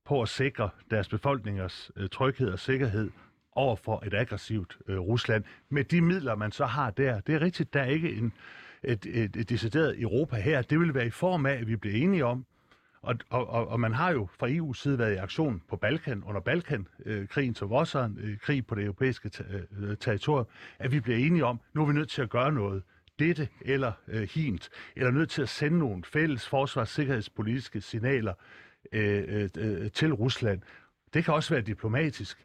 på 0.04 0.22
at 0.22 0.28
sikre 0.28 0.70
deres 0.90 1.08
befolkningers 1.08 1.90
øh, 1.96 2.08
tryghed 2.08 2.50
og 2.50 2.58
sikkerhed, 2.58 3.10
over 3.58 3.76
for 3.76 4.02
et 4.06 4.14
aggressivt 4.14 4.78
øh, 4.88 4.98
Rusland. 4.98 5.44
Med 5.68 5.84
de 5.84 6.00
midler, 6.00 6.34
man 6.34 6.52
så 6.52 6.66
har 6.66 6.90
der, 6.90 7.20
det 7.20 7.34
er 7.34 7.40
rigtigt, 7.40 7.74
der 7.74 7.80
er 7.80 7.86
ikke 7.86 8.14
en, 8.14 8.32
et, 8.82 9.06
et, 9.06 9.36
et 9.36 9.48
decideret 9.48 10.00
Europa 10.00 10.36
her. 10.36 10.62
Det 10.62 10.80
vil 10.80 10.94
være 10.94 11.06
i 11.06 11.10
form 11.10 11.46
af, 11.46 11.52
at 11.52 11.68
vi 11.68 11.76
bliver 11.76 11.96
enige 11.96 12.24
om, 12.24 12.46
og, 13.02 13.14
og, 13.30 13.50
og, 13.50 13.68
og 13.68 13.80
man 13.80 13.92
har 13.94 14.10
jo 14.12 14.28
fra 14.38 14.48
EU's 14.48 14.82
side 14.82 14.98
været 14.98 15.14
i 15.14 15.16
aktion 15.16 15.62
på 15.68 15.76
Balkan, 15.76 16.22
under 16.24 16.40
Balkankrigen, 16.40 17.54
så 17.54 17.64
også 17.64 17.98
en 18.04 18.18
øh, 18.20 18.38
krig 18.38 18.66
på 18.66 18.74
det 18.74 18.84
europæiske 18.84 19.30
øh, 19.78 19.96
territorium, 19.96 20.46
at 20.78 20.92
vi 20.92 21.00
bliver 21.00 21.18
enige 21.18 21.44
om, 21.44 21.60
nu 21.74 21.82
er 21.82 21.86
vi 21.86 21.92
nødt 21.92 22.08
til 22.08 22.22
at 22.22 22.30
gøre 22.30 22.52
noget 22.52 22.82
dette 23.18 23.48
eller 23.60 23.92
øh, 24.08 24.28
hint, 24.34 24.68
eller 24.96 25.10
nødt 25.10 25.30
til 25.30 25.42
at 25.42 25.48
sende 25.48 25.78
nogle 25.78 26.04
fælles 26.04 26.48
forsvars- 26.48 26.90
sikkerhedspolitiske 26.90 27.80
signaler 27.80 28.34
øh, 28.92 29.24
øh, 29.28 29.48
øh, 29.58 29.90
til 29.90 30.12
Rusland. 30.12 30.60
Det 31.14 31.24
kan 31.24 31.34
også 31.34 31.54
være 31.54 31.62
diplomatisk. 31.62 32.44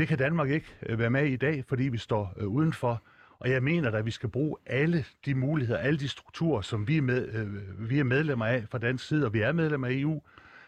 Det 0.00 0.08
kan 0.08 0.18
Danmark 0.18 0.50
ikke 0.50 0.66
øh, 0.86 0.98
være 0.98 1.10
med 1.10 1.24
i 1.24 1.32
i 1.32 1.36
dag, 1.36 1.64
fordi 1.68 1.82
vi 1.82 1.98
står 1.98 2.32
øh, 2.36 2.48
udenfor. 2.48 3.02
Og 3.38 3.50
jeg 3.50 3.62
mener 3.62 3.90
at 3.90 4.06
vi 4.06 4.10
skal 4.10 4.28
bruge 4.28 4.56
alle 4.66 5.04
de 5.24 5.34
muligheder, 5.34 5.80
alle 5.80 5.98
de 5.98 6.08
strukturer, 6.08 6.60
som 6.60 6.88
vi 6.88 6.96
er, 6.96 7.02
med, 7.02 7.28
øh, 7.28 7.90
vi 7.90 7.98
er 7.98 8.04
medlemmer 8.04 8.46
af 8.46 8.64
fra 8.70 8.78
dansk 8.78 9.08
side, 9.08 9.26
og 9.26 9.34
vi 9.34 9.40
er 9.40 9.52
medlemmer 9.52 9.86
af 9.86 9.92
EU, 9.92 10.20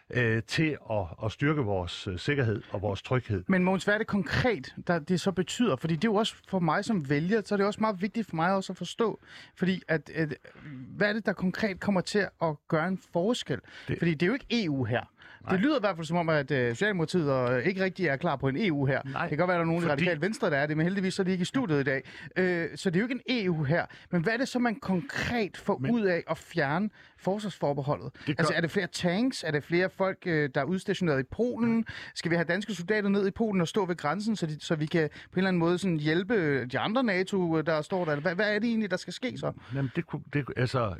øh, 0.09 0.43
til 0.43 0.77
at, 0.91 1.05
at 1.25 1.31
styrke 1.31 1.61
vores 1.61 2.07
øh, 2.07 2.19
sikkerhed 2.19 2.61
og 2.69 2.81
vores 2.81 3.01
tryghed. 3.01 3.43
Men 3.47 3.63
Måns, 3.63 3.83
hvad 3.83 3.93
er 3.93 3.97
det 3.97 4.07
konkret, 4.07 4.75
der 4.87 4.99
det 4.99 5.21
så 5.21 5.31
betyder? 5.31 5.75
Fordi 5.75 5.95
det 5.95 6.07
er 6.07 6.11
jo 6.11 6.15
også 6.15 6.35
for 6.47 6.59
mig 6.59 6.85
som 6.85 7.09
vælger, 7.09 7.41
så 7.45 7.55
er 7.55 7.57
det 7.57 7.65
også 7.65 7.79
meget 7.81 8.01
vigtigt 8.01 8.27
for 8.29 8.35
mig 8.35 8.53
også 8.53 8.73
at 8.73 8.77
forstå. 8.77 9.19
Fordi 9.55 9.81
at, 9.87 10.09
at, 10.09 10.33
hvad 10.97 11.09
er 11.09 11.13
det, 11.13 11.25
der 11.25 11.33
konkret 11.33 11.79
kommer 11.79 12.01
til 12.01 12.27
at 12.41 12.55
gøre 12.67 12.87
en 12.87 12.99
forskel? 13.13 13.59
Det... 13.87 13.97
Fordi 13.97 14.13
det 14.13 14.23
er 14.23 14.27
jo 14.27 14.33
ikke 14.33 14.65
EU 14.65 14.83
her. 14.83 15.12
Nej. 15.43 15.51
Det 15.51 15.61
lyder 15.61 15.75
i 15.75 15.79
hvert 15.79 15.95
fald 15.95 16.07
som 16.07 16.17
om, 16.17 16.29
at 16.29 16.51
uh, 16.51 16.57
Socialdemokratiet 16.57 17.31
og, 17.31 17.63
ikke 17.63 17.83
rigtig 17.83 18.07
er 18.07 18.15
klar 18.15 18.35
på 18.35 18.47
en 18.47 18.55
EU 18.57 18.85
her. 18.85 19.01
Nej, 19.05 19.21
det 19.21 19.29
kan 19.29 19.37
godt 19.37 19.47
være, 19.47 19.55
at 19.55 19.59
der 19.59 19.63
er 19.63 19.67
nogen 19.67 19.81
Fordi... 19.81 19.91
radikalt 19.91 20.21
venstre, 20.21 20.49
der 20.49 20.57
er 20.57 20.65
det, 20.65 20.77
men 20.77 20.85
heldigvis 20.85 21.13
så 21.13 21.21
er 21.21 21.23
de 21.23 21.31
ikke 21.31 21.41
i 21.41 21.45
studiet 21.45 21.79
i 21.79 21.83
dag. 21.83 22.01
Uh, 22.39 22.75
så 22.75 22.89
det 22.89 22.95
er 22.95 22.99
jo 22.99 23.05
ikke 23.05 23.21
en 23.27 23.45
EU 23.45 23.63
her. 23.63 23.85
Men 24.11 24.23
hvad 24.23 24.33
er 24.33 24.37
det 24.37 24.47
så, 24.47 24.59
man 24.59 24.75
konkret 24.75 25.57
får 25.57 25.77
men... 25.77 25.91
ud 25.91 26.01
af 26.01 26.23
at 26.29 26.37
fjerne 26.37 26.89
forsvarsforbeholdet? 27.17 28.11
Det 28.13 28.37
gør... 28.37 28.41
Altså 28.41 28.53
er 28.53 28.61
det 28.61 28.71
flere 28.71 28.87
tanks? 28.87 29.43
Er 29.43 29.51
det 29.51 29.63
flere 29.63 29.89
folk, 29.89 30.17
uh, 30.25 30.31
der 30.31 30.49
er 30.55 30.63
udstationeret 30.63 31.19
i 31.19 31.23
Polen? 31.31 31.85
Skal 32.15 32.31
vi 32.31 32.35
have 32.35 32.45
danske 32.45 32.73
soldater 32.73 33.09
ned 33.09 33.27
i 33.27 33.31
Polen 33.31 33.61
og 33.61 33.67
stå 33.67 33.85
ved 33.85 33.95
grænsen, 33.95 34.35
så, 34.35 34.45
de, 34.45 34.59
så 34.59 34.75
vi 34.75 34.85
kan 34.85 35.09
på 35.09 35.15
en 35.15 35.37
eller 35.37 35.47
anden 35.47 35.59
måde 35.59 35.77
sådan 35.77 35.97
hjælpe 35.97 36.65
de 36.65 36.79
andre 36.79 37.03
NATO, 37.03 37.61
der 37.61 37.81
står 37.81 38.05
der? 38.05 38.19
Hvad, 38.19 38.35
hvad 38.35 38.55
er 38.55 38.59
det 38.59 38.67
egentlig, 38.67 38.91
der 38.91 38.97
skal 38.97 39.13
ske 39.13 39.37
så? 39.37 39.51
Jamen, 39.75 39.91
det, 39.95 40.05
det, 40.33 40.45
altså, 40.57 40.95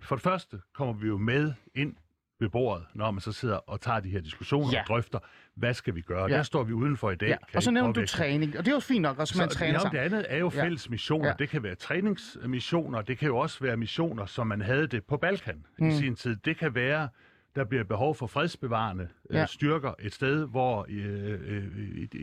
for 0.00 0.16
det 0.16 0.22
første 0.22 0.58
kommer 0.74 0.94
vi 0.94 1.06
jo 1.06 1.18
med 1.18 1.52
ind 1.74 1.94
ved 2.40 2.48
bordet, 2.48 2.86
når 2.94 3.10
man 3.10 3.20
så 3.20 3.32
sidder 3.32 3.56
og 3.56 3.80
tager 3.80 4.00
de 4.00 4.08
her 4.08 4.20
diskussioner 4.20 4.68
ja. 4.72 4.80
og 4.80 4.86
drøfter, 4.86 5.18
hvad 5.54 5.74
skal 5.74 5.94
vi 5.94 6.00
gøre? 6.00 6.30
Ja. 6.30 6.36
Der 6.36 6.42
står 6.42 6.62
vi 6.62 6.72
udenfor 6.72 7.10
i 7.10 7.16
dag. 7.16 7.28
Ja. 7.28 7.36
Og 7.54 7.62
så 7.62 7.70
nævner 7.70 7.92
du 7.92 8.06
træning, 8.06 8.58
og 8.58 8.64
det 8.64 8.70
er 8.70 8.74
jo 8.74 8.80
fint 8.80 9.02
nok, 9.02 9.18
også 9.18 9.38
man 9.38 9.48
træner 9.48 9.80
ja, 9.84 9.88
det 9.98 10.04
andet 10.04 10.26
er 10.28 10.38
jo 10.38 10.48
fælles 10.48 10.86
ja. 10.86 10.90
missioner. 10.90 11.28
Ja. 11.28 11.34
Det 11.38 11.48
kan 11.48 11.62
være 11.62 11.74
træningsmissioner, 11.74 13.02
det 13.02 13.18
kan 13.18 13.28
jo 13.28 13.36
også 13.36 13.58
være 13.60 13.76
missioner, 13.76 14.26
som 14.26 14.46
man 14.46 14.60
havde 14.60 14.86
det 14.86 15.04
på 15.04 15.16
Balkan 15.16 15.64
mm. 15.78 15.88
i 15.88 15.92
sin 15.92 16.16
tid. 16.16 16.36
Det 16.36 16.56
kan 16.56 16.74
være 16.74 17.08
der 17.56 17.64
bliver 17.64 17.84
behov 17.84 18.14
for 18.14 18.26
fredsbevarende 18.26 19.08
ja. 19.32 19.46
styrker 19.46 19.94
et 19.98 20.14
sted, 20.14 20.46
hvor 20.46 20.86
øh, 20.88 21.38
øh, 21.46 21.64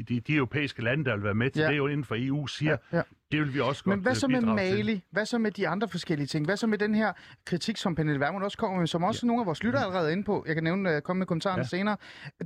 de, 0.09 0.19
de 0.19 0.35
europæiske 0.35 0.83
lande, 0.83 1.05
der 1.05 1.15
vil 1.15 1.23
være 1.23 1.33
med 1.33 1.49
til 1.49 1.61
ja. 1.61 1.69
det 1.69 1.77
jo 1.77 1.87
inden 1.87 2.03
for 2.03 2.15
EU, 2.17 2.47
siger, 2.47 2.77
ja. 2.91 2.97
Ja. 2.97 3.03
det 3.31 3.39
vil 3.39 3.53
vi 3.53 3.59
også 3.59 3.83
godt 3.83 3.95
Men 3.95 4.03
hvad 4.03 4.15
så 4.15 4.27
med 4.27 4.41
Mali? 4.41 4.93
Til. 4.93 5.01
Hvad 5.11 5.25
så 5.25 5.37
med 5.37 5.51
de 5.51 5.67
andre 5.67 5.87
forskellige 5.87 6.27
ting? 6.27 6.45
Hvad 6.45 6.57
så 6.57 6.67
med 6.67 6.77
den 6.77 6.95
her 6.95 7.13
kritik, 7.45 7.77
som 7.77 7.95
Pernille 7.95 8.19
Vermund 8.19 8.43
også 8.43 8.57
kommer 8.57 8.79
med, 8.79 8.87
som 8.87 9.03
også 9.03 9.19
ja. 9.23 9.27
nogle 9.27 9.41
af 9.41 9.45
vores 9.45 9.63
lyttere 9.63 9.83
allerede 9.83 10.11
inde 10.11 10.23
på, 10.23 10.43
jeg 10.47 10.55
kan 10.55 10.63
nævne, 10.63 11.01
komme 11.01 11.19
med 11.19 11.27
kommentarerne 11.27 11.61
ja. 11.61 11.67
senere, 11.67 11.97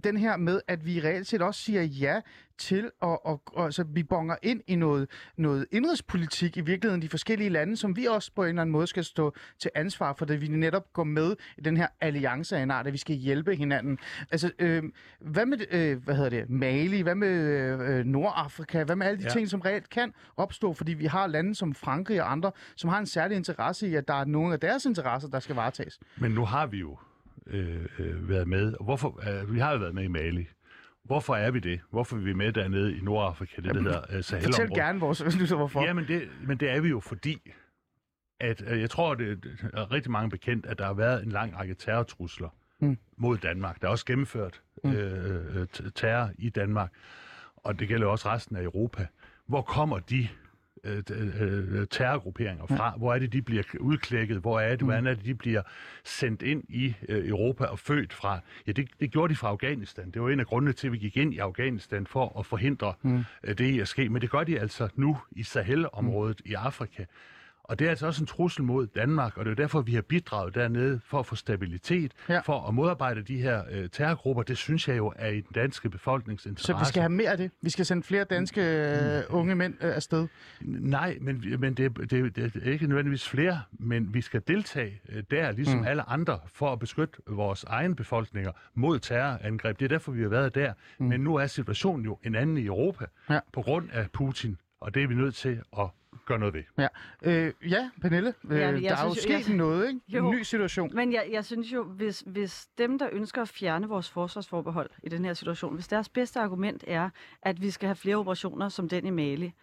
den 0.04 0.18
her 0.18 0.38
med, 0.38 0.62
at 0.68 0.86
vi 0.86 1.00
reelt 1.00 1.28
set 1.28 1.42
også 1.42 1.62
siger 1.62 1.82
ja 1.82 2.22
til 2.62 2.84
at, 2.84 2.92
og, 3.02 3.42
og, 3.46 3.66
altså, 3.66 3.84
vi 3.84 4.04
bonger 4.04 4.36
ind 4.42 4.62
i 4.68 4.76
noget, 4.76 5.10
noget 5.38 5.66
indrigspolitik 5.72 6.58
i 6.58 6.62
virkeligheden 6.62 7.02
de 7.02 7.10
forskellige 7.10 7.50
lande, 7.50 7.78
som 7.78 7.96
vi 7.96 8.06
også 8.06 8.32
på 8.36 8.44
en 8.44 8.50
eller 8.50 8.62
anden 8.62 8.72
måde 8.72 8.88
skal 8.88 9.04
stå 9.04 9.36
til 9.60 9.72
ansvar 9.76 10.14
for, 10.14 10.26
det 10.26 10.42
vi 10.42 10.48
netop 10.48 10.94
går 10.94 11.04
med 11.04 11.36
i 11.58 11.62
den 11.62 11.78
her 11.78 11.88
alliance 12.02 12.58
af 12.58 12.64
en 12.64 12.72
art, 12.72 12.88
at 12.88 12.94
vi 12.94 12.98
skal 12.98 13.16
hjælpe 13.16 13.56
hinanden. 13.56 13.98
Altså, 14.32 14.51
øh, 14.60 14.84
hvad 15.20 15.46
med, 15.46 15.58
øh, 15.72 16.04
hvad 16.04 16.16
hedder 16.16 16.30
det, 16.30 16.50
Mali, 16.50 17.02
hvad 17.02 17.16
med 17.16 17.30
øh, 17.90 18.06
Nordafrika, 18.06 18.84
hvad 18.84 18.96
med 18.96 19.08
alle 19.08 19.20
de 19.20 19.24
ja. 19.24 19.30
ting, 19.30 19.50
som 19.50 19.62
reelt 19.62 19.90
kan 19.90 20.14
opstå, 20.38 20.74
fordi 20.74 20.94
vi 20.94 21.06
har 21.06 21.28
lande 21.28 21.56
som 21.56 21.74
Frankrig 21.74 22.22
og 22.22 22.32
andre, 22.32 22.52
som 22.76 22.90
har 22.90 23.00
en 23.00 23.06
særlig 23.06 23.38
interesse 23.38 23.88
i, 23.88 23.96
at 23.96 24.08
der 24.08 24.14
er 24.14 24.26
nogle 24.26 24.54
af 24.54 24.60
deres 24.60 24.86
interesser, 24.86 25.30
der 25.30 25.40
skal 25.40 25.56
varetages. 25.56 26.00
Men 26.18 26.32
nu 26.32 26.46
har 26.46 26.68
vi 26.68 26.78
jo 26.78 26.98
øh, 27.48 27.86
øh, 28.00 28.30
været 28.30 28.48
med, 28.48 28.74
og 28.74 28.86
hvorfor, 28.86 29.42
øh, 29.42 29.54
vi 29.54 29.60
har 29.60 29.72
jo 29.72 29.78
været 29.78 29.96
med 29.96 30.04
i 30.04 30.08
Mali, 30.08 30.48
Hvorfor 31.04 31.36
er 31.36 31.52
vi 31.52 31.60
det? 31.60 31.82
Hvorfor 31.92 32.16
er 32.16 32.20
vi 32.20 32.34
med 32.34 32.54
dernede 32.54 32.98
i 32.98 33.02
Nordafrika, 33.02 33.62
det 33.62 33.68
Jamen, 33.68 33.86
der 33.86 33.92
hedder 34.12 34.38
uh, 34.38 34.44
Fortæl 34.44 34.70
gerne 34.70 35.00
vores 35.00 35.24
lytter, 35.40 35.56
hvorfor. 35.56 35.84
Ja, 35.84 35.94
men 35.94 36.08
det, 36.08 36.30
men 36.48 36.58
det 36.58 36.72
er 36.72 36.82
vi 36.82 36.90
jo 36.90 37.00
fordi, 37.00 37.52
at 38.40 38.62
uh, 38.62 38.80
jeg 38.80 38.90
tror, 38.90 39.16
det 39.16 39.46
er 39.74 39.92
rigtig 39.92 40.12
mange 40.12 40.30
bekendt, 40.30 40.66
at 40.66 40.78
der 40.78 40.86
har 40.86 40.94
været 40.94 41.24
en 41.24 41.32
lang 41.32 41.60
række 41.60 41.74
terrortrusler 41.74 42.50
mm. 42.82 42.98
mod 43.18 43.38
Danmark. 43.38 43.82
Der 43.82 43.88
er 43.88 43.92
også 43.92 44.06
gennemført 44.06 44.62
mm. 44.84 44.90
uh, 44.90 44.96
terror 45.96 46.30
i 46.38 46.50
Danmark, 46.50 46.92
og 47.58 47.80
det 47.80 47.88
gælder 47.88 48.08
også 48.08 48.30
resten 48.30 48.56
af 48.56 48.64
Europa. 48.64 49.08
Hvor 49.46 49.62
kommer 49.62 50.00
de 50.00 50.28
Øh, 50.84 51.04
øh, 51.10 51.88
terrorgrupperinger 51.88 52.66
fra. 52.66 52.86
Ja. 52.86 52.98
Hvor 52.98 53.14
er 53.14 53.20
det, 53.20 53.34
de 53.34 53.42
bliver 53.42 53.64
udklækket? 53.80 54.38
Hvor 54.38 54.60
er 54.60 54.70
det, 54.70 54.82
mm. 54.82 54.86
hvordan 54.86 55.08
er 55.08 55.14
det, 55.14 55.26
de 55.26 55.36
bliver 55.36 55.62
sendt 56.04 56.42
ind 56.42 56.64
i 56.70 56.96
øh, 57.10 57.30
Europa 57.30 57.66
og 57.66 57.80
født 57.80 58.14
fra? 58.14 58.40
Ja, 58.68 58.72
det, 58.72 58.90
det 59.00 59.12
gjorde 59.12 59.32
de 59.34 59.36
fra 59.36 59.48
Afghanistan. 59.48 60.12
Det 60.12 60.22
var 60.22 60.30
en 60.30 60.40
af 60.40 60.46
grundene 60.46 60.74
til, 60.74 60.88
at 60.88 60.94
vi 60.94 60.98
gik 60.98 61.18
ind 61.18 61.34
i 61.34 61.38
Afghanistan 61.38 62.08
for 62.08 62.40
at 62.40 62.46
forhindre 62.46 62.94
mm. 63.02 63.24
øh, 63.44 63.58
det 63.58 63.66
i 63.66 63.80
at 63.80 63.88
ske. 63.88 64.10
Men 64.10 64.22
det 64.22 64.30
gør 64.30 64.44
de 64.44 64.60
altså 64.60 64.90
nu 64.96 65.18
i 65.32 65.44
Sahel-området 65.44 66.42
mm. 66.46 66.52
i 66.52 66.54
Afrika. 66.54 67.06
Og 67.64 67.80
det 67.80 67.86
er 67.86 67.90
altså 67.90 68.08
også 68.08 68.24
en 68.24 68.28
trussel 68.28 68.64
mod 68.64 68.88
Danmark, 68.88 69.38
og 69.38 69.46
det 69.46 69.52
er 69.52 69.56
derfor, 69.56 69.82
vi 69.82 69.94
har 69.94 70.02
bidraget 70.02 70.56
dernede 70.56 71.00
for 71.06 71.20
at 71.20 71.26
få 71.26 71.36
stabilitet, 71.36 72.12
ja. 72.30 72.40
for 72.40 72.68
at 72.68 72.74
modarbejde 72.74 73.22
de 73.22 73.42
her 73.42 73.64
øh, 73.72 73.90
terrorgrupper. 73.90 74.44
Det 74.44 74.58
synes 74.58 74.88
jeg 74.88 74.98
jo 74.98 75.14
er 75.16 75.28
i 75.28 75.36
den 75.36 75.52
danske 75.56 75.90
befolkningsinteresse. 75.90 76.68
Så 76.68 76.78
vi 76.78 76.86
skal 76.86 77.02
have 77.02 77.10
mere 77.10 77.30
af 77.30 77.38
det? 77.38 77.52
Vi 77.62 77.70
skal 77.70 77.86
sende 77.86 78.04
flere 78.04 78.24
danske 78.24 78.62
øh, 78.62 79.24
unge 79.30 79.56
mænd 79.56 79.74
øh, 79.82 79.96
afsted? 79.96 80.28
Nej, 80.62 81.18
men, 81.22 81.60
men 81.60 81.74
det, 81.74 81.98
det, 82.12 82.36
det 82.36 82.56
er 82.56 82.72
ikke 82.72 82.88
nødvendigvis 82.88 83.30
flere, 83.30 83.62
men 83.72 84.14
vi 84.14 84.22
skal 84.22 84.42
deltage 84.48 85.02
øh, 85.10 85.24
der, 85.32 85.52
ligesom 85.52 85.80
mm. 85.80 85.86
alle 85.86 86.10
andre, 86.10 86.40
for 86.54 86.74
at 86.74 86.80
beskytte 86.80 87.18
vores 87.28 87.64
egne 87.64 87.96
befolkninger 87.96 88.52
mod 88.74 89.00
terrorangreb. 89.00 89.80
Det 89.80 89.86
er 89.86 89.90
derfor, 89.90 90.12
vi 90.12 90.22
har 90.22 90.30
været 90.30 90.56
der. 90.56 90.74
Mm. 91.00 91.06
Men 91.06 91.22
nu 91.22 91.36
er 91.36 91.48
situationen 91.48 92.06
jo 92.06 92.18
en 92.24 92.36
anden 92.36 92.58
i 92.58 92.66
Europa, 92.66 93.06
ja. 93.30 93.40
på 93.54 93.62
grund 93.62 93.90
af 93.92 94.12
Putin, 94.12 94.58
og 94.82 94.94
det 94.94 95.04
er 95.04 95.08
vi 95.08 95.16
nødt 95.16 95.36
til 95.36 95.62
at 95.80 95.88
gøre 96.26 96.40
noget 96.40 96.54
ved. 96.54 96.64
Ja, 96.78 96.88
øh, 97.22 97.54
ja 97.70 97.90
Pernille, 98.02 98.34
øh, 98.50 98.60
ja, 98.60 98.72
der 98.72 98.78
synes, 98.78 98.92
er 98.92 99.06
jo 99.06 99.14
sket 99.14 99.48
jeg, 99.48 99.58
noget, 99.58 99.88
ikke? 99.88 100.00
Jo, 100.08 100.30
en 100.30 100.36
ny 100.36 100.44
situation. 100.44 100.92
Men 100.96 101.14
jeg, 101.14 101.30
jeg 101.32 101.46
synes 101.46 101.74
jo, 101.74 101.84
hvis, 101.84 102.24
hvis 102.26 102.68
dem, 102.78 103.00
der 103.00 103.10
ønsker 103.12 103.42
at 103.42 103.50
fjerne 103.50 103.88
vores 103.88 104.10
forsvarsforbehold 104.10 104.90
i 105.04 105.10
den 105.10 105.26
her 105.26 105.34
situation, 105.34 105.74
hvis 105.74 105.88
deres 105.88 106.10
bedste 106.10 106.40
argument 106.40 106.84
er, 106.88 107.10
at 107.42 107.62
vi 107.62 107.72
skal 107.72 107.88
have 107.88 107.96
flere 107.96 108.16
operationer 108.16 108.70
som 108.70 108.90
den 108.90 109.06
i 109.06 109.10
Mali, 109.10 109.54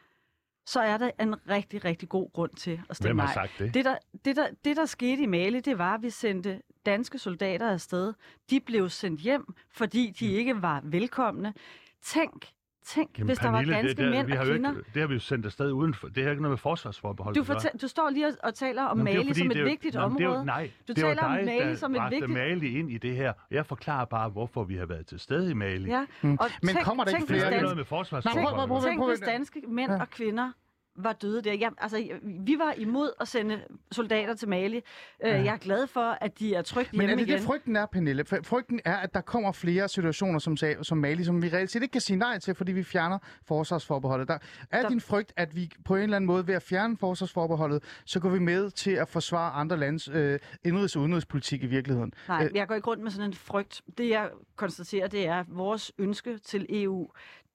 så 0.67 0.81
er 0.81 0.99
der 0.99 1.11
en 1.21 1.49
rigtig, 1.49 1.85
rigtig 1.85 2.09
god 2.09 2.33
grund 2.33 2.51
til 2.51 2.81
at 2.91 2.97
stemme 2.97 3.09
Hvem 3.09 3.19
har 3.19 3.35
sagt 3.35 3.53
det? 3.59 3.75
Det 3.75 3.85
der, 3.85 3.97
det, 4.25 4.37
der, 4.37 4.47
det, 4.65 4.77
der 4.77 4.87
skete 4.87 5.23
i 5.23 5.27
Mali, 5.27 5.61
det 5.61 5.79
var, 5.79 5.95
at 5.95 6.03
vi 6.03 6.11
sendte 6.11 6.63
danske 6.87 7.19
soldater 7.19 7.71
afsted. 7.71 8.15
De 8.51 8.61
blev 8.61 8.89
sendt 8.89 9.21
hjem, 9.21 9.55
fordi 9.71 10.15
de 10.21 10.29
mm. 10.29 10.35
ikke 10.35 10.63
var 10.63 10.81
velkomne. 10.85 11.55
Tænk, 12.03 12.47
Tænk, 12.89 13.19
Jamen, 13.19 13.27
hvis 13.29 13.39
Pernille, 13.39 13.73
der 13.73 13.77
var 13.77 13.83
danske 13.83 14.03
det, 14.03 14.05
det, 14.05 14.11
mænd 14.11 14.27
vi 14.27 14.33
har 14.33 14.41
og 14.41 14.47
kvinder. 14.47 14.71
Ikke, 14.71 14.83
det 14.95 15.01
har 15.01 15.07
vi 15.07 15.15
jo 15.15 15.21
sendt 15.21 15.47
afsted 15.47 15.73
uden 15.73 15.95
for. 15.95 16.09
Det 16.09 16.23
har 16.23 16.31
ikke 16.31 16.43
noget 16.43 16.53
med 16.53 16.59
forsvarsforbehold. 16.59 17.35
Du, 17.35 17.45
fortæl, 17.45 17.71
du 17.83 17.89
står 17.89 18.11
lige 18.11 18.27
og, 18.27 18.33
og 18.43 18.55
taler 18.55 18.83
om 18.83 18.99
Mali 18.99 19.17
fordi, 19.17 19.35
som 19.35 19.51
et 19.51 19.57
det, 19.57 19.65
vigtigt 19.65 19.97
område. 19.97 20.25
Det 20.25 20.41
er, 20.41 20.45
nej, 20.45 20.71
du 20.89 20.93
det 20.93 20.97
taler 20.97 21.15
dig, 21.15 21.25
om 21.25 21.45
Mali 21.45 21.77
som 21.77 21.95
et 21.95 22.03
vigtigt... 22.11 22.31
Mali 22.31 22.79
ind 22.79 22.91
i 22.91 22.99
det 22.99 23.17
her. 23.17 23.33
Jeg 23.51 23.67
forklarer 23.67 24.05
bare, 24.05 24.29
hvorfor 24.29 24.65
vi 24.65 24.77
har 24.77 24.87
været 24.87 25.07
til 25.07 25.21
stede 25.21 25.51
i 25.51 25.55
Mali. 25.55 25.91
Ja. 25.91 26.07
Mm. 26.23 26.37
Og 26.41 26.51
Men 26.63 26.75
tænk, 26.75 26.85
kommer 26.85 27.05
der 27.05 27.17
ikke 27.17 27.27
flere? 27.27 27.47
Det 27.47 27.55
har 27.55 27.63
noget 27.63 27.77
med 27.77 27.85
forsvarsforbehold. 27.85 28.83
Tænk, 28.83 29.09
hvis 29.09 29.21
danske 29.21 29.63
mænd 29.69 29.91
og 29.91 30.11
kvinder 30.11 30.53
var 30.99 31.13
døde 31.13 31.43
der. 31.43 31.53
Ja, 31.53 31.69
altså, 31.79 32.09
vi 32.23 32.59
var 32.59 32.75
imod 32.77 33.11
at 33.21 33.29
sende 33.29 33.61
soldater 33.93 34.35
til 34.35 34.49
Mali. 34.49 34.77
Øh, 34.77 34.83
ja. 35.23 35.37
Jeg 35.37 35.55
er 35.55 35.57
glad 35.57 35.87
for, 35.87 36.01
at 36.21 36.39
de 36.39 36.55
er 36.55 36.63
trygt 36.63 36.91
hjemme 36.91 37.07
Men 37.07 37.11
er 37.11 37.17
det 37.17 37.29
igen. 37.29 37.39
det, 37.39 37.47
frygten 37.47 37.77
er, 37.77 37.87
Pernille? 37.87 38.25
Frygten 38.25 38.81
er, 38.85 38.97
at 38.97 39.15
der 39.15 39.21
kommer 39.21 39.53
flere 39.53 39.89
situationer 39.89 40.39
som, 40.39 40.57
som 40.83 40.99
Mali, 40.99 41.25
som 41.25 41.43
vi 41.43 41.49
reelt 41.49 41.71
set 41.71 41.83
ikke 41.83 41.93
kan 41.93 42.01
sige 42.01 42.17
nej 42.17 42.39
til, 42.39 42.55
fordi 42.55 42.73
vi 42.73 42.83
fjerner 42.83 43.19
forsvarsforbeholdet. 43.45 44.29
Der 44.29 44.39
er 44.71 44.83
der... 44.83 44.89
din 44.89 45.01
frygt, 45.01 45.33
at 45.37 45.57
vi 45.57 45.71
på 45.85 45.97
en 45.97 46.03
eller 46.03 46.17
anden 46.17 46.27
måde 46.27 46.47
ved 46.47 46.55
at 46.55 46.63
fjerne 46.63 46.97
forsvarsforbeholdet, 46.97 47.83
så 48.05 48.21
går 48.21 48.29
vi 48.29 48.39
med 48.39 48.71
til 48.71 48.91
at 48.91 49.09
forsvare 49.09 49.53
andre 49.53 49.77
lands 49.77 50.09
øh, 50.09 50.39
indrigs- 50.65 50.97
og 50.97 51.03
udenrigspolitik 51.03 51.63
i 51.63 51.67
virkeligheden? 51.67 52.15
Nej, 52.29 52.51
jeg 52.55 52.69
går 52.69 52.75
ikke 52.75 52.89
rundt 52.89 53.03
med 53.03 53.11
sådan 53.11 53.31
en 53.31 53.35
frygt. 53.35 53.83
Det 53.99 54.09
jeg 54.09 54.31
konstaterer, 54.57 55.07
det 55.07 55.27
er, 55.27 55.41
at 55.41 55.47
vores 55.49 55.93
ønske 55.99 56.39
til 56.39 56.67
EU, 56.71 57.09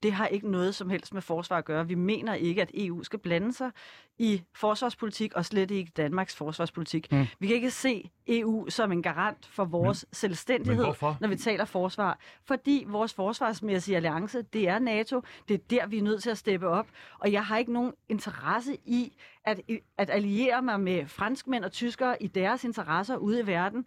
det 0.03 0.13
har 0.13 0.27
ikke 0.27 0.51
noget 0.51 0.75
som 0.75 0.89
helst 0.89 1.13
med 1.13 1.21
forsvar 1.21 1.57
at 1.57 1.65
gøre. 1.65 1.87
Vi 1.87 1.95
mener 1.95 2.33
ikke, 2.33 2.61
at 2.61 2.71
EU 2.73 3.03
skal 3.03 3.19
blande 3.19 3.53
sig 3.53 3.71
i 4.17 4.41
forsvarspolitik, 4.53 5.33
og 5.33 5.45
slet 5.45 5.71
ikke 5.71 5.91
Danmarks 5.97 6.35
forsvarspolitik. 6.35 7.11
Mm. 7.11 7.25
Vi 7.39 7.47
kan 7.47 7.55
ikke 7.55 7.71
se 7.71 8.11
EU 8.27 8.69
som 8.69 8.91
en 8.91 9.01
garant 9.01 9.45
for 9.45 9.65
vores 9.65 10.05
men, 10.09 10.15
selvstændighed, 10.15 10.75
men 10.75 10.85
hvorfor? 10.85 11.17
når 11.19 11.27
vi 11.27 11.35
taler 11.35 11.65
forsvar. 11.65 12.19
Fordi 12.45 12.85
vores 12.87 13.13
forsvarsmæssige 13.13 13.95
alliance, 13.95 14.41
det 14.41 14.67
er 14.67 14.79
NATO. 14.79 15.21
Det 15.47 15.53
er 15.53 15.57
der, 15.69 15.87
vi 15.87 15.97
er 15.97 16.03
nødt 16.03 16.23
til 16.23 16.29
at 16.29 16.37
steppe 16.37 16.67
op. 16.67 16.87
Og 17.19 17.31
jeg 17.31 17.45
har 17.45 17.57
ikke 17.57 17.73
nogen 17.73 17.93
interesse 18.09 18.77
i 18.85 19.13
at, 19.45 19.61
at 19.97 20.09
alliere 20.09 20.61
mig 20.61 20.79
med 20.79 21.07
franskmænd 21.07 21.65
og 21.65 21.71
tyskere 21.71 22.23
i 22.23 22.27
deres 22.27 22.63
interesser 22.63 23.17
ude 23.17 23.39
i 23.39 23.47
verden, 23.47 23.85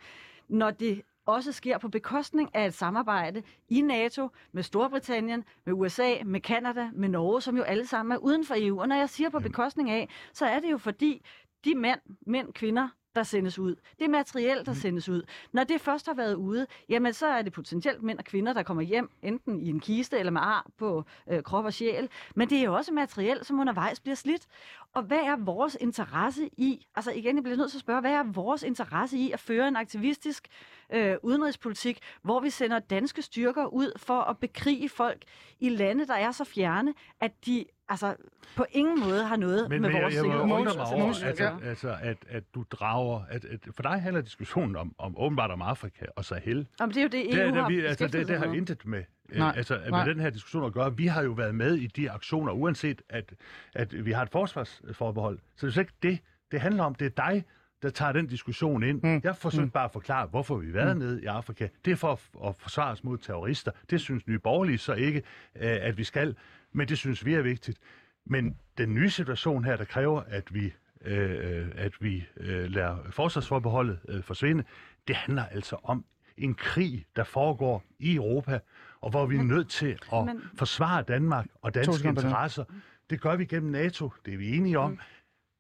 når 0.49 0.71
det 0.71 1.03
også 1.27 1.53
sker 1.53 1.79
på 1.79 1.89
bekostning 1.89 2.55
af 2.55 2.67
et 2.67 2.75
samarbejde 2.75 3.43
i 3.69 3.81
NATO 3.81 4.29
med 4.53 4.63
Storbritannien, 4.63 5.45
med 5.65 5.75
USA, 5.75 6.15
med 6.25 6.41
Kanada, 6.41 6.91
med 6.95 7.09
Norge, 7.09 7.43
som 7.43 7.57
jo 7.57 7.63
alle 7.63 7.87
sammen 7.87 8.13
er 8.13 8.17
uden 8.17 8.45
for 8.45 8.55
EU. 8.59 8.81
Og 8.81 8.89
når 8.89 8.97
jeg 8.97 9.09
siger 9.09 9.31
på 9.31 9.39
bekostning 9.41 9.91
af, 9.91 10.09
så 10.33 10.47
er 10.47 10.61
det 10.61 10.71
jo 10.71 10.79
fordi, 10.79 11.23
de 11.65 11.75
mænd, 11.75 12.01
mænd, 12.27 12.53
kvinder, 12.53 12.89
der 13.17 13.23
sendes 13.23 13.59
ud. 13.59 13.75
Det 13.99 14.05
er 14.05 14.09
materiel, 14.09 14.67
der 14.67 14.73
mm. 14.73 14.79
sendes 14.79 15.09
ud. 15.09 15.23
Når 15.53 15.65
det 15.65 15.81
først 15.81 16.07
har 16.07 16.15
været 16.15 16.35
ude, 16.35 16.67
jamen 16.89 17.13
så 17.13 17.27
er 17.27 17.43
det 17.43 17.53
potentielt 17.53 18.03
mænd 18.03 18.19
og 18.19 18.25
kvinder, 18.25 18.53
der 18.53 18.63
kommer 18.63 18.83
hjem, 18.83 19.11
enten 19.23 19.61
i 19.61 19.69
en 19.69 19.81
kiste 19.81 20.19
eller 20.19 20.33
med 20.33 20.41
ar 20.41 20.71
på 20.79 21.05
øh, 21.31 21.43
krop 21.43 21.65
og 21.65 21.73
sjæl. 21.73 22.09
Men 22.35 22.51
det 22.51 22.59
er 22.59 22.63
jo 22.63 22.75
også 22.75 22.93
materiel, 22.93 23.45
som 23.45 23.61
undervejs 23.61 24.01
bliver 24.01 24.17
slidt. 24.17 24.47
Og 24.95 25.03
hvad 25.03 25.19
er 25.19 25.37
vores 25.37 25.77
interesse 25.81 26.51
i, 26.57 26.87
altså 26.97 27.11
igen, 27.11 27.37
jeg 27.37 27.43
bliver 27.43 27.57
nødt 27.57 27.71
til 27.71 27.79
at 27.79 27.81
spørge, 27.81 28.01
hvad 28.01 28.13
er 28.13 28.23
vores 28.23 28.63
interesse 28.63 29.19
i 29.19 29.31
at 29.31 29.41
føre 29.41 29.69
en 29.69 29.77
aktivistisk 29.77 30.49
øh, 30.93 31.17
udenrigspolitik, 31.23 31.99
hvor 32.23 32.41
vi 32.41 32.51
sender 32.51 32.79
danske 32.79 33.23
styrker 33.23 33.67
ud 33.67 33.99
for 33.99 34.21
at 34.21 34.39
bekrige 34.39 34.89
folk 34.89 35.23
i 35.61 35.69
lande, 35.69 36.07
der 36.07 36.15
er 36.15 36.31
så 36.31 36.45
fjerne, 36.45 36.95
at 37.21 37.47
de 37.47 37.65
altså 37.89 38.15
på 38.57 38.67
ingen 38.71 39.01
måde 39.01 39.25
har 39.25 39.37
noget 39.37 39.71
men, 39.71 39.83
med 39.83 39.91
men 39.91 40.03
vores 40.03 40.15
jeg, 40.15 40.25
jeg 40.25 40.25
sikkerhed. 40.25 40.47
mig 40.47 40.87
over, 40.87 41.07
Altså, 41.07 41.27
altså, 41.27 41.59
altså, 41.63 41.97
at, 42.01 42.17
at 42.29 42.45
du 42.55 42.65
drager... 42.71 43.21
At, 43.29 43.45
at, 43.45 43.61
for 43.75 43.83
dig 43.83 44.03
handler 44.03 44.21
diskussionen 44.23 44.77
om, 44.77 44.95
om 44.99 45.15
åbenbart 45.19 45.51
om 45.51 45.63
Afrika 45.63 46.05
og 46.17 46.25
Sahel. 46.25 46.67
Jamen, 46.81 46.95
det 46.95 47.01
er 47.01 47.03
jo 47.03 47.09
det, 47.09 47.25
EU 47.25 47.31
Det, 47.31 47.43
er, 47.43 47.55
har 47.55 47.69
det, 47.69 47.77
vi, 47.77 47.87
altså, 47.87 48.07
det, 48.07 48.29
det 48.29 48.39
har 48.39 48.53
intet 48.53 48.87
med, 48.87 49.03
øh, 49.33 49.39
Nej, 49.39 49.55
altså, 49.57 49.81
nej. 49.91 50.05
med 50.05 50.15
den 50.15 50.23
her 50.23 50.31
diskussion 50.31 50.65
at 50.65 50.73
gøre. 50.73 50.97
Vi 50.97 51.07
har 51.07 51.23
jo 51.23 51.33
været 51.33 51.55
med 51.55 51.75
i 51.75 51.87
de 51.87 52.11
aktioner, 52.11 52.53
uanset 52.53 53.03
at, 53.09 53.35
at 53.75 54.05
vi 54.07 54.13
har 54.13 54.23
et 54.23 54.31
forsvarsforbehold. 54.31 55.39
Så 55.57 55.67
det 55.67 55.77
er 55.77 55.81
ikke 55.81 55.93
det, 56.03 56.19
det 56.51 56.61
handler 56.61 56.85
om. 56.85 56.95
Det 56.95 57.07
er 57.07 57.25
dig, 57.25 57.45
der 57.83 57.91
tager 57.91 58.13
den 58.13 58.27
diskussion 58.27 58.83
ind. 58.83 59.03
Mm. 59.03 59.21
Jeg 59.25 59.37
forsøgte 59.37 59.65
mm. 59.65 59.71
bare 59.71 59.85
at 59.85 59.93
forklare, 59.93 60.27
hvorfor 60.27 60.57
vi 60.57 60.67
har 60.67 60.73
været 60.73 60.97
mm. 60.97 61.03
nede 61.03 61.23
i 61.23 61.27
Afrika. 61.27 61.69
Det 61.85 61.91
er 61.91 61.97
for 61.97 62.13
at, 62.13 62.49
at 62.49 62.55
forsvare 62.59 62.93
os 62.93 63.05
mod 63.05 63.19
terrorister. 63.19 63.73
Det 63.91 64.01
synes 64.01 64.27
Nye 64.27 64.39
Borgerlige 64.39 64.79
så 64.79 64.93
ikke, 64.95 65.23
øh, 65.57 65.77
at 65.81 65.99
vi 65.99 66.05
skal. 66.05 66.37
Men 66.77 66.89
det 66.89 66.99
synes 66.99 67.25
vi 67.25 67.35
er 67.35 67.43
vigtigt. 67.43 67.79
Men 68.27 68.57
den 68.79 68.95
nye 68.95 69.11
situation 69.11 69.65
her, 69.65 69.77
der 69.77 69.85
kræver, 69.85 70.21
at 70.21 70.55
vi, 70.55 70.73
øh, 71.05 71.69
at 71.75 71.93
vi 72.01 72.27
øh, 72.37 72.71
lader 72.71 72.97
forsvarsforbeholdet 73.11 73.99
øh, 74.09 74.23
forsvinde, 74.23 74.65
det 75.09 75.17
handler 75.17 75.45
altså 75.45 75.77
om 75.83 76.05
en 76.37 76.55
krig, 76.55 77.07
der 77.17 77.25
foregår 77.25 77.85
i 77.99 78.15
Europa, 78.15 78.59
og 79.01 79.11
hvor 79.11 79.27
vi 79.27 79.37
er 79.37 79.43
nødt 79.43 79.69
til 79.69 79.99
at 80.13 80.25
men- 80.25 80.43
forsvare 80.59 81.03
Danmark 81.03 81.47
og 81.63 81.75
danske 81.75 82.09
interesser. 82.09 82.65
Det 83.11 83.21
gør 83.21 83.37
vi 83.37 83.45
gennem 83.45 83.71
NATO, 83.73 84.11
det 84.27 84.35
er 84.35 84.39
vi 84.39 84.57
enige 84.57 84.79
om. 84.79 84.99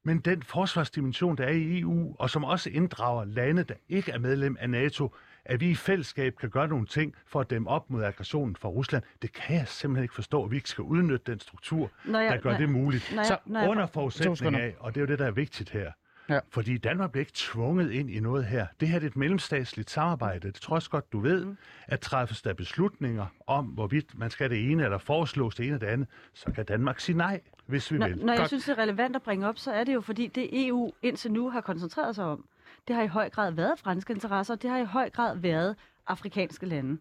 Men 0.04 0.18
den 0.20 0.42
forsvarsdimension, 0.42 1.36
der 1.36 1.44
er 1.44 1.50
i 1.50 1.80
EU, 1.80 2.16
og 2.18 2.30
som 2.30 2.44
også 2.44 2.70
inddrager 2.70 3.24
lande, 3.24 3.62
der 3.62 3.74
ikke 3.88 4.12
er 4.12 4.18
medlem 4.18 4.56
af 4.60 4.70
NATO, 4.70 5.14
at 5.48 5.60
vi 5.60 5.70
i 5.70 5.74
fællesskab 5.74 6.36
kan 6.36 6.50
gøre 6.50 6.68
nogle 6.68 6.86
ting 6.86 7.14
for 7.26 7.40
at 7.40 7.50
dæmme 7.50 7.68
op 7.70 7.90
mod 7.90 8.02
aggressionen 8.04 8.56
fra 8.56 8.68
Rusland, 8.68 9.02
det 9.22 9.32
kan 9.32 9.56
jeg 9.56 9.68
simpelthen 9.68 10.02
ikke 10.04 10.14
forstå, 10.14 10.44
at 10.44 10.50
vi 10.50 10.56
ikke 10.56 10.68
skal 10.68 10.82
udnytte 10.82 11.32
den 11.32 11.40
struktur, 11.40 11.90
Når 12.04 12.20
jeg- 12.20 12.32
der 12.32 12.38
gør 12.40 12.50
når- 12.50 12.58
det 12.58 12.68
muligt. 12.68 13.10
når 13.14 13.22
jeg- 13.22 13.26
Så 13.26 13.38
når 13.46 13.60
jeg- 13.60 13.68
under 13.68 13.86
forudsætning 13.86 14.56
af, 14.56 14.74
og 14.78 14.94
det 14.94 15.00
er 15.00 15.02
jo 15.02 15.06
det, 15.06 15.18
der 15.18 15.26
er 15.26 15.30
vigtigt 15.30 15.70
her, 15.70 15.92
Ja. 16.28 16.40
fordi 16.50 16.78
Danmark 16.78 17.10
bliver 17.12 17.22
ikke 17.22 17.32
tvunget 17.34 17.90
ind 17.92 18.10
i 18.10 18.20
noget 18.20 18.44
her. 18.44 18.66
Det 18.80 18.88
her 18.88 18.98
det 18.98 19.06
er 19.06 19.10
et 19.10 19.16
mellemstatsligt 19.16 19.90
samarbejde. 19.90 20.46
Det 20.48 20.54
tror 20.54 20.74
jeg 20.74 20.76
også 20.76 20.90
godt, 20.90 21.12
du 21.12 21.18
ved. 21.20 21.44
Mm. 21.44 21.56
At 21.86 22.00
træffes 22.00 22.42
der 22.42 22.54
beslutninger 22.54 23.26
om, 23.46 23.64
hvorvidt 23.64 24.18
man 24.18 24.30
skal 24.30 24.50
det 24.50 24.70
ene, 24.70 24.84
eller 24.84 24.98
foreslås 24.98 25.54
det 25.54 25.66
ene 25.66 25.74
og 25.74 25.80
det 25.80 25.86
andet, 25.86 26.08
så 26.34 26.52
kan 26.52 26.64
Danmark 26.64 27.00
sige 27.00 27.16
nej, 27.16 27.40
hvis 27.66 27.92
vi 27.92 27.98
Når, 27.98 28.08
vil. 28.08 28.18
når 28.24 28.32
jeg 28.32 28.38
Godt. 28.38 28.48
synes, 28.48 28.64
det 28.64 28.72
er 28.78 28.82
relevant 28.82 29.16
at 29.16 29.22
bringe 29.22 29.48
op, 29.48 29.58
så 29.58 29.72
er 29.72 29.84
det 29.84 29.94
jo 29.94 30.00
fordi, 30.00 30.26
det 30.26 30.66
EU 30.66 30.92
indtil 31.02 31.32
nu 31.32 31.50
har 31.50 31.60
koncentreret 31.60 32.14
sig 32.14 32.24
om, 32.24 32.44
det 32.88 32.96
har 32.96 33.02
i 33.02 33.06
høj 33.06 33.30
grad 33.30 33.52
været 33.52 33.78
franske 33.78 34.12
interesser, 34.12 34.54
det 34.54 34.70
har 34.70 34.78
i 34.78 34.84
høj 34.84 35.10
grad 35.10 35.36
været 35.36 35.76
afrikanske 36.06 36.66
lande. 36.66 37.00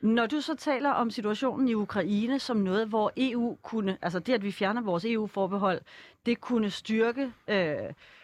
Når 0.00 0.26
du 0.26 0.40
så 0.40 0.54
taler 0.54 0.90
om 0.90 1.10
situationen 1.10 1.68
i 1.68 1.74
Ukraine 1.74 2.38
som 2.38 2.56
noget, 2.56 2.88
hvor 2.88 3.12
EU 3.16 3.56
kunne, 3.62 3.98
altså 4.02 4.18
det, 4.18 4.32
at 4.32 4.42
vi 4.42 4.52
fjerner 4.52 4.82
vores 4.82 5.04
EU-forbehold, 5.04 5.80
det 6.26 6.40
kunne 6.40 6.70
styrke 6.70 7.32
øh, 7.48 7.76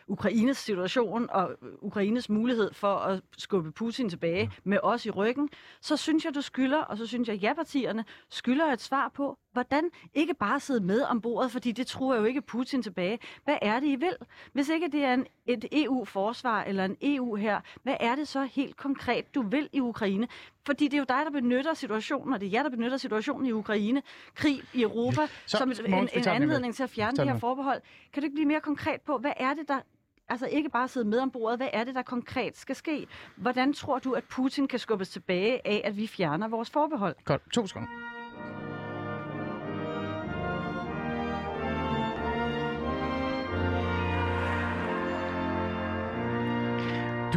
Ukraines 0.06 0.58
situation 0.58 1.30
og 1.30 1.50
Ukraines 1.80 2.28
mulighed 2.28 2.72
for 2.74 2.94
at 2.94 3.20
skubbe 3.38 3.72
Putin 3.72 4.08
tilbage 4.08 4.50
med 4.64 4.78
os 4.82 5.06
i 5.06 5.10
ryggen, 5.10 5.48
så 5.80 5.96
synes 5.96 6.24
jeg, 6.24 6.34
du 6.34 6.40
skylder, 6.40 6.78
og 6.78 6.98
så 6.98 7.06
synes 7.06 7.28
jeg, 7.28 7.36
ja-partierne 7.36 8.04
skylder 8.30 8.66
et 8.72 8.80
svar 8.80 9.08
på, 9.14 9.38
hvordan 9.52 9.90
ikke 10.14 10.34
bare 10.34 10.60
sidde 10.60 10.84
med 10.84 11.02
om 11.02 11.20
bordet, 11.20 11.52
fordi 11.52 11.72
det 11.72 11.86
tror 11.86 12.14
jo 12.14 12.24
ikke 12.24 12.42
Putin 12.42 12.82
tilbage. 12.82 13.18
Hvad 13.44 13.56
er 13.62 13.80
det, 13.80 13.86
I 13.86 13.96
vil? 13.96 14.16
Hvis 14.52 14.68
ikke 14.68 14.88
det 14.88 15.04
er 15.04 15.14
en, 15.14 15.26
et 15.46 15.64
EU-forsvar 15.72 16.62
eller 16.62 16.84
en 16.84 16.96
EU 17.02 17.34
her, 17.34 17.60
hvad 17.82 17.96
er 18.00 18.14
det 18.14 18.28
så 18.28 18.44
helt 18.44 18.76
konkret, 18.76 19.34
du 19.34 19.42
vil 19.42 19.68
i 19.72 19.80
Ukraine? 19.80 20.28
Fordi 20.66 20.84
det 20.84 20.94
er 20.94 20.98
jo 20.98 21.04
dig, 21.08 21.20
der 21.24 21.30
benytter 21.30 21.74
situationen, 21.74 22.34
og 22.34 22.40
det 22.40 22.46
er 22.46 22.50
jer, 22.50 22.62
der 22.62 22.70
benytter 22.70 22.96
situationen 22.96 23.46
i 23.46 23.52
Ukraine, 23.52 24.02
krig 24.34 24.60
i 24.74 24.82
Europa, 24.82 25.20
Så, 25.46 25.56
som 25.58 25.70
en, 25.70 25.94
en 25.94 26.08
med. 26.14 26.26
anledning 26.26 26.74
til 26.74 26.82
at 26.82 26.90
fjerne 26.90 27.10
det 27.10 27.18
den 27.18 27.28
her 27.28 27.38
forbehold. 27.38 27.82
Kan 28.12 28.22
du 28.22 28.24
ikke 28.24 28.35
blive 28.35 28.48
mere 28.48 28.61
konkret 28.61 29.00
på, 29.00 29.18
hvad 29.18 29.33
er 29.37 29.55
det, 29.55 29.68
der 29.68 29.81
Altså 30.28 30.46
ikke 30.46 30.68
bare 30.68 30.88
sidde 30.88 31.09
med 31.09 31.18
om 31.18 31.31
bordet. 31.31 31.59
Hvad 31.59 31.68
er 31.72 31.85
det, 31.85 31.94
der 31.94 32.02
konkret 32.02 32.57
skal 32.57 32.76
ske? 32.76 33.07
Hvordan 33.37 33.72
tror 33.72 33.98
du, 33.98 34.12
at 34.12 34.24
Putin 34.24 34.68
kan 34.68 34.78
skubbes 34.78 35.09
tilbage 35.09 35.66
af, 35.66 35.83
at 35.85 35.96
vi 35.96 36.07
fjerner 36.07 36.48
vores 36.48 36.70
forbehold? 36.70 37.16
Godt, 37.24 37.52
to 37.52 37.66
sekunder. 37.66 37.88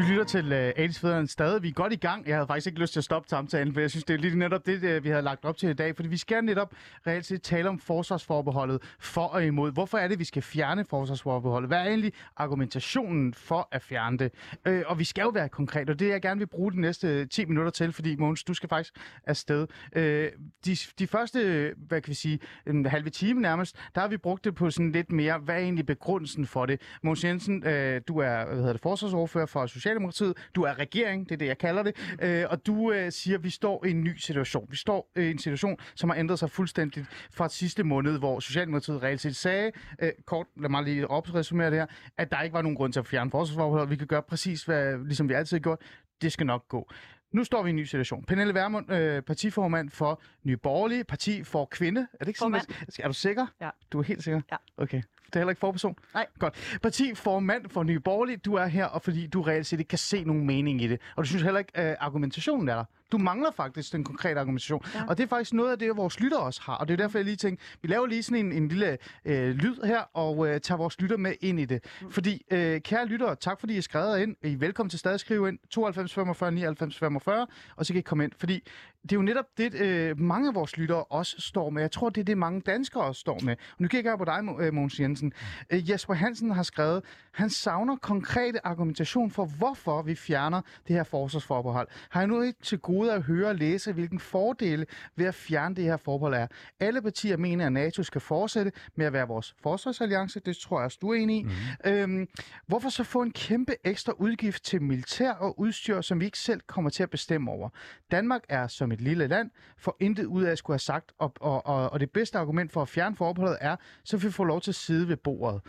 Lytter 0.10 0.24
til 0.24 0.46
uh, 0.46 0.84
Alice 0.84 1.28
stadig. 1.28 1.64
Vi 1.64 1.68
er 1.68 1.74
godt 1.74 1.94
i 1.94 1.96
gang. 1.96 2.28
Jeg 2.28 2.36
havde 2.36 2.48
faktisk 2.48 2.68
ikke 2.68 2.80
lyst 2.80 2.94
til 2.94 3.00
at 3.00 3.04
stoppe 3.04 3.30
samtalen, 3.30 3.74
for 3.74 3.82
jeg 3.82 3.90
synes, 3.92 4.04
det 4.04 4.14
er 4.14 4.18
lige 4.18 4.38
netop 4.38 4.66
det, 4.66 4.84
øh, 4.84 5.04
vi 5.04 5.10
havde 5.10 5.22
lagt 5.22 5.46
op 5.46 5.58
til 5.58 5.70
i 5.70 5.74
dag. 5.74 5.96
Fordi 5.96 6.10
vi 6.10 6.18
skal 6.18 6.44
netop 6.44 6.74
reelt 7.08 7.26
set 7.26 7.42
tale 7.42 7.70
om 7.70 7.80
forsvarsforbeholdet 7.80 8.82
for 9.00 9.22
og 9.22 9.46
imod. 9.46 9.72
Hvorfor 9.72 9.98
er 9.98 10.08
det, 10.08 10.20
vi 10.20 10.24
skal 10.24 10.42
fjerne 10.42 10.86
forsvarsforbeholdet? 10.86 11.70
Hvad 11.70 11.78
er 11.78 11.84
egentlig 11.84 12.14
argumentationen 12.38 13.34
for 13.34 13.68
at 13.72 13.82
fjerne 13.82 14.18
det? 14.18 14.32
Øh, 14.66 14.84
og 14.88 15.00
vi 15.00 15.04
skal 15.04 15.22
jo 15.22 15.30
være 15.30 15.50
konkret, 15.50 15.90
og 15.90 16.00
det 16.00 16.10
jeg 16.10 16.22
gerne 16.22 16.40
vil 16.40 16.48
bruge 16.48 16.72
de 16.72 16.82
næste 16.82 17.08
øh, 17.08 17.28
10 17.30 17.46
minutter 17.46 17.72
til, 17.72 17.94
fordi 17.94 18.16
Mogens, 18.16 18.44
du 18.44 18.54
skal 18.54 18.70
faktisk 18.70 18.94
afsted. 19.28 19.68
Øh, 19.96 20.32
de, 20.66 20.78
de 21.00 21.08
første, 21.08 21.74
hvad 21.78 22.02
kan 22.02 22.10
vi 22.10 22.16
sige, 22.16 22.40
en 22.68 22.86
halve 22.86 23.10
time 23.10 23.42
nærmest, 23.42 23.76
der 23.96 24.02
har 24.02 24.08
vi 24.08 24.18
brugt 24.18 24.46
det 24.46 24.56
på 24.56 24.70
sådan 24.70 24.92
lidt 24.92 25.12
mere, 25.12 25.38
hvad 25.38 25.56
er 25.56 25.60
egentlig 25.60 25.86
begrundelsen 25.86 26.46
for 26.46 26.66
det? 26.66 26.82
Mogens 27.04 27.24
Jensen, 27.24 27.68
øh, 27.68 28.02
du 28.08 28.18
er 28.18 28.46
hvad 28.46 28.56
hedder 28.56 28.74
det, 28.74 28.82
forsvarsordfører 28.82 29.46
for 29.46 29.66
Social 29.66 29.95
Socialdemokratiet, 29.96 30.52
du 30.56 30.62
er 30.64 30.80
regering, 30.80 31.26
det 31.30 31.32
er 31.36 31.38
det, 31.38 31.46
jeg 31.46 31.58
kalder 31.58 31.84
det, 31.84 32.16
øh, 32.22 32.46
og 32.50 32.66
du 32.66 32.92
øh, 32.92 33.12
siger, 33.12 33.38
at 33.38 33.44
vi 33.44 33.50
står 33.50 33.86
i 33.86 33.90
en 33.92 34.04
ny 34.04 34.16
situation. 34.18 34.68
Vi 34.70 34.76
står 34.76 35.12
øh, 35.16 35.26
i 35.26 35.32
en 35.32 35.38
situation, 35.40 35.78
som 35.96 36.10
har 36.10 36.18
ændret 36.18 36.40
sig 36.40 36.50
fuldstændigt 36.52 37.08
fra 37.32 37.50
sidste 37.50 37.84
måned, 37.84 38.20
hvor 38.20 38.40
Socialdemokratiet 38.40 39.04
reelt 39.04 39.22
set 39.22 39.36
sagde, 39.36 39.72
øh, 40.02 40.12
kort, 40.26 40.48
lad 40.58 40.70
mig 40.70 40.84
lige 40.84 41.08
opresumere 41.08 41.70
det 41.72 41.78
her, 41.80 41.86
at 42.18 42.32
der 42.32 42.42
ikke 42.42 42.54
var 42.54 42.62
nogen 42.62 42.76
grund 42.76 42.94
til 42.94 43.00
at 43.00 43.08
fjerne 43.08 43.32
forsvarsforbeholdet. 43.32 43.90
Vi 43.90 43.96
kan 43.96 44.08
gøre 44.08 44.24
præcis, 44.24 44.64
hvad, 44.64 44.98
ligesom 45.06 45.30
vi 45.30 45.34
altid 45.34 45.58
har 45.58 45.62
gjort. 45.62 45.80
Det 46.22 46.32
skal 46.32 46.46
nok 46.46 46.68
gå. 46.68 46.92
Nu 47.34 47.44
står 47.44 47.64
vi 47.64 47.70
i 47.70 47.72
en 47.72 47.76
ny 47.76 47.84
situation. 47.84 48.24
Pernille 48.24 48.54
Vermund, 48.54 48.92
øh, 48.94 49.22
partiformand 49.22 49.90
for 49.90 50.22
Nye 50.44 50.58
Borgerlige, 50.58 51.04
parti 51.04 51.44
for 51.44 51.66
kvinde. 51.72 52.02
Er 52.02 52.18
det 52.20 52.28
ikke 52.28 52.40
sådan, 52.40 52.52
Formand. 52.52 52.88
det- 52.88 53.00
Er 53.00 53.08
du 53.08 53.14
sikker? 53.14 53.48
Ja. 53.62 53.70
Du 53.92 54.00
er 54.00 54.04
helt 54.04 54.24
sikker? 54.24 54.42
Ja. 54.52 54.56
Okay. 54.78 55.02
Det 55.36 55.40
er 55.40 55.44
heller 55.44 55.52
ikke 55.52 55.60
forperson? 55.60 55.96
Nej. 56.14 56.26
Godt. 56.40 56.80
Parti 56.84 57.16
formand 57.16 57.70
for 57.70 57.84
Nye 57.84 58.00
Borgerlige, 58.00 58.38
du 58.38 58.54
er 58.54 58.66
her, 58.66 58.86
og 58.86 59.02
fordi 59.02 59.28
du 59.28 59.42
reelt 59.42 59.68
set 59.68 59.80
ikke 59.80 59.90
kan 59.90 59.98
se 59.98 60.24
nogen 60.24 60.46
mening 60.46 60.82
i 60.82 60.88
det. 60.88 61.02
Og 61.16 61.24
du 61.24 61.28
synes 61.28 61.44
heller 61.44 61.60
ikke, 61.60 61.78
at 61.78 61.98
argumentationen 62.00 62.70
er 62.70 62.76
der. 62.76 62.84
Du 63.12 63.18
mangler 63.18 63.52
faktisk 63.52 63.94
den 63.94 64.04
konkrete 64.04 64.40
argumentation. 64.40 64.82
Ja. 64.96 65.04
Og 65.08 65.18
det 65.18 65.24
er 65.24 65.28
faktisk 65.28 65.54
noget 65.54 65.72
af 65.72 65.80
det, 65.80 65.98
vores 65.98 66.20
lytter 66.20 66.38
også 66.38 66.62
har. 66.62 66.76
Og 66.76 66.88
det 66.88 66.94
er 66.94 66.98
derfor, 66.98 67.18
jeg 67.18 67.26
lige 67.26 67.36
tænkte, 67.36 67.66
vi 67.82 67.88
laver 67.88 68.06
lige 68.06 68.24
sådan 68.24 68.46
en, 68.46 68.52
en 68.52 68.68
lille 68.68 68.98
øh, 69.26 69.56
lyd 69.56 69.76
her, 69.84 70.00
og 70.14 70.48
øh, 70.48 70.62
tager 70.62 70.78
vores 70.78 71.02
lytter 71.02 71.18
med 71.18 71.34
ind 71.42 71.60
i 71.60 71.66
det. 71.66 71.86
Mm. 72.02 72.12
Fordi, 72.12 72.46
øh, 72.52 72.82
kære 72.82 73.06
lyttere, 73.06 73.36
tak 73.36 73.60
fordi 73.60 73.78
I 73.78 73.82
skrev 73.82 74.22
ind. 74.22 74.36
I 74.44 74.54
er 74.54 74.58
velkommen 74.58 74.90
til 74.90 75.00
stadig 75.00 75.14
at 75.14 75.20
skrive 75.20 75.50
ind. 75.50 75.60
92 75.70 76.14
45 76.14 76.52
99 76.52 76.98
45, 76.98 77.48
og 77.76 77.86
så 77.86 77.94
kan 77.94 78.00
I 78.00 78.02
komme 78.02 78.24
ind. 78.24 78.32
Fordi 78.38 78.64
det 79.06 79.12
er 79.12 79.16
jo 79.16 79.22
netop 79.22 79.46
det, 79.58 79.74
øh, 79.74 80.20
mange 80.20 80.48
af 80.48 80.56
vores 80.56 80.78
lyttere 80.78 81.04
også 81.04 81.36
står 81.40 81.70
med. 81.70 81.82
Jeg 81.82 81.92
tror, 81.92 82.10
det 82.10 82.22
er 82.22 82.26
det, 82.26 82.38
mange 82.38 82.62
danskere 82.62 83.04
også 83.04 83.20
står 83.20 83.40
med. 83.44 83.54
Og 83.54 83.76
nu 83.80 83.88
kigger 83.88 84.12
jeg 84.12 84.18
på 84.18 84.26
dig, 84.26 84.40
øh, 84.60 84.74
Mogens 84.74 85.00
Jensen. 85.00 85.34
Øh, 85.70 85.90
Jesper 85.90 86.14
Hansen 86.14 86.52
har 86.52 86.64
skrevet, 86.64 87.04
han 87.32 87.50
savner 87.50 87.96
konkrete 87.96 88.68
argumentation 88.68 89.32
for, 89.32 89.46
hvorfor 89.46 90.02
vi 90.02 90.16
fjerner 90.16 90.62
det 90.88 90.96
her 90.96 91.04
forsvarsforbehold. 91.04 91.88
Har 92.10 92.22
jeg 92.22 92.28
nu 92.28 92.42
ikke 92.42 92.60
til 92.62 92.80
gode 92.80 92.95
gode 92.96 93.14
at 93.14 93.22
høre 93.22 93.48
og 93.48 93.56
læse, 93.56 93.94
hvilken 93.94 94.20
fordele 94.20 94.86
ved 95.16 95.26
at 95.26 95.36
fjerne 95.36 95.76
det 95.76 95.84
her 95.84 95.98
forbehold 95.98 96.34
er. 96.34 96.48
Alle 96.80 97.02
partier 97.02 97.38
mener, 97.38 97.66
at 97.66 97.74
NATO 97.74 98.04
skal 98.04 98.22
fortsætte 98.22 98.72
med 98.96 99.06
at 99.06 99.14
være 99.14 99.28
vores 99.28 99.56
forsvarsalliance. 99.64 100.40
Det 100.40 100.58
tror 100.58 100.80
jeg 100.80 100.86
også, 100.86 100.98
du 101.02 101.10
er 101.10 101.16
enig 101.16 101.40
i. 101.40 101.44
Mm. 101.44 101.92
Øhm, 101.92 102.28
hvorfor 102.68 102.90
så 102.90 103.04
få 103.04 103.22
en 103.22 103.32
kæmpe 103.32 103.76
ekstra 103.84 104.14
udgift 104.18 104.64
til 104.64 104.82
militær 104.82 105.32
og 105.32 105.60
udstyr, 105.60 106.02
som 106.02 106.20
vi 106.20 106.26
ikke 106.26 106.40
selv 106.40 106.62
kommer 106.68 106.90
til 106.90 107.04
at 107.04 107.10
bestemme 107.10 107.52
over? 107.52 107.70
Danmark 108.12 108.42
er 108.50 108.68
som 108.68 108.92
et 108.92 109.02
lille 109.02 109.28
land, 109.28 109.50
for 109.78 109.98
intet 110.00 110.26
ud 110.26 110.44
af 110.44 110.52
at 110.52 110.58
skulle 110.58 110.74
have 110.74 110.80
sagt, 110.80 111.12
og, 111.20 111.34
og, 111.40 111.66
og, 111.66 111.90
og 111.90 112.00
det 112.00 112.12
bedste 112.12 112.38
argument 112.38 112.72
for 112.72 112.82
at 112.82 112.90
fjerne 112.90 113.16
forbeholdet 113.16 113.58
er, 113.62 113.76
så 114.04 114.18
vi 114.18 114.32
får 114.32 114.46
lov 114.46 114.62
til 114.62 114.72
at 114.72 114.76
sidde 114.76 115.08
ved 115.08 115.18
bordet. 115.18 115.62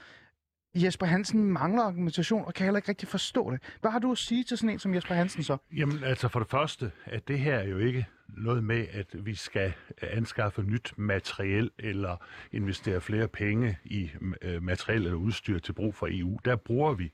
Jesper 0.83 1.07
Hansen 1.07 1.45
mangler 1.45 1.83
argumentation 1.83 2.45
og 2.45 2.55
kan 2.55 2.65
heller 2.65 2.79
ikke 2.79 2.89
rigtig 2.89 3.09
forstå 3.09 3.51
det. 3.51 3.63
Hvad 3.81 3.91
har 3.91 3.99
du 3.99 4.13
at 4.13 4.19
sige 4.19 4.45
til 4.45 4.59
sådan 4.59 4.71
en 4.71 4.79
som 4.79 4.95
Jesper 4.95 5.15
Hansen 5.15 5.43
så? 5.43 5.57
Jamen 5.77 6.05
altså 6.05 6.29
for 6.29 6.39
det 6.39 6.49
første, 6.49 6.91
at 7.05 7.29
det 7.29 7.39
her 7.39 7.55
er 7.55 7.69
jo 7.69 7.79
ikke 7.79 8.07
noget 8.29 8.65
med, 8.65 8.87
at 8.93 9.07
vi 9.13 9.35
skal 9.35 9.73
anskaffe 10.03 10.63
nyt 10.63 10.93
materiel 10.97 11.71
eller 11.79 12.17
investere 12.53 13.01
flere 13.01 13.29
penge 13.29 13.79
i 13.85 14.11
øh, 14.43 14.63
materiel 14.63 15.03
eller 15.03 15.17
udstyr 15.17 15.59
til 15.59 15.73
brug 15.73 15.95
for 15.95 16.09
EU. 16.11 16.39
Der 16.45 16.57
bruger 16.57 16.95
vi 16.95 17.11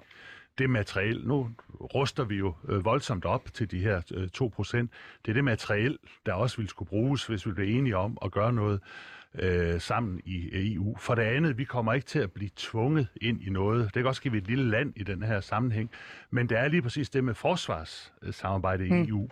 det 0.59 0.71
materiel. 0.71 1.27
Nu 1.27 1.51
ruster 1.95 2.25
vi 2.25 2.37
jo 2.37 2.55
øh, 2.69 2.85
voldsomt 2.85 3.25
op 3.25 3.55
til 3.55 3.71
de 3.71 3.79
her 3.79 4.03
øh, 4.15 4.29
2%. 4.43 4.77
Det 4.77 4.89
er 5.29 5.33
det 5.33 5.45
materiel, 5.45 5.99
der 6.27 6.33
også 6.33 6.57
vil 6.57 6.69
skulle 6.69 6.89
bruges, 6.89 7.27
hvis 7.27 7.47
vi 7.47 7.53
blev 7.53 7.77
enige 7.79 7.97
om 7.97 8.19
at 8.25 8.33
gøre 8.33 8.53
noget 8.53 8.81
øh, 9.39 9.81
sammen 9.81 10.21
i 10.25 10.51
EU. 10.53 10.97
For 10.99 11.15
det 11.15 11.23
andet, 11.23 11.59
vi 11.59 11.65
kommer 11.65 11.93
ikke 11.93 12.07
til 12.07 12.19
at 12.19 12.33
blive 12.33 12.51
tvunget 12.57 13.09
ind 13.21 13.43
i 13.43 13.51
noget. 13.51 13.85
Det 13.85 13.93
kan 13.95 14.07
også 14.07 14.23
give 14.23 14.37
et 14.37 14.47
lille 14.47 14.71
land 14.71 14.93
i 14.97 15.03
den 15.03 15.23
her 15.23 15.41
sammenhæng. 15.41 15.91
Men 16.31 16.49
det 16.49 16.59
er 16.59 16.69
lige 16.69 16.83
præcis 16.83 17.11
det 17.11 17.25
med 17.25 17.35
forsvarssamarbejde 17.35 18.87
i 18.87 18.91
mm. 18.91 19.03
EU, 19.03 19.29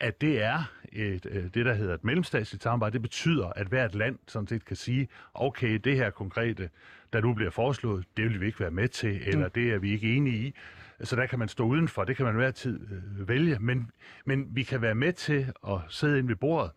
at 0.00 0.20
det 0.20 0.42
er 0.42 0.72
et, 0.92 1.26
øh, 1.30 1.44
det, 1.54 1.66
der 1.66 1.74
hedder 1.74 1.94
et 1.94 2.04
mellemstatsligt 2.04 2.62
samarbejde. 2.62 2.92
Det 2.92 3.02
betyder, 3.02 3.46
at 3.46 3.66
hvert 3.66 3.94
land 3.94 4.18
sådan 4.26 4.48
set 4.48 4.64
kan 4.64 4.76
sige, 4.76 5.08
okay, 5.34 5.74
det 5.84 5.96
her 5.96 6.10
konkrete, 6.10 6.70
der 7.12 7.20
nu 7.20 7.34
bliver 7.34 7.50
foreslået, 7.50 8.04
det 8.16 8.24
vil 8.24 8.40
vi 8.40 8.46
ikke 8.46 8.60
være 8.60 8.70
med 8.70 8.88
til, 8.88 9.20
eller 9.26 9.46
mm. 9.46 9.50
det 9.50 9.72
er 9.72 9.78
vi 9.78 9.92
ikke 9.92 10.16
enige 10.16 10.36
i. 10.36 10.54
Så 11.02 11.16
der 11.16 11.26
kan 11.26 11.38
man 11.38 11.48
stå 11.48 11.64
udenfor, 11.64 12.04
det 12.04 12.16
kan 12.16 12.26
man 12.26 12.34
hver 12.34 12.50
tid 12.50 12.80
øh, 12.80 13.28
vælge. 13.28 13.58
Men, 13.60 13.90
men 14.24 14.48
vi 14.50 14.62
kan 14.62 14.82
være 14.82 14.94
med 14.94 15.12
til 15.12 15.52
at 15.68 15.78
sidde 15.88 16.18
ind 16.18 16.26
ved 16.26 16.36
bordet 16.36 16.70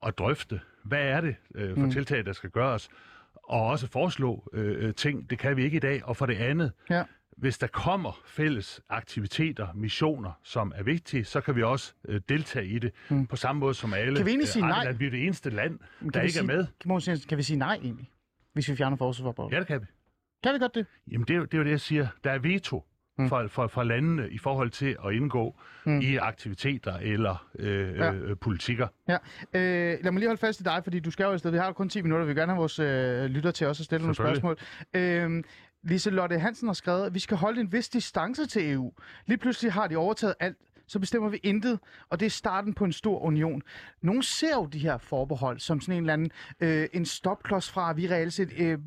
og 0.00 0.18
drøfte, 0.18 0.60
hvad 0.82 1.02
er 1.02 1.20
det 1.20 1.36
øh, 1.54 1.76
for 1.76 1.84
mm. 1.84 1.90
tiltag, 1.90 2.26
der 2.26 2.32
skal 2.32 2.50
gøres, 2.50 2.88
og 3.34 3.66
også 3.66 3.86
foreslå 3.86 4.50
øh, 4.52 4.88
øh, 4.88 4.94
ting. 4.94 5.30
Det 5.30 5.38
kan 5.38 5.56
vi 5.56 5.64
ikke 5.64 5.76
i 5.76 5.80
dag. 5.80 6.04
Og 6.04 6.16
for 6.16 6.26
det 6.26 6.36
andet, 6.36 6.72
ja. 6.90 7.04
hvis 7.36 7.58
der 7.58 7.66
kommer 7.66 8.20
fælles 8.26 8.80
aktiviteter, 8.88 9.68
missioner, 9.74 10.32
som 10.42 10.72
er 10.76 10.82
vigtige, 10.82 11.24
så 11.24 11.40
kan 11.40 11.56
vi 11.56 11.62
også 11.62 11.94
øh, 12.08 12.20
deltage 12.28 12.66
i 12.66 12.78
det 12.78 12.92
mm. 13.08 13.26
på 13.26 13.36
samme 13.36 13.60
måde 13.60 13.74
som 13.74 13.94
alle. 13.94 14.16
Kan 14.16 14.26
vi 14.26 14.30
egentlig 14.30 14.48
sige 14.48 14.66
nej? 14.66 14.84
At 14.88 15.00
vi 15.00 15.06
er 15.06 15.10
det 15.10 15.24
eneste 15.24 15.50
land, 15.50 15.78
kan 16.00 16.10
der 16.10 16.20
ikke 16.20 16.32
sige, 16.32 16.42
er 16.42 16.56
med. 16.56 16.66
Kan, 16.80 17.14
vi, 17.14 17.18
kan 17.28 17.38
vi 17.38 17.42
sige 17.42 17.58
nej 17.58 17.74
egentlig, 17.74 18.10
hvis 18.52 18.70
vi 18.70 18.76
fjerner 18.76 18.96
forsvarsforbeholdet? 18.96 19.54
Ja, 19.54 19.60
det 19.60 19.66
kan 19.66 19.80
vi. 19.80 19.86
Kan 20.42 20.54
vi 20.54 20.58
godt 20.58 20.74
det? 20.74 20.86
Jamen, 21.10 21.26
det 21.28 21.36
er, 21.36 21.40
det 21.40 21.54
er 21.54 21.58
jo 21.58 21.64
det, 21.64 21.70
jeg 21.70 21.80
siger. 21.80 22.08
Der 22.24 22.30
er 22.30 22.38
veto 22.38 22.84
mm. 23.18 23.28
for, 23.28 23.46
for, 23.48 23.66
for 23.66 23.82
landene 23.82 24.30
i 24.30 24.38
forhold 24.38 24.70
til 24.70 24.96
at 25.06 25.12
indgå 25.12 25.54
mm. 25.84 26.00
i 26.00 26.16
aktiviteter 26.16 26.94
eller 26.94 27.46
øh, 27.58 27.96
ja. 27.96 28.12
øh, 28.12 28.36
politikker. 28.36 28.88
Ja. 29.08 29.16
Øh, 29.54 29.98
lad 30.02 30.12
mig 30.12 30.20
lige 30.20 30.28
holde 30.28 30.40
fast 30.40 30.60
i 30.60 30.62
dig, 30.62 30.80
fordi 30.84 31.00
du 31.00 31.10
skal 31.10 31.24
jo 31.24 31.30
afsted. 31.30 31.50
Vi 31.50 31.56
har 31.56 31.66
jo 31.66 31.72
kun 31.72 31.88
10 31.88 32.02
minutter. 32.02 32.24
Vi 32.24 32.28
vil 32.28 32.36
gerne 32.36 32.52
have 32.52 32.58
vores 32.58 32.78
øh, 32.78 33.24
lytter 33.24 33.50
til 33.50 33.66
os 33.66 33.80
at 33.80 33.84
stille 33.84 34.02
nogle 34.02 34.14
spørgsmål. 34.14 34.58
Øh, 34.94 35.44
Lise 35.82 36.10
Lotte 36.10 36.38
Hansen 36.38 36.68
har 36.68 36.74
skrevet, 36.74 37.06
at 37.06 37.14
vi 37.14 37.18
skal 37.18 37.36
holde 37.36 37.60
en 37.60 37.72
vis 37.72 37.88
distance 37.88 38.46
til 38.46 38.72
EU. 38.72 38.92
Lige 39.26 39.38
pludselig 39.38 39.72
har 39.72 39.86
de 39.86 39.96
overtaget 39.96 40.34
alt 40.40 40.56
så 40.90 40.98
bestemmer 40.98 41.28
vi 41.28 41.40
intet, 41.42 41.78
og 42.08 42.20
det 42.20 42.26
er 42.26 42.30
starten 42.30 42.74
på 42.74 42.84
en 42.84 42.92
stor 42.92 43.18
union. 43.18 43.62
Nogle 44.02 44.22
ser 44.22 44.54
jo 44.54 44.66
de 44.66 44.78
her 44.78 44.98
forbehold 44.98 45.58
som 45.58 45.80
sådan 45.80 45.94
en 45.94 46.02
eller 46.02 46.12
anden 46.12 46.30
øh, 46.60 46.88
en 46.92 47.04
stopklods 47.04 47.70
fra, 47.70 47.90
at 47.90 47.96
vi 47.96 48.08
reelt 48.08 48.32
set 48.32 48.52
øh, 48.58 48.78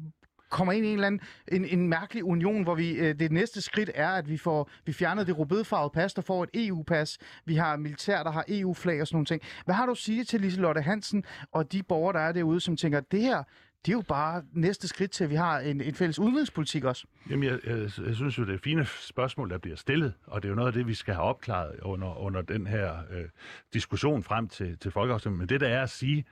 kommer 0.53 0.73
ind 0.73 0.85
i 0.85 0.89
en 0.89 0.93
eller 0.93 1.07
anden 1.07 1.21
en, 1.47 1.65
en 1.65 1.87
mærkelig 1.87 2.23
union, 2.23 2.63
hvor 2.63 2.75
vi 2.75 2.91
øh, 2.91 3.19
det 3.19 3.31
næste 3.31 3.61
skridt 3.61 3.91
er, 3.95 4.09
at 4.09 4.29
vi 4.29 4.37
får 4.37 4.69
vi 4.85 4.93
fjernet 4.93 5.27
det 5.27 5.37
rødbedefarvede 5.39 5.91
pas, 5.93 6.13
der 6.13 6.21
får 6.21 6.43
et 6.43 6.49
EU-pas. 6.53 7.17
Vi 7.45 7.55
har 7.55 7.77
militær, 7.77 8.23
der 8.23 8.31
har 8.31 8.45
EU-flag 8.47 9.01
og 9.01 9.07
sådan 9.07 9.15
nogle 9.15 9.25
ting. 9.25 9.41
Hvad 9.65 9.75
har 9.75 9.85
du 9.85 9.91
at 9.91 9.97
sige 9.97 10.23
til 10.23 10.41
Liselotte 10.41 10.81
Hansen 10.81 11.23
og 11.51 11.71
de 11.71 11.83
borgere, 11.83 12.13
der 12.13 12.19
er 12.19 12.31
derude, 12.31 12.59
som 12.59 12.77
tænker, 12.77 12.97
at 12.97 13.11
det 13.11 13.21
her, 13.21 13.43
det 13.85 13.91
er 13.91 13.95
jo 13.97 14.03
bare 14.07 14.43
næste 14.53 14.87
skridt 14.87 15.11
til, 15.11 15.23
at 15.23 15.29
vi 15.29 15.35
har 15.35 15.59
en, 15.59 15.81
en 15.81 15.93
fælles 15.95 16.19
udenrigspolitik 16.19 16.83
også. 16.83 17.05
Jamen, 17.29 17.49
jeg, 17.49 17.59
jeg, 17.65 17.77
jeg 18.05 18.15
synes 18.15 18.37
jo, 18.37 18.45
det 18.45 18.53
er 18.53 18.57
fine 18.57 18.85
spørgsmål, 18.85 19.49
der 19.49 19.57
bliver 19.57 19.75
stillet, 19.75 20.13
og 20.27 20.41
det 20.41 20.47
er 20.47 20.49
jo 20.49 20.55
noget 20.55 20.67
af 20.67 20.73
det, 20.73 20.87
vi 20.87 20.93
skal 20.93 21.13
have 21.13 21.23
opklaret 21.23 21.79
under, 21.81 22.19
under 22.19 22.41
den 22.41 22.67
her 22.67 22.97
øh, 23.11 23.25
diskussion 23.73 24.23
frem 24.23 24.47
til, 24.47 24.77
til 24.77 24.91
folkeafstemningen. 24.91 25.39
Men 25.39 25.49
det, 25.49 25.61
der 25.61 25.67
er 25.67 25.83
at 25.83 25.89
sige 25.89 26.25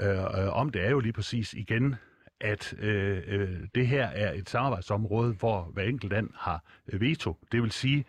øh, 0.00 0.18
øh, 0.18 0.56
om 0.56 0.70
det, 0.70 0.84
er 0.84 0.90
jo 0.90 1.00
lige 1.00 1.12
præcis 1.12 1.54
igen, 1.54 1.96
at 2.40 2.74
øh, 2.78 3.22
øh, 3.26 3.48
det 3.74 3.86
her 3.86 4.06
er 4.06 4.32
et 4.32 4.50
samarbejdsområde, 4.50 5.32
hvor 5.32 5.70
hver 5.74 5.82
enkelt 5.82 6.12
land 6.12 6.30
har 6.34 6.62
øh, 6.88 7.00
veto. 7.00 7.36
Det 7.52 7.62
vil 7.62 7.72
sige, 7.72 8.04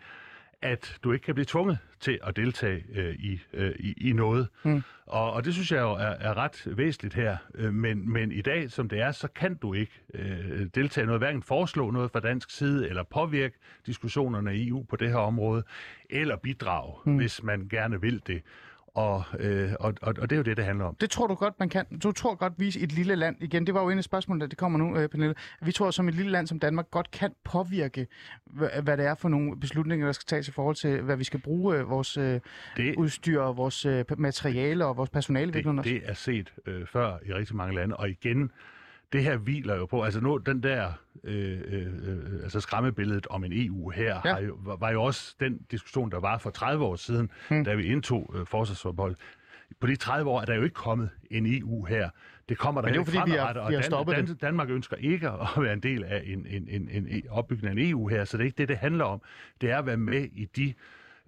at 0.62 0.98
du 1.04 1.12
ikke 1.12 1.24
kan 1.24 1.34
blive 1.34 1.44
tvunget 1.44 1.78
til 2.00 2.18
at 2.22 2.36
deltage 2.36 2.84
øh, 2.94 3.14
i, 3.14 3.40
øh, 3.52 3.74
i, 3.78 4.08
i 4.08 4.12
noget. 4.12 4.48
Mm. 4.62 4.82
Og, 5.06 5.32
og 5.32 5.44
det 5.44 5.54
synes 5.54 5.72
jeg 5.72 5.80
jo 5.80 5.90
er, 5.92 6.14
er 6.20 6.36
ret 6.36 6.62
væsentligt 6.66 7.14
her. 7.14 7.36
Øh, 7.54 7.74
men, 7.74 8.12
men 8.12 8.32
i 8.32 8.40
dag, 8.40 8.70
som 8.70 8.88
det 8.88 9.00
er, 9.00 9.12
så 9.12 9.28
kan 9.28 9.54
du 9.54 9.74
ikke 9.74 10.00
øh, 10.14 10.66
deltage 10.74 11.06
noget, 11.06 11.20
hverken 11.20 11.42
foreslå 11.42 11.90
noget 11.90 12.10
fra 12.10 12.20
dansk 12.20 12.50
side, 12.50 12.88
eller 12.88 13.02
påvirke 13.02 13.58
diskussionerne 13.86 14.56
i 14.56 14.68
EU 14.68 14.82
på 14.82 14.96
det 14.96 15.08
her 15.08 15.16
område, 15.16 15.62
eller 16.10 16.36
bidrage, 16.36 16.94
mm. 17.06 17.16
hvis 17.16 17.42
man 17.42 17.68
gerne 17.68 18.00
vil 18.00 18.22
det. 18.26 18.42
Og, 18.98 19.24
øh, 19.38 19.72
og, 19.80 19.94
og, 20.02 20.14
og 20.18 20.30
det 20.30 20.32
er 20.32 20.36
jo 20.36 20.42
det, 20.42 20.56
det 20.56 20.64
handler 20.64 20.84
om. 20.84 20.94
Det 20.94 21.10
tror 21.10 21.26
du 21.26 21.34
godt, 21.34 21.54
man 21.58 21.68
kan. 21.68 21.84
Du 22.02 22.12
tror 22.12 22.34
godt, 22.34 22.52
vi 22.56 22.66
et 22.66 22.92
lille 22.92 23.14
land, 23.14 23.36
igen, 23.40 23.66
det 23.66 23.74
var 23.74 23.82
jo 23.82 23.90
en 23.90 23.98
af 23.98 24.04
spørgsmålene, 24.04 24.46
det 24.46 24.58
kommer 24.58 24.78
nu, 24.78 24.96
øh, 24.96 25.08
Pernille. 25.08 25.34
Vi 25.62 25.72
tror, 25.72 25.90
som 25.90 26.08
et 26.08 26.14
lille 26.14 26.32
land 26.32 26.46
som 26.46 26.58
Danmark 26.58 26.90
godt 26.90 27.10
kan 27.10 27.32
påvirke, 27.44 28.06
hvad, 28.46 28.96
det 28.96 29.06
er 29.06 29.14
for 29.14 29.28
nogle 29.28 29.60
beslutninger, 29.60 30.06
der 30.06 30.12
skal 30.12 30.26
tages 30.26 30.48
i 30.48 30.52
forhold 30.52 30.76
til, 30.76 31.00
hvad 31.00 31.16
vi 31.16 31.24
skal 31.24 31.40
bruge 31.40 31.76
øh, 31.76 31.90
vores 31.90 32.16
øh, 32.16 32.40
det, 32.76 32.96
udstyr, 32.96 33.42
vores 33.42 33.86
øh, 33.86 34.04
materiale 34.18 34.86
og 34.86 34.96
vores 34.96 35.10
personale. 35.10 35.52
Det, 35.52 35.84
det 35.84 36.02
er 36.04 36.14
set 36.14 36.52
øh, 36.66 36.86
før 36.86 37.18
i 37.26 37.34
rigtig 37.34 37.56
mange 37.56 37.74
lande, 37.74 37.96
og 37.96 38.10
igen, 38.10 38.50
det 39.12 39.22
her 39.22 39.36
hviler 39.36 39.76
jo 39.76 39.86
på, 39.86 40.02
altså 40.02 40.20
nu 40.20 40.36
den 40.36 40.62
der 40.62 40.92
øh, 41.24 41.60
øh, 41.64 41.86
øh 41.86 42.42
altså 42.42 42.60
skræmmebilledet 42.60 43.26
om 43.26 43.44
en 43.44 43.52
EU 43.54 43.90
her, 43.90 44.20
ja. 44.24 44.32
har 44.32 44.40
jo, 44.40 44.58
var, 44.80 44.90
jo 44.90 45.02
også 45.02 45.34
den 45.40 45.58
diskussion, 45.70 46.10
der 46.10 46.20
var 46.20 46.38
for 46.38 46.50
30 46.50 46.84
år 46.84 46.96
siden, 46.96 47.30
hmm. 47.50 47.64
da 47.64 47.74
vi 47.74 47.84
indtog 47.84 48.34
øh, 48.38 48.46
forsvarsforbehold. 48.46 49.16
På 49.80 49.86
de 49.86 49.96
30 49.96 50.30
år 50.30 50.40
er 50.40 50.44
der 50.44 50.54
jo 50.54 50.62
ikke 50.62 50.74
kommet 50.74 51.10
en 51.30 51.46
EU 51.46 51.84
her. 51.84 52.10
Det 52.48 52.58
kommer 52.58 52.80
der 52.80 52.88
Men 52.88 52.94
det 52.94 53.00
er 53.00 53.04
fordi 53.04 53.30
vi 53.30 53.36
har, 53.36 53.68
vi 53.68 53.74
har 53.74 53.82
stoppet 53.82 54.16
Dan, 54.16 54.26
Dan, 54.26 54.36
Danmark 54.36 54.70
ønsker 54.70 54.96
ikke 54.96 55.28
at 55.28 55.48
være 55.56 55.72
en 55.72 55.82
del 55.82 56.04
af 56.04 56.22
en, 56.26 56.46
en, 56.46 56.68
en, 56.68 57.08
en 57.08 57.22
opbygning 57.30 57.66
af 57.66 57.82
en 57.82 57.90
EU 57.90 58.08
her, 58.08 58.24
så 58.24 58.36
det 58.36 58.42
er 58.42 58.46
ikke 58.46 58.58
det, 58.58 58.68
det 58.68 58.76
handler 58.76 59.04
om. 59.04 59.22
Det 59.60 59.70
er 59.70 59.78
at 59.78 59.86
være 59.86 59.96
med 59.96 60.28
i 60.32 60.44
de 60.44 60.74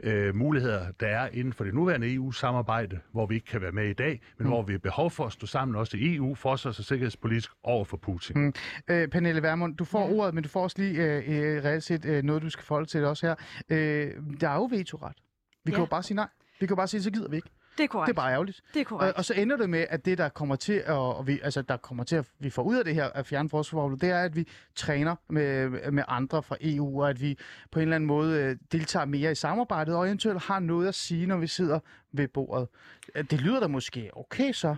øh, 0.02 0.34
muligheder, 0.34 0.92
der 1.00 1.06
er 1.06 1.28
inden 1.32 1.52
for 1.52 1.64
det 1.64 1.74
nuværende 1.74 2.14
EU-samarbejde, 2.14 3.00
hvor 3.12 3.26
vi 3.26 3.34
ikke 3.34 3.46
kan 3.46 3.60
være 3.60 3.72
med 3.72 3.88
i 3.88 3.92
dag, 3.92 4.20
men 4.38 4.44
mm. 4.46 4.52
hvor 4.52 4.62
vi 4.62 4.72
har 4.72 4.78
behov 4.78 5.10
for 5.10 5.26
at 5.26 5.32
stå 5.32 5.46
sammen 5.46 5.76
også 5.76 5.96
i 5.96 6.14
EU, 6.14 6.34
forsvars- 6.34 6.78
og 6.78 6.84
sikkerhedspolitisk 6.84 7.50
over 7.62 7.84
for 7.84 7.96
Putin. 7.96 8.38
Mm. 8.38 8.54
Øh, 8.90 9.08
Pernille 9.08 9.42
Vermund, 9.42 9.76
du 9.76 9.84
får 9.84 10.06
mm. 10.06 10.12
ordet, 10.12 10.34
men 10.34 10.42
du 10.42 10.48
får 10.48 10.62
også 10.62 10.76
lige 10.78 11.02
øh, 11.02 11.56
øh, 11.56 11.64
reelt 11.64 11.84
set 11.84 12.04
øh, 12.04 12.22
noget, 12.22 12.42
du 12.42 12.50
skal 12.50 12.64
forholde 12.64 12.88
til 12.88 13.04
også 13.04 13.26
her. 13.26 13.34
Øh, 13.70 14.12
der 14.40 14.48
er 14.48 14.54
jo 14.54 14.68
vetoret. 14.70 15.16
Vi 15.64 15.70
ja. 15.70 15.74
kan 15.74 15.84
jo 15.84 15.88
bare 15.90 16.02
sige 16.02 16.16
nej. 16.16 16.28
Vi 16.60 16.66
kan 16.66 16.68
jo 16.68 16.76
bare 16.76 16.88
sige, 16.88 17.02
så 17.02 17.10
gider 17.10 17.28
vi 17.28 17.36
ikke. 17.36 17.50
Det 17.80 17.84
er 17.84 17.88
korrekt. 17.88 18.06
Det 18.06 18.12
er 18.12 18.22
bare 18.22 18.32
ærgerligt. 18.32 18.62
Det 18.74 18.80
er 18.80 18.84
korrekt. 18.84 19.12
Og, 19.12 19.18
og 19.18 19.24
så 19.24 19.34
ender 19.34 19.56
det 19.56 19.70
med, 19.70 19.86
at 19.90 20.04
det, 20.04 20.18
der 20.18 20.28
kommer 20.28 20.56
til 20.56 20.72
at, 20.72 20.92
og 20.92 21.26
vi, 21.26 21.40
altså, 21.42 21.62
der 21.62 21.76
kommer 21.76 22.04
til 22.04 22.16
at 22.16 22.26
vi 22.38 22.50
får 22.50 22.62
ud 22.62 22.76
af 22.76 22.84
det 22.84 22.94
her 22.94 23.04
at 23.04 23.26
fjerne 23.26 23.48
forsvarsforholdet, 23.48 24.00
det 24.00 24.10
er, 24.10 24.22
at 24.22 24.36
vi 24.36 24.48
træner 24.74 25.16
med, 25.28 25.68
med 25.90 26.04
andre 26.08 26.42
fra 26.42 26.56
EU, 26.60 27.02
og 27.02 27.10
at 27.10 27.20
vi 27.20 27.38
på 27.70 27.78
en 27.78 27.82
eller 27.82 27.96
anden 27.96 28.06
måde 28.06 28.42
øh, 28.42 28.56
deltager 28.72 29.06
mere 29.06 29.32
i 29.32 29.34
samarbejdet, 29.34 29.94
og 29.94 30.06
eventuelt 30.06 30.42
har 30.42 30.58
noget 30.58 30.88
at 30.88 30.94
sige, 30.94 31.26
når 31.26 31.36
vi 31.36 31.46
sidder 31.46 31.80
ved 32.12 32.28
bordet. 32.28 32.68
Det 33.14 33.40
lyder 33.40 33.60
da 33.60 33.66
måske 33.66 34.10
okay 34.12 34.52
så. 34.52 34.76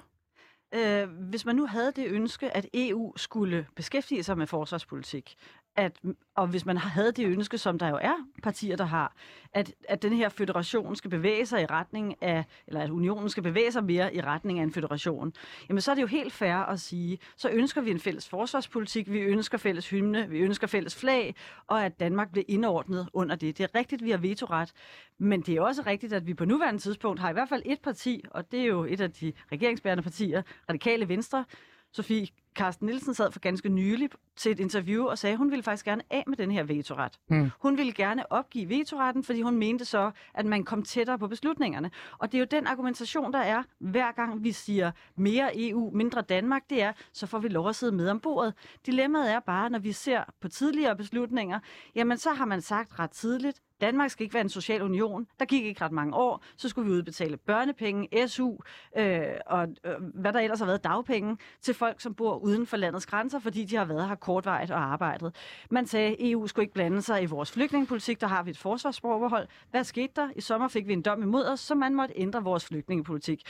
Øh, 0.75 1.09
hvis 1.09 1.45
man 1.45 1.57
nu 1.57 1.67
havde 1.67 1.93
det 1.97 2.07
ønske, 2.07 2.57
at 2.57 2.67
EU 2.75 3.17
skulle 3.17 3.67
beskæftige 3.77 4.23
sig 4.23 4.39
med 4.39 4.47
forsvarspolitik, 4.47 5.35
at, 5.77 6.01
og 6.35 6.47
hvis 6.47 6.67
man 6.67 6.77
havde 6.77 7.13
det 7.13 7.27
ønske, 7.27 7.59
som 7.59 7.79
der 7.79 7.89
jo 7.89 7.99
er 8.03 8.15
partier, 8.43 8.77
der 8.77 8.85
har, 8.85 9.17
at, 9.53 9.73
at 9.89 10.03
den 10.03 10.13
her 10.13 10.29
federation 10.29 10.97
skal 10.97 11.11
bevæge 11.11 11.47
sig 11.47 11.63
i 11.63 11.67
retning 11.67 12.23
af, 12.23 12.45
eller 12.67 12.81
at 12.81 12.91
unionen 12.91 13.29
skal 13.31 13.43
bevæge 13.43 13.73
sig 13.73 13.85
mere 13.85 14.15
i 14.15 14.21
retning 14.21 14.59
af 14.59 14.63
en 14.63 14.73
federation, 14.73 15.33
jamen 15.69 15.81
så 15.81 15.91
er 15.91 15.95
det 15.95 16.03
jo 16.03 16.07
helt 16.07 16.33
fair 16.33 16.55
at 16.55 16.81
sige, 16.81 17.19
så 17.37 17.51
ønsker 17.51 17.81
vi 17.81 17.91
en 17.91 18.01
fælles 18.01 18.29
forsvarspolitik, 18.29 19.11
vi 19.11 19.21
ønsker 19.21 19.59
fælles 19.59 19.91
hymne, 19.91 20.29
vi 20.29 20.39
ønsker 20.39 20.67
fælles 20.67 20.97
flag, 20.97 21.35
og 21.67 21.85
at 21.85 22.01
Danmark 22.01 22.33
bliver 22.33 22.45
indordnet 22.49 23.09
under 23.13 23.37
det. 23.37 23.59
Det 23.59 23.65
er 23.65 23.79
rigtigt, 23.79 24.05
vi 24.05 24.11
har 24.11 24.19
vetoret, 24.19 24.73
men 25.19 25.41
det 25.41 25.57
er 25.57 25.61
også 25.61 25.83
rigtigt, 25.87 26.13
at 26.13 26.27
vi 26.27 26.35
på 26.35 26.45
nuværende 26.45 26.81
tidspunkt 26.81 27.21
har 27.21 27.31
i 27.31 27.33
hvert 27.33 27.49
fald 27.49 27.63
et 27.65 27.81
parti, 27.81 28.25
og 28.31 28.53
det 28.53 28.61
er 28.61 28.67
jo 28.67 28.85
et 28.85 29.01
af 29.01 29.13
de 29.13 29.33
regeringsbærende 29.53 30.03
partier, 30.03 30.43
Radikale 30.69 31.09
Venstre, 31.09 31.45
Sofie 31.93 32.27
Carsten 32.55 32.87
Nielsen 32.87 33.15
sad 33.15 33.33
for 33.33 33.41
ganske 33.41 33.69
nylig 33.69 34.11
til 34.37 34.53
et 34.53 34.61
interview 34.61 35.05
og 35.05 35.19
sagde, 35.19 35.33
at 35.33 35.39
hun 35.39 35.51
ville 35.51 35.63
faktisk 35.63 35.85
gerne 35.85 36.03
af 36.11 36.25
med 36.27 36.37
den 36.37 36.51
her 36.51 36.63
vetoret. 36.63 37.19
Mm. 37.29 37.51
Hun 37.59 37.79
ville 37.79 37.93
gerne 37.93 38.33
opgive 38.33 38.69
vetoretten, 38.69 39.25
fordi 39.25 39.43
hun 39.43 39.57
mente 39.57 39.85
så, 39.85 40.11
at 40.35 40.47
man 40.47 40.65
kom 40.65 40.83
tættere 40.83 41.19
på 41.19 41.29
beslutningerne. 41.29 41.91
Og 42.19 42.33
det 42.33 42.39
er 42.39 42.41
jo 42.41 42.47
den 42.51 42.67
argumentation, 42.67 43.33
der 43.33 43.39
er, 43.39 43.63
hver 43.79 44.13
gang 44.13 44.45
vi 44.45 44.53
siger 44.53 44.91
mere 45.17 45.51
EU, 45.55 45.91
mindre 45.95 46.23
Danmark, 46.23 46.63
det 46.71 46.83
er, 46.83 46.93
så 47.13 47.27
får 47.27 47.39
vi 47.39 47.49
lov 47.49 47.69
at 47.69 47.77
sidde 47.77 47.93
med 47.93 48.09
om 48.09 48.21
bordet. 48.21 48.55
Dilemmaet 48.87 49.33
er 49.33 49.41
bare, 49.41 49.71
når 49.71 49.79
vi 49.79 49.93
ser 49.93 50.25
på 50.41 50.49
tidligere 50.49 50.97
beslutninger, 50.97 51.61
jamen 51.95 52.19
så 52.19 52.33
har 52.33 52.45
man 52.45 52.61
sagt 52.61 52.99
ret 52.99 53.11
tidligt, 53.11 53.63
Danmark 53.83 54.11
skal 54.11 54.25
ikke 54.25 54.35
være 54.35 54.41
en 54.41 54.49
social 54.49 54.83
union. 54.83 55.27
Der 55.39 55.45
gik 55.45 55.65
ikke 55.65 55.85
ret 55.85 55.93
mange 55.93 56.15
år. 56.15 56.45
Så 56.57 56.69
skulle 56.69 56.91
vi 56.91 56.95
udbetale 56.95 57.37
børnepenge, 57.37 58.29
SU 58.29 58.57
øh, 58.97 59.23
og 59.47 59.69
øh, 59.85 59.95
hvad 60.15 60.33
der 60.33 60.41
ellers 60.41 60.59
har 60.59 60.67
været 60.67 60.85
dagpenge 60.85 61.37
til 61.61 61.75
folk, 61.75 62.01
som 62.01 62.15
bor 62.15 62.42
uden 62.43 62.67
for 62.67 62.77
landets 62.77 63.07
grænser, 63.07 63.39
fordi 63.39 63.65
de 63.65 63.77
har 63.77 63.85
været 63.85 64.09
her 64.09 64.15
kortvarigt 64.15 64.71
og 64.71 64.81
arbejdet. 64.81 65.35
Man 65.71 65.87
sagde, 65.87 66.11
e 66.11 66.13
at 66.13 66.31
EU 66.31 66.47
skulle 66.47 66.65
ikke 66.65 66.75
blande 66.75 67.03
sig 67.03 67.23
i 67.23 67.27
vores 67.27 67.53
flygtningepolitik. 67.53 68.21
Der 68.21 68.27
har 68.27 68.43
vi 68.43 68.51
et 68.51 68.59
forsvarsforbehold. 68.59 69.49
Hvad 69.71 69.85
skete 69.85 70.13
der? 70.17 70.29
I 70.37 70.41
sommer 70.41 70.69
fik 70.69 70.87
vi 70.87 70.93
en 70.93 71.03
dom 71.03 71.23
imod 71.23 71.45
os, 71.45 71.61
så 71.61 71.75
man 71.75 71.95
måtte 71.95 72.15
ændre 72.17 72.43
vores 72.43 72.65
flygtningepolitik. 72.65 73.43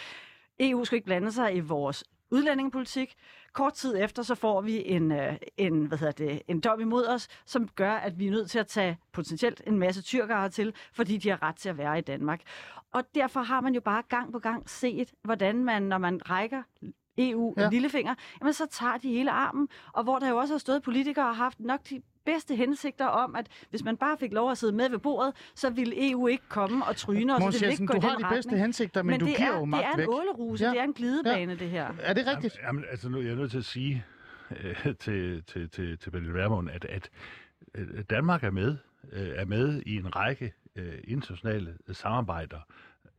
EU 0.61 0.85
skulle 0.85 0.99
ikke 0.99 1.07
blande 1.07 1.33
sig 1.33 1.57
i 1.57 1.61
vores 1.61 2.05
udlændingepolitik. 2.31 3.15
Kort 3.53 3.73
tid 3.73 3.97
efter, 3.99 4.23
så 4.23 4.35
får 4.35 4.61
vi 4.61 4.89
en, 4.89 5.13
øh, 5.13 5.37
en, 5.57 5.87
hvad 5.87 5.99
hedder 5.99 6.13
det, 6.13 6.43
en 6.49 6.61
dom 6.61 6.81
imod 6.81 7.07
os, 7.07 7.29
som 7.47 7.69
gør, 7.69 7.93
at 7.93 8.19
vi 8.19 8.27
er 8.27 8.31
nødt 8.31 8.51
til 8.51 8.59
at 8.59 8.67
tage 8.67 8.99
potentielt 9.13 9.63
en 9.67 9.79
masse 9.79 10.03
tyrkere 10.03 10.49
til, 10.49 10.75
fordi 10.93 11.17
de 11.17 11.29
har 11.29 11.43
ret 11.43 11.57
til 11.57 11.69
at 11.69 11.79
være 11.79 11.99
i 11.99 12.01
Danmark. 12.01 12.41
Og 12.93 13.03
derfor 13.15 13.41
har 13.41 13.61
man 13.61 13.75
jo 13.75 13.81
bare 13.81 14.03
gang 14.09 14.33
på 14.33 14.39
gang 14.39 14.71
set, 14.71 15.13
hvordan 15.23 15.65
man, 15.65 15.83
når 15.83 15.99
man 15.99 16.31
rækker 16.31 16.63
EU 17.19 17.55
ja. 17.57 17.65
en 17.65 17.71
lillefinger, 17.73 18.15
jamen 18.41 18.53
så 18.53 18.67
tager 18.71 18.97
de 18.97 19.09
hele 19.09 19.31
armen. 19.31 19.69
Og 19.93 20.03
hvor 20.05 20.19
der 20.19 20.29
jo 20.29 20.37
også 20.37 20.55
har 20.55 20.59
stået 20.59 20.83
politikere 20.83 21.29
og 21.29 21.37
haft 21.37 21.61
nok 21.61 21.81
de 21.91 22.03
bedste 22.25 22.55
hensigter 22.57 23.07
om, 23.07 23.37
at 23.37 23.47
hvis 23.71 23.85
man 23.85 23.97
bare 23.97 24.17
fik 24.21 24.33
lov 24.33 24.51
at 24.51 24.59
sidde 24.59 24.73
med 24.73 24.91
ved 24.91 24.99
bordet, 24.99 25.35
så 25.55 25.71
ville 25.71 26.11
EU 26.11 26.27
ikke 26.27 26.45
komme 26.49 26.85
og 26.85 26.97
tryne, 26.97 27.35
og 27.37 27.53
så 27.53 27.59
det 27.67 27.71
ikke 27.73 27.87
gå 27.87 27.95
du 27.95 28.01
har 28.01 28.09
de 28.09 28.15
retning. 28.15 28.31
bedste 28.35 28.57
hensigter, 28.57 29.03
men, 29.03 29.11
men 29.11 29.21
du 29.21 29.27
det 29.27 29.37
giver 29.37 29.53
er, 29.53 29.59
jo 29.59 29.65
magt 29.65 29.83
det 29.83 29.89
er 29.89 29.93
en 29.93 29.99
væk. 29.99 30.09
åleruse, 30.09 30.65
Ja. 30.65 30.71
det 30.71 30.79
er 30.79 30.85
en 30.85 30.93
glidebane, 30.93 31.59
det 31.59 31.71
her. 31.71 31.93
Er 32.01 32.13
det 32.13 32.27
rigtigt? 32.27 32.57
Jamen, 32.63 32.67
jamen, 32.81 32.85
altså 32.91 33.09
nu 33.09 33.21
jeg 33.21 33.31
er 33.31 33.35
nødt 33.37 33.51
til 33.51 33.59
at 33.59 33.65
sige 33.65 34.05
øh, 34.51 34.95
til, 35.01 35.43
til, 35.45 35.71
til, 35.71 35.99
til 35.99 36.11
Pernille 36.11 36.35
Vermund, 36.35 36.71
at, 36.71 36.85
at 36.85 37.11
øh, 37.75 38.05
Danmark 38.11 38.45
er 38.45 38.51
med, 38.51 38.77
øh, 39.13 39.29
er 39.37 39.45
med 39.45 39.83
i 39.87 39.97
en 39.97 40.17
række 40.17 40.53
øh, 40.77 40.93
internationale 41.05 41.77
samarbejder, 41.93 42.59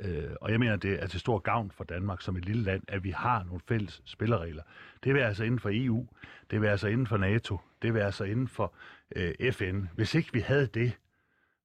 øh, 0.03 0.31
og 0.41 0.51
jeg 0.51 0.59
mener, 0.59 0.75
det 0.75 1.03
er 1.03 1.07
til 1.07 1.19
stor 1.19 1.39
gavn 1.39 1.71
for 1.71 1.83
Danmark 1.83 2.21
som 2.21 2.37
et 2.37 2.45
lille 2.45 2.63
land, 2.63 2.83
at 2.87 3.03
vi 3.03 3.09
har 3.09 3.43
nogle 3.43 3.61
fælles 3.67 4.01
spilleregler. 4.05 4.63
Det 5.03 5.13
vil 5.13 5.19
altså 5.19 5.43
inden 5.43 5.59
for 5.59 5.69
EU, 5.73 6.07
det 6.51 6.61
vil 6.61 6.67
altså 6.67 6.87
inden 6.87 7.07
for 7.07 7.17
NATO, 7.17 7.57
det 7.81 7.93
vil 7.93 7.99
altså 7.99 8.23
inden 8.23 8.47
for 8.47 8.73
øh, 9.15 9.51
FN. 9.51 9.85
Hvis 9.95 10.15
ikke 10.15 10.33
vi 10.33 10.39
havde 10.39 10.67
det, 10.67 10.97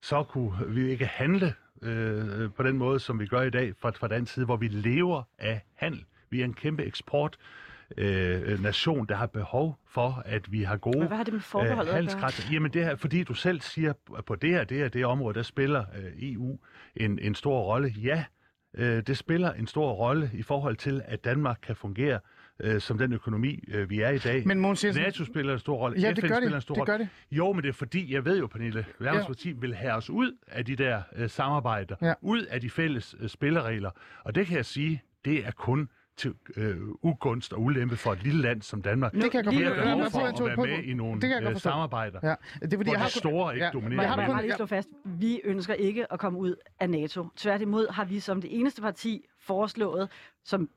så 0.01 0.23
kunne 0.23 0.67
vi 0.67 0.89
ikke 0.89 1.05
handle 1.05 1.53
øh, 1.81 2.51
på 2.51 2.63
den 2.63 2.77
måde, 2.77 2.99
som 2.99 3.19
vi 3.19 3.25
gør 3.25 3.41
i 3.41 3.49
dag 3.49 3.73
fra, 3.79 3.89
fra 3.89 4.07
dansk 4.07 4.33
side, 4.33 4.45
hvor 4.45 4.57
vi 4.57 4.67
lever 4.67 5.23
af 5.37 5.61
handel. 5.75 6.05
Vi 6.29 6.41
er 6.41 6.45
en 6.45 6.53
kæmpe 6.53 6.83
eksport 6.83 7.37
øh, 7.97 8.63
nation, 8.63 9.05
der 9.07 9.15
har 9.15 9.25
behov 9.27 9.79
for, 9.87 10.23
at 10.25 10.51
vi 10.51 10.63
har 10.63 10.77
gode 10.77 10.99
Men 10.99 11.07
hvad 11.07 11.17
har 11.17 11.23
det 11.23 11.33
med 11.33 11.41
forbeholdet 11.41 11.79
at 11.81 11.85
gøre? 11.85 11.95
handelsgrænser. 11.95 12.53
Jamen 12.53 12.73
det 12.73 12.83
her, 12.83 12.95
fordi 12.95 13.23
du 13.23 13.33
selv 13.33 13.61
siger, 13.61 13.93
at 14.17 14.25
på 14.25 14.35
det 14.35 14.49
her, 14.49 14.63
det 14.63 14.77
her, 14.77 14.87
det 14.89 15.01
her 15.01 15.05
område, 15.05 15.33
der 15.35 15.43
spiller 15.43 15.85
øh, 15.97 16.31
EU 16.33 16.59
en, 16.95 17.19
en 17.19 17.35
stor 17.35 17.61
rolle. 17.61 17.93
Ja, 18.03 18.23
øh, 18.73 19.03
det 19.07 19.17
spiller 19.17 19.53
en 19.53 19.67
stor 19.67 19.91
rolle 19.91 20.31
i 20.33 20.41
forhold 20.41 20.75
til, 20.75 21.01
at 21.05 21.23
Danmark 21.23 21.59
kan 21.63 21.75
fungere 21.75 22.19
øh, 22.59 22.81
som 22.81 22.97
den 22.97 23.13
økonomi, 23.13 23.63
øh, 23.67 23.89
vi 23.89 23.99
er 24.01 24.09
i 24.09 24.17
dag. 24.17 24.47
Men 24.47 24.59
Mogens 24.59 24.85
Jensen- 24.85 25.03
NATO 25.03 25.25
spiller 25.25 25.53
en 25.53 25.59
stor 25.59 25.77
rolle. 25.77 26.01
Ja, 26.01 26.09
det 26.09 26.17
FN 26.19 26.27
gør 26.27 26.35
det. 26.35 26.37
spiller 26.43 26.55
en 26.57 26.61
stor 26.61 26.73
Det 26.75 26.81
rolle. 26.81 26.91
gør 26.91 26.97
det. 26.97 27.07
Jo, 27.31 27.53
men 27.53 27.63
det 27.63 27.69
er 27.69 27.73
fordi, 27.73 28.13
jeg 28.13 28.25
ved 28.25 28.39
jo, 28.39 28.47
Pernille, 28.47 28.85
Verdens 28.99 29.21
Ja. 29.23 29.27
Parti 29.27 29.51
vil 29.51 29.75
have 29.75 29.93
os 29.93 30.09
ud 30.09 30.31
af 30.47 30.65
de 30.65 30.75
der 30.75 31.01
øh, 31.15 31.29
samarbejder, 31.29 31.95
Ja. 32.01 32.13
ud 32.21 32.41
af 32.41 32.61
de 32.61 32.69
fælles 32.69 33.15
øh, 33.19 33.29
spilleregler. 33.29 33.91
Og 34.23 34.35
det 34.35 34.47
kan 34.47 34.57
jeg 34.57 34.65
sige, 34.65 35.01
det 35.25 35.45
er 35.47 35.51
kun 35.51 35.89
til 36.19 36.33
øh, 36.55 36.77
ugunst 37.01 37.53
og 37.53 37.61
ulempe 37.61 37.97
for 37.97 38.11
et 38.13 38.23
lille 38.23 38.41
land 38.41 38.61
som 38.61 38.81
Danmark. 38.81 39.13
Det 39.13 39.31
kan 39.31 39.33
jeg 39.33 39.43
godt 39.45 39.55
forstå. 39.55 39.73
behov 39.81 39.97
Men 40.01 40.11
for 40.11 40.19
at 40.49 40.57
være 40.57 40.67
med 40.77 40.83
i 40.83 40.93
nogle 40.93 41.13
det 41.13 41.21
kan 41.21 41.31
jeg 41.31 41.43
godt 41.43 41.55
øh, 41.55 41.61
samarbejder. 41.61 42.19
Ja, 42.23 42.29
det 42.29 42.37
er 42.37 42.59
fordi, 42.61 42.75
Hvor 42.75 42.91
jeg 42.91 42.99
har 42.99 43.07
de 43.07 43.13
store 43.13 43.53
ikke 43.55 43.69
dominerer. 43.73 43.95
Må 43.95 44.01
jeg 44.01 44.09
har 44.11 44.15
bare, 44.27 44.41
lige 44.41 44.51
ja. 44.51 44.55
slå 44.57 44.65
fast, 44.65 44.89
vi 45.05 45.41
ønsker 45.43 45.73
ikke 45.73 46.13
at 46.13 46.19
komme 46.19 46.39
ud 46.39 46.55
af 46.79 46.89
NATO. 46.89 47.27
Tværtimod 47.35 47.87
har 47.91 48.05
vi 48.05 48.19
som 48.19 48.41
det 48.41 48.59
eneste 48.59 48.81
parti 48.81 49.25
foreslået, 49.39 50.09
som 50.43 50.69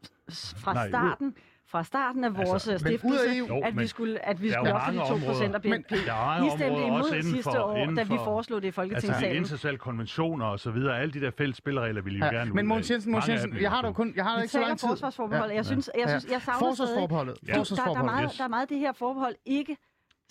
fra 0.56 0.72
Nej, 0.74 0.84
ud- 0.84 0.88
starten 0.88 1.34
fra 1.72 1.82
starten 1.84 2.24
af 2.24 2.36
vores 2.36 2.50
Altså, 2.52 2.70
altså, 2.72 2.88
ud 2.88 2.92
af 2.92 2.98
stiftelse, 2.98 3.38
EU- 3.38 3.46
Jo, 3.56 3.60
at 3.64 3.78
vi 3.78 3.86
skulle, 3.86 4.26
at 4.28 4.42
vi 4.42 4.50
skulle 4.52 4.74
op 4.74 4.80
til 4.84 4.92
de 4.92 4.98
mange 4.98 5.20
2 5.20 5.26
procent 5.26 5.54
af. 5.54 5.62
BNP. 5.62 5.72
Men 5.72 5.84
er 6.08 6.44
I 6.46 6.50
stemte 6.58 6.82
imod 6.86 7.08
inden 7.12 7.22
sidste 7.22 7.42
for- 7.42 7.58
år, 7.58 7.76
inden 7.76 7.96
da 7.96 8.02
vi 8.02 8.08
for- 8.08 8.24
foreslog 8.24 8.62
det 8.62 8.64
i 8.64 8.68
Altså 8.68 8.80
de 8.82 8.88
Folketingssalen. 8.90 9.36
internationale 9.36 9.78
konventioner 9.78 10.46
og 10.46 10.60
så 10.60 10.70
videre, 10.70 10.98
alle 11.00 11.12
de 11.12 11.20
der 11.20 11.30
fælles 11.38 11.56
spilleregler 11.56 12.02
vil 12.02 12.14
I 12.16 12.18
jo 12.18 12.24
Ja. 12.24 12.30
gerne 12.30 12.50
Men 12.52 12.64
ud 12.64 12.68
Mogens. 12.68 12.90
Jensen, 12.90 13.12
Mogens 13.12 13.28
Jensen, 13.28 13.56
jeg 13.60 13.70
har 13.70 13.80
jo 13.82 13.86
da 13.88 13.92
kun, 13.92 14.12
jeg 14.16 14.24
har 14.24 14.30
da 14.32 14.36
Vi 14.36 14.42
ikke 14.42 14.52
så 14.52 14.58
taler 14.58 14.66
lang 14.68 14.78
tid. 14.80 14.88
forsvarsforbeholdet. 14.88 15.54
Jeg 15.54 15.66
synes, 15.66 15.90
jeg, 15.98 16.08
synes, 16.08 16.32
jeg 16.32 16.40
savner 16.42 16.58
stadig, 16.58 16.76
Forsvarsforbeholdet. 16.76 17.34
Der, 17.46 17.52
der, 17.54 17.98
er 18.00 18.02
meget, 18.04 18.30
der 18.38 18.44
er 18.44 18.48
meget, 18.48 18.68
det 18.68 18.78
her 18.78 18.92
forbehold 18.92 19.34
ikke 19.46 19.76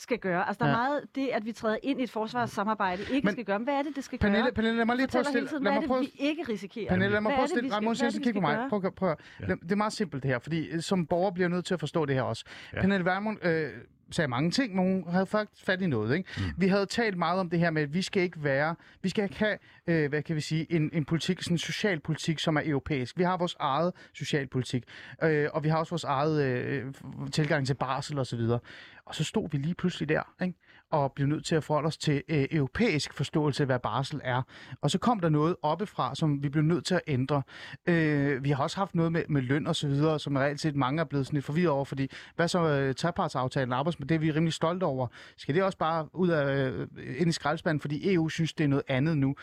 skal 0.01 0.17
gøre. 0.19 0.47
Altså, 0.47 0.63
der 0.63 0.65
er 0.65 0.69
Ja. 0.73 0.77
meget 0.77 1.01
det, 1.15 1.27
at 1.27 1.45
vi 1.45 1.51
træder 1.51 1.77
ind 1.83 1.99
i 1.99 2.03
et 2.03 2.09
forsvarssamarbejde, 2.09 3.03
ikke 3.11 3.25
Men- 3.25 3.31
skal 3.31 3.45
gøre. 3.45 3.59
Men 3.59 3.63
Hvad 3.63 3.73
er 3.73 3.81
det, 3.81 3.95
det 3.95 4.03
skal 4.03 4.19
Pernille, 4.19 4.43
gøre? 4.43 4.51
Pernille, 4.53 4.77
lad 4.77 4.85
mig 4.85 4.95
lige 4.95 5.07
prøve 5.07 5.19
at 5.19 5.25
stille... 5.25 5.47
tiden, 5.47 5.63
Lad 5.63 5.71
hvad 5.71 5.79
mig 5.79 5.83
er 5.83 5.87
prøve, 5.87 6.03
det, 6.03 6.11
vi 6.19 6.25
ikke 6.25 6.43
risikerer? 6.49 6.89
Pernille, 6.89 7.11
lad 7.13 7.21
mig 7.21 7.29
prøve 7.29 7.39
er 7.39 7.43
at 7.43 7.49
stille... 7.49 7.69
er 7.75 7.99
Jensen, 8.03 8.23
kig 8.23 8.33
på 8.33 8.41
mig. 8.41 8.65
Prøv, 8.69 8.81
prøv, 8.81 8.91
prøv. 8.91 9.15
Det 9.47 9.71
er 9.71 9.75
meget 9.75 9.93
simpelt 9.93 10.23
det 10.23 10.31
her, 10.31 10.39
fordi 10.39 10.67
øh, 10.69 10.81
som 10.81 11.05
borger 11.05 11.31
bliver 11.31 11.45
jeg 11.45 11.55
nødt 11.55 11.65
til 11.65 11.73
at 11.73 11.79
forstå 11.79 12.05
det 12.05 12.15
her 12.15 12.21
også. 12.21 12.45
Pernille 12.81 13.05
Vermund 13.05 13.45
øh, 13.45 13.69
sagde 14.11 14.27
mange 14.27 14.51
ting, 14.51 14.75
men 14.75 14.85
hun 14.85 15.11
havde 15.11 15.25
faktisk 15.25 15.65
fat 15.65 15.81
i 15.81 15.87
noget. 15.87 16.17
Ikke? 16.17 16.29
Mm. 16.37 16.43
Vi 16.57 16.67
havde 16.67 16.85
talt 16.85 17.17
meget 17.17 17.39
om 17.39 17.49
det 17.49 17.59
her 17.59 17.69
med, 17.69 17.81
at 17.81 17.93
vi 17.93 18.01
skal 18.01 18.23
ikke 18.23 18.43
være, 18.43 18.75
vi 19.01 19.09
skal 19.09 19.23
ikke 19.23 19.39
have, 19.39 19.57
øh, 19.87 20.09
hvad 20.09 20.23
kan 20.23 20.35
vi 20.35 20.41
sige, 20.41 20.71
en, 20.71 20.89
en 20.93 21.05
politik, 21.05 21.41
sådan 21.41 21.53
en 21.53 21.57
socialpolitik, 21.57 22.39
som 22.39 22.57
er 22.57 22.61
europæisk. 22.65 23.17
Vi 23.17 23.23
har 23.23 23.37
vores 23.37 23.55
eget 23.59 23.93
socialpolitik, 24.13 24.83
øh, 25.23 25.49
og 25.53 25.63
vi 25.63 25.69
har 25.69 25.77
også 25.77 25.89
vores 25.89 26.03
eget 26.03 26.43
øh, 26.43 26.93
tilgang 27.31 27.67
til 27.67 27.73
barsel 27.73 28.19
og 28.19 28.27
så 28.27 28.35
videre. 28.35 28.59
Og 29.05 29.15
så 29.15 29.23
stod 29.23 29.49
vi 29.51 29.57
lige 29.57 29.75
pludselig 29.75 30.09
der, 30.09 30.33
ikke? 30.41 30.57
Og 30.91 31.13
blev 31.13 31.27
nødt 31.27 31.45
til 31.45 31.55
at 31.55 31.63
forholde 31.63 31.87
os 31.87 31.97
til 31.97 32.23
øh, 32.29 32.45
europæisk 32.51 33.13
forståelse 33.13 33.63
af, 33.63 33.67
hvad 33.67 33.79
barsel 33.79 34.21
er. 34.23 34.41
Og 34.81 34.91
så 34.91 34.97
kom 34.97 35.19
der 35.19 35.29
noget 35.29 35.55
oppefra, 35.61 36.15
som 36.15 36.43
vi 36.43 36.49
blev 36.49 36.63
nødt 36.63 36.85
til 36.85 36.95
at 36.95 37.01
ændre. 37.07 37.43
Øh, 37.85 38.43
vi 38.43 38.49
har 38.49 38.63
også 38.63 38.77
haft 38.77 38.95
noget 38.95 39.11
med, 39.11 39.23
med 39.29 39.41
løn 39.41 39.67
og 39.67 39.75
så 39.75 39.87
videre, 39.87 40.19
som 40.19 40.35
reelt 40.35 40.59
set 40.59 40.75
mange 40.75 40.99
er 40.99 41.05
blevet 41.05 41.25
sådan 41.25 41.37
lidt 41.37 41.45
forvirret 41.45 41.69
over, 41.69 41.85
fordi 41.85 42.07
hvad 42.35 42.47
så 42.47 42.59
øh, 42.59 42.95
trepartsaftalen 42.95 43.73
arbejdsmed, 43.73 44.07
det 44.07 44.15
er 44.15 44.19
vi 44.19 44.31
rimelig 44.31 44.53
stolte 44.53 44.83
over. 44.83 45.07
Skal 45.37 45.55
det 45.55 45.63
også 45.63 45.77
bare 45.77 46.15
ud 46.15 46.29
af, 46.29 46.69
øh, 46.71 46.87
ind 47.17 47.29
i 47.29 47.31
skraldespanden, 47.31 47.81
fordi 47.81 48.13
EU 48.13 48.29
synes, 48.29 48.53
det 48.53 48.63
er 48.63 48.67
noget 48.67 48.83
andet 48.87 49.17
nu? 49.17 49.35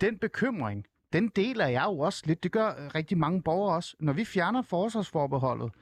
Den 0.00 0.18
bekymring, 0.18 0.84
den 1.12 1.28
deler 1.28 1.66
jeg 1.66 1.84
jo 1.84 1.98
også 1.98 2.22
lidt. 2.26 2.42
Det 2.42 2.52
gør 2.52 2.68
øh, 2.68 2.90
rigtig 2.94 3.18
mange 3.18 3.42
borgere 3.42 3.76
også. 3.76 3.96
Når 4.00 4.12
vi 4.12 4.24
fjerner 4.24 4.62
forsvarsforbeholdet, 4.62 5.72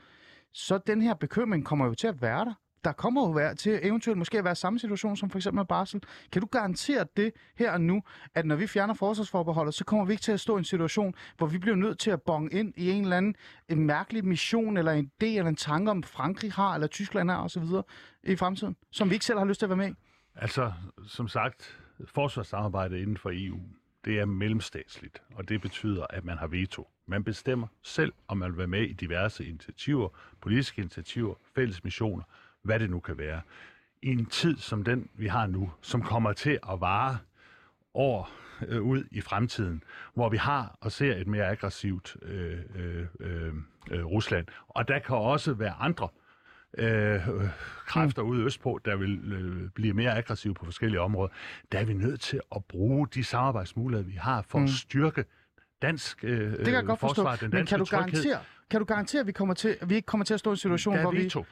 så 0.52 0.78
den 0.86 1.02
her 1.02 1.14
bekymring 1.14 1.64
kommer 1.64 1.86
jo 1.86 1.94
til 1.94 2.06
at 2.06 2.22
være 2.22 2.44
der. 2.44 2.54
Der 2.84 2.92
kommer 2.92 3.28
jo 3.28 3.30
være 3.30 3.54
til 3.54 3.80
eventuelt 3.82 4.18
måske 4.18 4.38
at 4.38 4.44
være 4.44 4.54
samme 4.54 4.78
situation 4.78 5.16
som 5.16 5.30
for 5.30 5.38
eksempel 5.38 5.56
med 5.56 5.64
Barsel. 5.64 6.02
Kan 6.32 6.42
du 6.42 6.48
garantere 6.52 7.06
det 7.16 7.32
her 7.56 7.72
og 7.72 7.80
nu, 7.80 8.02
at 8.34 8.46
når 8.46 8.56
vi 8.56 8.66
fjerner 8.66 8.94
forsvarsforbeholdet, 8.94 9.74
så 9.74 9.84
kommer 9.84 10.04
vi 10.04 10.12
ikke 10.12 10.22
til 10.22 10.32
at 10.32 10.40
stå 10.40 10.56
i 10.56 10.58
en 10.58 10.64
situation, 10.64 11.14
hvor 11.36 11.46
vi 11.46 11.58
bliver 11.58 11.76
nødt 11.76 11.98
til 11.98 12.10
at 12.10 12.22
bonge 12.22 12.52
ind 12.52 12.74
i 12.76 12.90
en 12.90 13.02
eller 13.02 13.16
anden 13.16 13.34
en 13.68 13.86
mærkelig 13.86 14.24
mission, 14.24 14.76
eller 14.76 14.92
en 14.92 15.10
idé, 15.22 15.26
eller 15.26 15.48
en 15.48 15.56
tanke 15.56 15.90
om 15.90 16.02
Frankrig 16.02 16.52
har, 16.52 16.74
eller 16.74 16.86
Tyskland 16.86 17.30
har 17.30 17.42
osv. 17.42 17.64
i 18.22 18.36
fremtiden, 18.36 18.76
som 18.90 19.10
vi 19.10 19.14
ikke 19.14 19.24
selv 19.24 19.38
har 19.38 19.46
lyst 19.46 19.58
til 19.58 19.66
at 19.66 19.70
være 19.70 19.76
med 19.76 19.88
i? 19.88 19.94
Altså, 20.34 20.72
som 21.06 21.28
sagt, 21.28 21.80
forsvarssamarbejdet 22.06 22.96
inden 22.96 23.16
for 23.16 23.30
EU, 23.32 23.60
det 24.04 24.18
er 24.18 24.24
mellemstatsligt, 24.24 25.22
og 25.34 25.48
det 25.48 25.60
betyder, 25.60 26.06
at 26.10 26.24
man 26.24 26.38
har 26.38 26.46
veto. 26.46 26.88
Man 27.06 27.24
bestemmer 27.24 27.66
selv, 27.82 28.12
om 28.28 28.36
man 28.36 28.50
vil 28.50 28.58
være 28.58 28.66
med 28.66 28.82
i 28.82 28.92
diverse 28.92 29.46
initiativer, 29.46 30.08
politiske 30.40 30.80
initiativer, 30.80 31.34
fælles 31.54 31.84
missioner, 31.84 32.24
hvad 32.62 32.78
det 32.78 32.90
nu 32.90 33.00
kan 33.00 33.18
være. 33.18 33.40
I 34.02 34.08
en 34.08 34.26
tid 34.26 34.56
som 34.56 34.84
den, 34.84 35.08
vi 35.14 35.26
har 35.26 35.46
nu, 35.46 35.70
som 35.80 36.02
kommer 36.02 36.32
til 36.32 36.58
at 36.72 36.80
vare 36.80 37.18
år 37.94 38.30
øh, 38.68 38.82
ud 38.82 39.04
i 39.10 39.20
fremtiden, 39.20 39.82
hvor 40.14 40.28
vi 40.28 40.36
har 40.36 40.78
og 40.80 40.92
ser 40.92 41.16
et 41.16 41.26
mere 41.26 41.46
aggressivt 41.46 42.16
øh, 42.22 42.58
øh, 42.74 43.06
øh, 43.20 43.52
øh, 43.90 44.04
Rusland. 44.06 44.46
Og 44.68 44.88
der 44.88 44.98
kan 44.98 45.16
også 45.16 45.54
være 45.54 45.74
andre 45.80 46.08
øh, 46.78 47.20
kræfter 47.86 48.22
ude 48.22 48.44
østpå, 48.44 48.80
der 48.84 48.96
vil 48.96 49.32
øh, 49.32 49.70
blive 49.70 49.94
mere 49.94 50.12
aggressive 50.16 50.54
på 50.54 50.64
forskellige 50.64 51.00
områder. 51.00 51.32
Der 51.72 51.78
er 51.78 51.84
vi 51.84 51.94
nødt 51.94 52.20
til 52.20 52.40
at 52.56 52.64
bruge 52.64 53.08
de 53.14 53.24
samarbejdsmuligheder, 53.24 54.08
vi 54.08 54.16
har 54.16 54.42
for 54.48 54.58
mm. 54.58 54.64
at 54.64 54.70
styrke 54.70 55.24
dansk 55.82 56.24
øh, 56.24 56.50
Det 56.52 56.64
kan 56.64 56.74
jeg 56.74 56.84
godt 56.84 57.00
forstå. 57.00 57.14
forsvar, 57.14 57.36
den 57.36 57.44
Men 57.50 57.56
danske 57.56 57.70
kan 57.72 57.78
du, 57.78 57.84
tryghed. 57.84 58.10
garantere, 58.22 58.38
kan 58.70 58.80
du 58.80 58.84
garantere, 58.84 59.20
at 59.20 59.26
vi, 59.26 59.32
kommer 59.32 59.54
til, 59.54 59.76
at 59.80 59.90
vi 59.90 59.94
ikke 59.94 60.06
kommer 60.06 60.24
til 60.24 60.34
at 60.34 60.40
stå 60.40 60.50
i 60.50 60.52
en 60.52 60.56
situation, 60.56 60.94
Der 60.94 61.02
hvor 61.02 61.10
vi... 61.10 61.24
veto. 61.24 61.44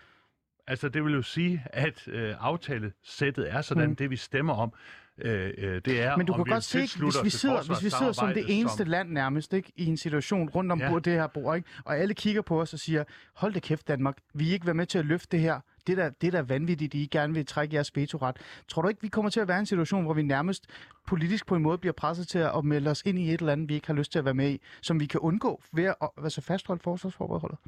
Altså, 0.70 0.88
det 0.88 1.04
vil 1.04 1.12
jo 1.14 1.22
sige, 1.22 1.62
at 1.66 2.08
øh, 2.08 2.34
aftalesættet 2.40 3.52
er 3.52 3.60
sådan, 3.62 3.88
Mm. 3.88 3.96
det 3.96 4.10
vi 4.10 4.16
stemmer 4.16 4.54
om, 4.54 4.72
øh, 5.18 5.50
øh, 5.58 5.80
det 5.84 6.02
er, 6.02 6.16
Men 6.16 6.26
du 6.26 6.32
om 6.32 6.38
kan 6.38 6.46
vi 6.46 6.50
godt 6.50 6.64
se, 6.64 6.78
hvis 6.78 7.24
vi, 7.24 7.30
sidder, 7.30 7.62
hvis 7.66 7.84
vi 7.84 7.90
sidder 7.90 8.12
som 8.12 8.34
det 8.34 8.44
eneste 8.48 8.84
land 8.84 9.10
nærmest 9.10 9.52
ikke, 9.52 9.72
i 9.76 9.86
en 9.86 9.96
situation 9.96 10.48
rundt 10.48 10.72
om 10.72 10.80
Ja. 10.80 10.98
det 11.04 11.12
her 11.12 11.26
bord, 11.26 11.56
ikke? 11.56 11.68
og 11.84 11.96
alle 11.98 12.14
kigger 12.14 12.42
på 12.42 12.60
os 12.60 12.72
og 12.72 12.78
siger, 12.78 13.04
hold 13.34 13.54
det 13.54 13.62
kæft 13.62 13.88
Danmark, 13.88 14.16
vi 14.34 14.48
er 14.48 14.52
ikke 14.52 14.66
være 14.66 14.74
med 14.74 14.86
til 14.86 14.98
at 14.98 15.06
løfte 15.06 15.28
det 15.36 15.40
her. 15.40 15.60
Det 15.88 15.98
er 15.98 16.02
da, 16.02 16.10
det 16.20 16.26
er 16.26 16.30
da 16.30 16.40
vanvittigt, 16.40 16.94
I 16.94 17.08
gerne 17.10 17.34
vil 17.34 17.46
trække 17.46 17.74
jeres 17.74 17.96
vetoret. 17.96 18.36
Tror 18.68 18.82
du 18.82 18.88
ikke, 18.88 19.02
vi 19.02 19.08
kommer 19.08 19.30
til 19.30 19.40
at 19.40 19.48
være 19.48 19.56
i 19.56 19.60
en 19.60 19.66
situation, 19.66 20.04
hvor 20.04 20.14
vi 20.14 20.22
nærmest 20.22 20.66
politisk 21.06 21.46
på 21.46 21.54
en 21.54 21.62
måde 21.62 21.78
bliver 21.78 21.92
presset 21.92 22.28
til 22.28 22.38
at 22.38 22.64
melde 22.64 22.90
os 22.90 23.02
ind 23.06 23.18
i 23.18 23.34
et 23.34 23.40
eller 23.40 23.52
andet, 23.52 23.68
vi 23.68 23.74
ikke 23.74 23.86
har 23.86 23.94
lyst 23.94 24.12
til 24.12 24.18
at 24.18 24.24
være 24.24 24.34
med 24.34 24.50
i, 24.50 24.60
som 24.82 25.00
vi 25.00 25.06
kan 25.06 25.20
undgå 25.20 25.62
ved 25.72 25.84
at 25.84 25.94
altså 26.24 26.40
fastholde 26.40 26.82
forsvarsforbeholdet? 26.82 27.58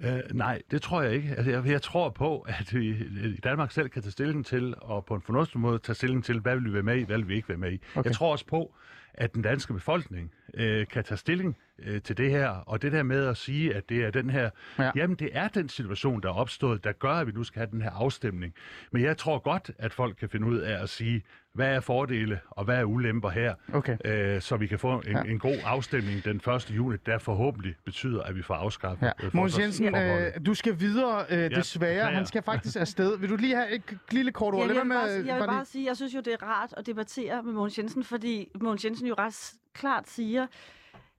Øh, 0.00 0.20
nej, 0.34 0.62
det 0.70 0.82
tror 0.82 1.02
jeg 1.02 1.12
ikke. 1.12 1.34
Altså, 1.36 1.50
jeg, 1.50 1.66
jeg 1.66 1.82
tror 1.82 2.10
på, 2.10 2.40
at 2.40 2.74
vi 2.74 2.88
i 3.24 3.40
Danmark 3.44 3.70
selv 3.70 3.88
kan 3.88 4.02
tage 4.02 4.12
stilling 4.12 4.46
til, 4.46 4.74
og 4.76 5.04
på 5.04 5.14
en 5.14 5.22
fornuftig 5.22 5.60
måde 5.60 5.78
tage 5.78 5.94
stilling 5.94 6.24
til, 6.24 6.40
hvad 6.40 6.56
vil 6.56 6.64
vi 6.64 6.72
være 6.72 6.82
med 6.82 6.96
i, 6.96 7.02
hvad 7.02 7.16
vil 7.16 7.28
vi 7.28 7.34
ikke 7.34 7.48
være 7.48 7.58
med 7.58 7.72
i. 7.72 7.78
Okay. 7.94 8.08
Jeg 8.08 8.14
tror 8.14 8.32
også 8.32 8.46
på, 8.46 8.74
at 9.14 9.34
den 9.34 9.42
danske 9.42 9.72
befolkning 9.74 10.32
øh, 10.54 10.86
kan 10.86 11.04
tage 11.04 11.18
stilling 11.18 11.56
øh, 11.78 12.02
til 12.02 12.16
det 12.16 12.30
her, 12.30 12.48
og 12.48 12.82
det 12.82 12.92
der 12.92 13.02
med 13.02 13.26
at 13.26 13.36
sige, 13.36 13.74
at 13.74 13.88
det 13.88 14.04
er 14.04 14.10
den 14.10 14.30
her, 14.30 14.50
Ja. 14.78 14.84
ja. 14.84 14.90
jamen 14.96 15.16
det 15.16 15.28
er 15.32 15.48
den 15.48 15.68
situation, 15.68 16.22
der 16.22 16.28
er 16.28 16.32
opstået, 16.34 16.84
der 16.84 16.92
gør, 16.92 17.12
at 17.12 17.26
vi 17.26 17.32
nu 17.32 17.44
skal 17.44 17.58
have 17.60 17.70
den 17.70 17.82
her 17.82 17.90
afstemning. 17.90 18.54
Men 18.90 19.02
jeg 19.02 19.16
tror 19.16 19.38
godt, 19.38 19.70
at 19.78 19.92
folk 19.92 20.16
kan 20.16 20.28
finde 20.28 20.46
ud 20.46 20.58
af 20.58 20.82
at 20.82 20.88
sige, 20.88 21.22
hvad 21.60 21.74
er 21.76 21.80
fordele 21.80 22.40
og 22.50 22.64
hvad 22.64 22.76
er 22.78 22.84
ulemper 22.84 23.30
her, 23.30 23.54
Okay. 23.74 23.96
øh, 24.04 24.40
så 24.42 24.56
vi 24.56 24.66
kan 24.66 24.78
få 24.78 24.92
en, 24.98 25.02
Ja. 25.12 25.22
en 25.22 25.38
god 25.38 25.54
afstemning 25.64 26.24
den 26.24 26.36
1. 26.36 26.70
juni, 26.70 26.96
der 27.06 27.18
forhåbentlig 27.18 27.74
betyder, 27.84 28.22
at 28.22 28.36
vi 28.36 28.42
får 28.42 28.54
afskaffet 28.54 29.06
Ja. 29.06 29.26
øh, 29.26 29.30
Mogens 29.34 29.58
Jensen, 29.58 29.94
øh, 29.94 30.32
du 30.46 30.54
skal 30.54 30.80
videre 30.80 31.24
øh, 31.30 31.50
desværre. 31.50 31.90
beklager. 31.94 32.10
Han 32.16 32.26
skal 32.26 32.42
faktisk 32.42 32.76
afsted. 32.76 33.18
Vil 33.18 33.30
du 33.30 33.36
lige 33.36 33.54
have 33.56 33.70
et 33.70 33.82
lille 34.10 34.32
kort 34.32 34.54
ord? 34.54 34.60
Ja, 34.62 34.66
jeg, 34.68 34.76
vil 34.76 34.86
med, 34.86 34.96
bare, 34.96 35.08
jeg 35.26 35.40
vil 35.40 35.46
bare 35.46 35.64
sige, 35.64 35.86
jeg 35.86 35.96
synes 35.96 36.14
jo, 36.14 36.20
det 36.20 36.32
er 36.40 36.46
rart 36.46 36.74
at 36.76 36.86
debattere 36.86 37.42
med 37.42 37.52
Mogens 37.52 37.78
Jensen, 37.78 38.04
fordi 38.04 38.48
Mogens 38.60 38.84
Jensen 38.84 39.06
jo 39.06 39.14
ret 39.18 39.52
klart 39.74 40.08
siger, 40.08 40.46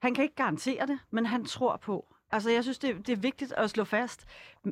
han 0.02 0.14
kan 0.14 0.22
ikke 0.24 0.34
garantere 0.36 0.86
det, 0.86 0.98
men 1.10 1.26
han 1.26 1.44
tror 1.44 1.76
på. 1.76 2.11
Altså, 2.32 2.50
jeg 2.50 2.62
synes, 2.62 2.78
det, 2.78 3.06
det 3.06 3.12
er 3.12 3.16
vigtigt 3.16 3.52
at 3.52 3.70
slå 3.70 3.84
fast. 3.84 4.26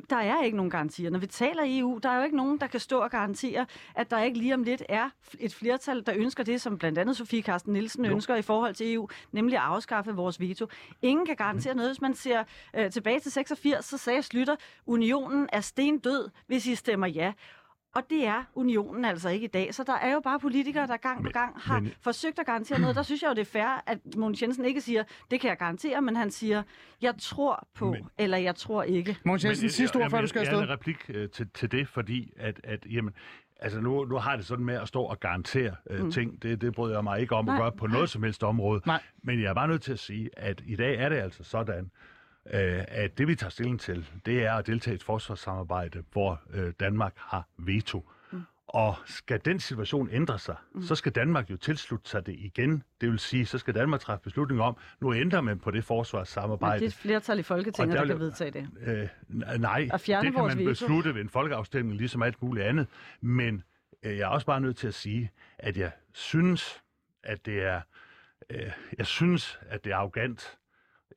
Der 0.09 0.15
er 0.15 0.43
ikke 0.43 0.57
nogen 0.57 0.69
garantier. 0.69 1.09
Når 1.09 1.19
vi 1.19 1.27
taler 1.27 1.63
EU, 1.65 1.99
der 2.03 2.09
er 2.09 2.17
jo 2.17 2.23
ikke 2.23 2.37
nogen, 2.37 2.59
der 2.59 2.67
kan 2.67 2.79
stå 2.79 2.99
og 2.99 3.11
garantere, 3.11 3.65
at 3.95 4.11
der 4.11 4.23
ikke 4.23 4.37
lige 4.37 4.53
om 4.53 4.63
lidt 4.63 4.83
er 4.89 5.09
et 5.39 5.53
flertal, 5.53 6.05
der 6.05 6.13
ønsker 6.15 6.43
det, 6.43 6.61
som 6.61 6.77
blandt 6.77 6.97
andet 6.97 7.17
Sofie 7.17 7.41
Carsten 7.41 7.73
Nielsen 7.73 8.05
Jo. 8.05 8.11
ønsker 8.11 8.35
i 8.35 8.41
forhold 8.41 8.75
til 8.75 8.93
EU, 8.93 9.09
nemlig 9.31 9.57
at 9.57 9.63
afskaffe 9.63 10.11
vores 10.11 10.39
veto. 10.39 10.67
Ingen 11.01 11.25
kan 11.25 11.35
garantere 11.35 11.75
noget. 11.75 11.91
Hvis 11.91 12.01
man 12.01 12.13
ser 12.15 12.43
øh, 12.73 12.91
tilbage 12.91 13.19
til 13.19 13.31
86, 13.31 13.85
så 13.85 13.97
sagde 13.97 14.23
Slytter, 14.23 14.55
unionen 14.85 15.49
er 15.53 15.61
stendød, 15.61 16.29
hvis 16.47 16.67
I 16.67 16.75
stemmer 16.75 17.07
ja. 17.07 17.33
Og 17.95 18.01
det 18.09 18.25
er 18.27 18.43
unionen 18.55 19.05
altså 19.05 19.29
ikke 19.29 19.43
i 19.43 19.47
dag. 19.47 19.73
Så 19.75 19.83
der 19.83 19.93
er 19.93 20.13
jo 20.13 20.19
bare 20.19 20.39
politikere, 20.39 20.87
der 20.87 20.97
gang 20.97 21.23
på 21.23 21.29
gang 21.29 21.55
har 21.61 21.79
men- 21.79 21.93
forsøgt 22.01 22.39
at 22.39 22.45
garantere 22.45 22.79
noget. 22.79 22.95
Der 22.95 23.03
synes 23.03 23.21
jeg 23.21 23.29
jo, 23.29 23.33
det 23.33 23.41
er 23.41 23.45
fair, 23.45 23.83
at 23.87 23.97
Mogens 24.17 24.41
Jensen 24.41 24.65
ikke 24.65 24.81
siger, 24.81 25.03
det 25.31 25.39
kan 25.41 25.49
jeg 25.49 25.57
garantere, 25.57 26.01
men 26.01 26.15
han 26.15 26.31
siger, 26.31 26.63
jeg 27.01 27.13
tror 27.19 27.67
på, 27.75 27.91
Men- 27.91 28.09
eller 28.17 28.37
jeg 28.37 28.55
tror 28.55 28.83
ikke. 28.83 29.17
Mogens 29.25 29.45
Jensen, 29.45 29.63
Men, 29.63 29.69
sidste 29.71 29.95
ord, 29.97 30.09
før 30.09 30.21
du 30.21 30.27
skal 30.27 30.39
jeg, 30.39 30.45
jeg 30.45 30.51
har 30.55 30.61
afsted. 30.61 30.67
en 30.69 30.79
replik 30.79 30.97
øh, 31.09 31.29
til, 31.29 31.49
til 31.53 31.71
det, 31.71 31.87
fordi 31.87 32.33
at, 32.37 32.61
at 32.63 32.85
jamen, 32.91 33.13
altså 33.59 33.79
nu, 33.81 34.05
nu 34.05 34.15
har 34.15 34.35
det 34.35 34.45
sådan 34.45 34.65
med 34.65 34.75
at 34.75 34.87
stå 34.87 35.01
og 35.03 35.19
garantere 35.19 35.75
øh, 35.89 36.03
mm. 36.03 36.11
ting. 36.11 36.43
Det, 36.43 36.61
det 36.61 36.73
bryder 36.73 36.95
jeg 36.95 37.03
mig 37.03 37.19
ikke 37.21 37.35
om 37.35 37.45
Nej. 37.45 37.55
at 37.55 37.61
gøre 37.61 37.71
på 37.71 37.87
noget 37.87 38.09
som 38.09 38.23
helst 38.23 38.43
område. 38.43 38.81
Nej. 38.85 39.01
Men 39.23 39.41
jeg 39.41 39.49
er 39.49 39.53
bare 39.53 39.67
nødt 39.67 39.81
til 39.81 39.91
at 39.93 39.99
sige, 39.99 40.29
at 40.37 40.61
i 40.65 40.75
dag 40.75 40.95
er 40.95 41.09
det 41.09 41.15
altså 41.15 41.43
sådan, 41.43 41.91
øh, 42.45 42.83
at 42.87 43.17
det 43.17 43.27
vi 43.27 43.35
tager 43.35 43.49
stilling 43.49 43.79
til, 43.79 44.09
det 44.25 44.45
er 44.45 44.53
at 44.53 44.67
deltage 44.67 44.93
i 44.93 44.95
et 44.95 45.03
forsvarssamarbejde, 45.03 46.03
hvor 46.11 46.41
øh, 46.53 46.73
Danmark 46.79 47.13
har 47.15 47.47
veto. 47.57 48.09
Mm. 48.31 48.41
Og 48.67 48.95
skal 49.05 49.41
den 49.45 49.59
situation 49.59 50.09
ændre 50.11 50.39
sig, 50.39 50.55
mm. 50.75 50.83
så 50.83 50.95
skal 50.95 51.11
Danmark 51.11 51.51
jo 51.51 51.57
tilslutte 51.57 52.09
sig 52.09 52.25
det 52.25 52.35
igen. 52.39 52.83
Det 53.01 53.09
vil 53.09 53.19
sige, 53.19 53.45
så 53.45 53.57
skal 53.57 53.75
Danmark 53.75 53.99
træffe 53.99 54.23
beslutning 54.23 54.61
om, 54.61 54.77
nu 55.01 55.13
ændrer 55.13 55.41
man 55.41 55.59
på 55.59 55.71
det 55.71 55.75
Men 55.75 55.83
forsvarssamarbejde. 55.83 56.79
det 56.79 56.85
er 56.85 56.89
et 56.89 56.93
flertal 56.93 57.39
i 57.39 57.43
Folketinget, 57.43 57.97
der 57.97 58.01
der 58.05 58.13
kan 58.13 58.19
vedtage 58.19 58.51
det. 58.51 58.67
Øh, 58.85 59.07
nej, 59.59 59.89
det 59.91 60.05
kan 60.05 60.33
man 60.33 60.57
veto. 60.57 60.69
beslutte 60.69 61.15
ved 61.15 61.21
en 61.21 61.29
folkeafstemning, 61.29 61.97
ligesom 61.97 62.21
alt 62.21 62.41
muligt 62.41 62.65
andet. 62.65 62.87
Men 63.21 63.63
øh, 64.03 64.17
jeg 64.17 64.23
er 64.23 64.27
også 64.27 64.45
bare 64.45 64.61
nødt 64.61 64.77
til 64.77 64.87
at 64.87 64.93
sige, 64.93 65.31
at 65.57 65.77
jeg 65.77 65.91
synes, 66.13 66.81
at 67.23 67.45
det 67.45 67.63
er, 67.63 67.81
øh, 68.49 68.71
jeg 68.97 69.05
synes, 69.05 69.59
at 69.69 69.83
det 69.83 69.91
er 69.91 69.97
arrogant 69.97 70.57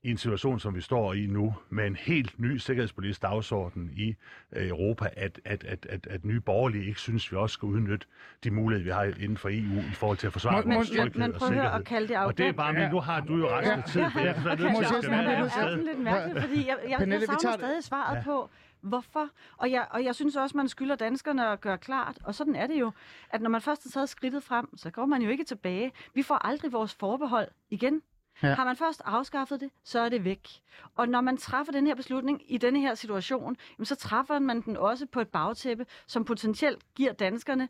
i 0.05 0.11
en 0.11 0.17
situation, 0.19 0.61
som 0.61 0.75
vi 0.75 0.81
står 0.81 1.13
i 1.15 1.27
nu, 1.27 1.55
med 1.71 1.87
en 1.87 1.97
helt 1.97 2.39
ny 2.41 2.57
sikkerhedspolitisk 2.57 3.23
dagsorden 3.23 3.91
i 3.97 4.15
øh, 4.53 4.69
Europa, 4.69 5.09
at, 5.17 5.41
at, 5.45 5.65
at, 5.65 5.87
at, 5.87 6.07
at 6.07 6.25
nye 6.25 6.41
borgerlige 6.41 6.87
ikke 6.87 7.01
synes, 7.01 7.33
vi 7.33 7.37
også 7.37 7.55
skal 7.55 7.67
udnytte 7.67 8.07
de 8.45 8.51
muligheder, 8.51 8.85
vi 8.85 8.91
har 8.91 9.05
inden 9.23 9.37
for 9.37 9.49
EU 9.49 9.81
i 9.81 9.95
forhold 9.95 10.19
til 10.19 10.27
at 10.27 10.33
forsvare 10.33 10.63
Men- 10.63 10.75
vores 10.75 10.91
tryghed 10.91 11.11
men 11.21 11.35
og 11.35 11.41
sikkerhed. 11.41 11.71
at 11.81 11.85
kalde 11.85 12.09
det 12.09 12.17
og 12.17 12.39
det 12.39 12.47
er 12.49 12.53
bare, 12.53 12.73
men 12.73 12.91
nu 12.91 13.01
har 13.01 13.21
du 13.21 13.37
jo 13.37 13.47
resten 13.51 14.03
af. 14.03 14.25
Ja, 14.25 14.31
at 14.53 14.61
Jensen, 14.61 14.85
skal 14.85 15.11
han 15.13 15.27
være 15.27 15.37
bliver 15.37 15.45
et 15.47 15.53
det 15.53 15.59
er 15.59 15.69
sådan 15.69 15.85
lidt 15.85 15.99
mærkeligt, 15.99 16.41
fordi 16.47 16.67
jeg, 16.69 16.77
jeg, 16.89 16.99
Pernille, 16.99 17.27
jeg 17.31 17.39
savner 17.41 17.57
stadig 17.59 17.85
svaret 17.85 18.17
Ja. 18.17 18.23
på, 18.23 18.51
hvorfor. 18.81 19.29
Og 19.57 19.71
jeg, 19.71 19.87
og 19.91 20.05
jeg 20.05 20.15
synes 20.15 20.37
også, 20.37 20.57
man 20.57 20.69
skylder 20.69 20.97
danskerne 20.97 21.49
at 21.49 21.61
gøre 21.61 21.79
klart, 21.79 22.19
og 22.25 22.35
sådan 22.35 22.55
er 22.55 22.67
det 22.67 22.81
jo, 22.81 22.93
at 23.31 23.41
når 23.43 23.51
man 23.51 23.61
først 23.61 23.83
har 23.85 23.91
taget 23.91 24.09
skridtet 24.09 24.43
frem, 24.43 24.77
så 24.77 24.91
går 24.91 25.07
man 25.07 25.23
jo 25.23 25.31
ikke 25.31 25.45
tilbage. 25.45 25.93
Vi 26.15 26.23
får 26.23 26.35
aldrig 26.47 26.73
vores 26.73 26.95
forbehold 26.95 27.49
igen. 27.71 28.03
Ja. 28.45 28.49
Ja. 28.51 28.55
Har 28.55 28.65
man 28.65 28.77
først 28.77 29.03
afskaffet 29.05 29.61
det, 29.61 29.71
så 29.85 30.01
er 30.01 30.09
det 30.09 30.25
væk. 30.25 30.49
Og 30.97 31.09
når 31.09 31.21
man 31.21 31.37
træffer 31.37 31.73
den 31.73 31.87
her 31.87 31.95
beslutning 31.95 32.43
i 32.49 32.59
denne 32.59 32.81
her 32.81 32.95
situation, 32.95 33.57
jamen 33.79 33.85
så 33.87 33.97
træffer 33.97 34.39
man 34.39 34.61
den 34.61 34.77
også 34.77 35.07
på 35.13 35.21
et 35.21 35.29
bagtæppe, 35.29 35.87
som 36.07 36.25
potentielt 36.25 36.83
giver 36.95 37.13
danskerne 37.13 37.69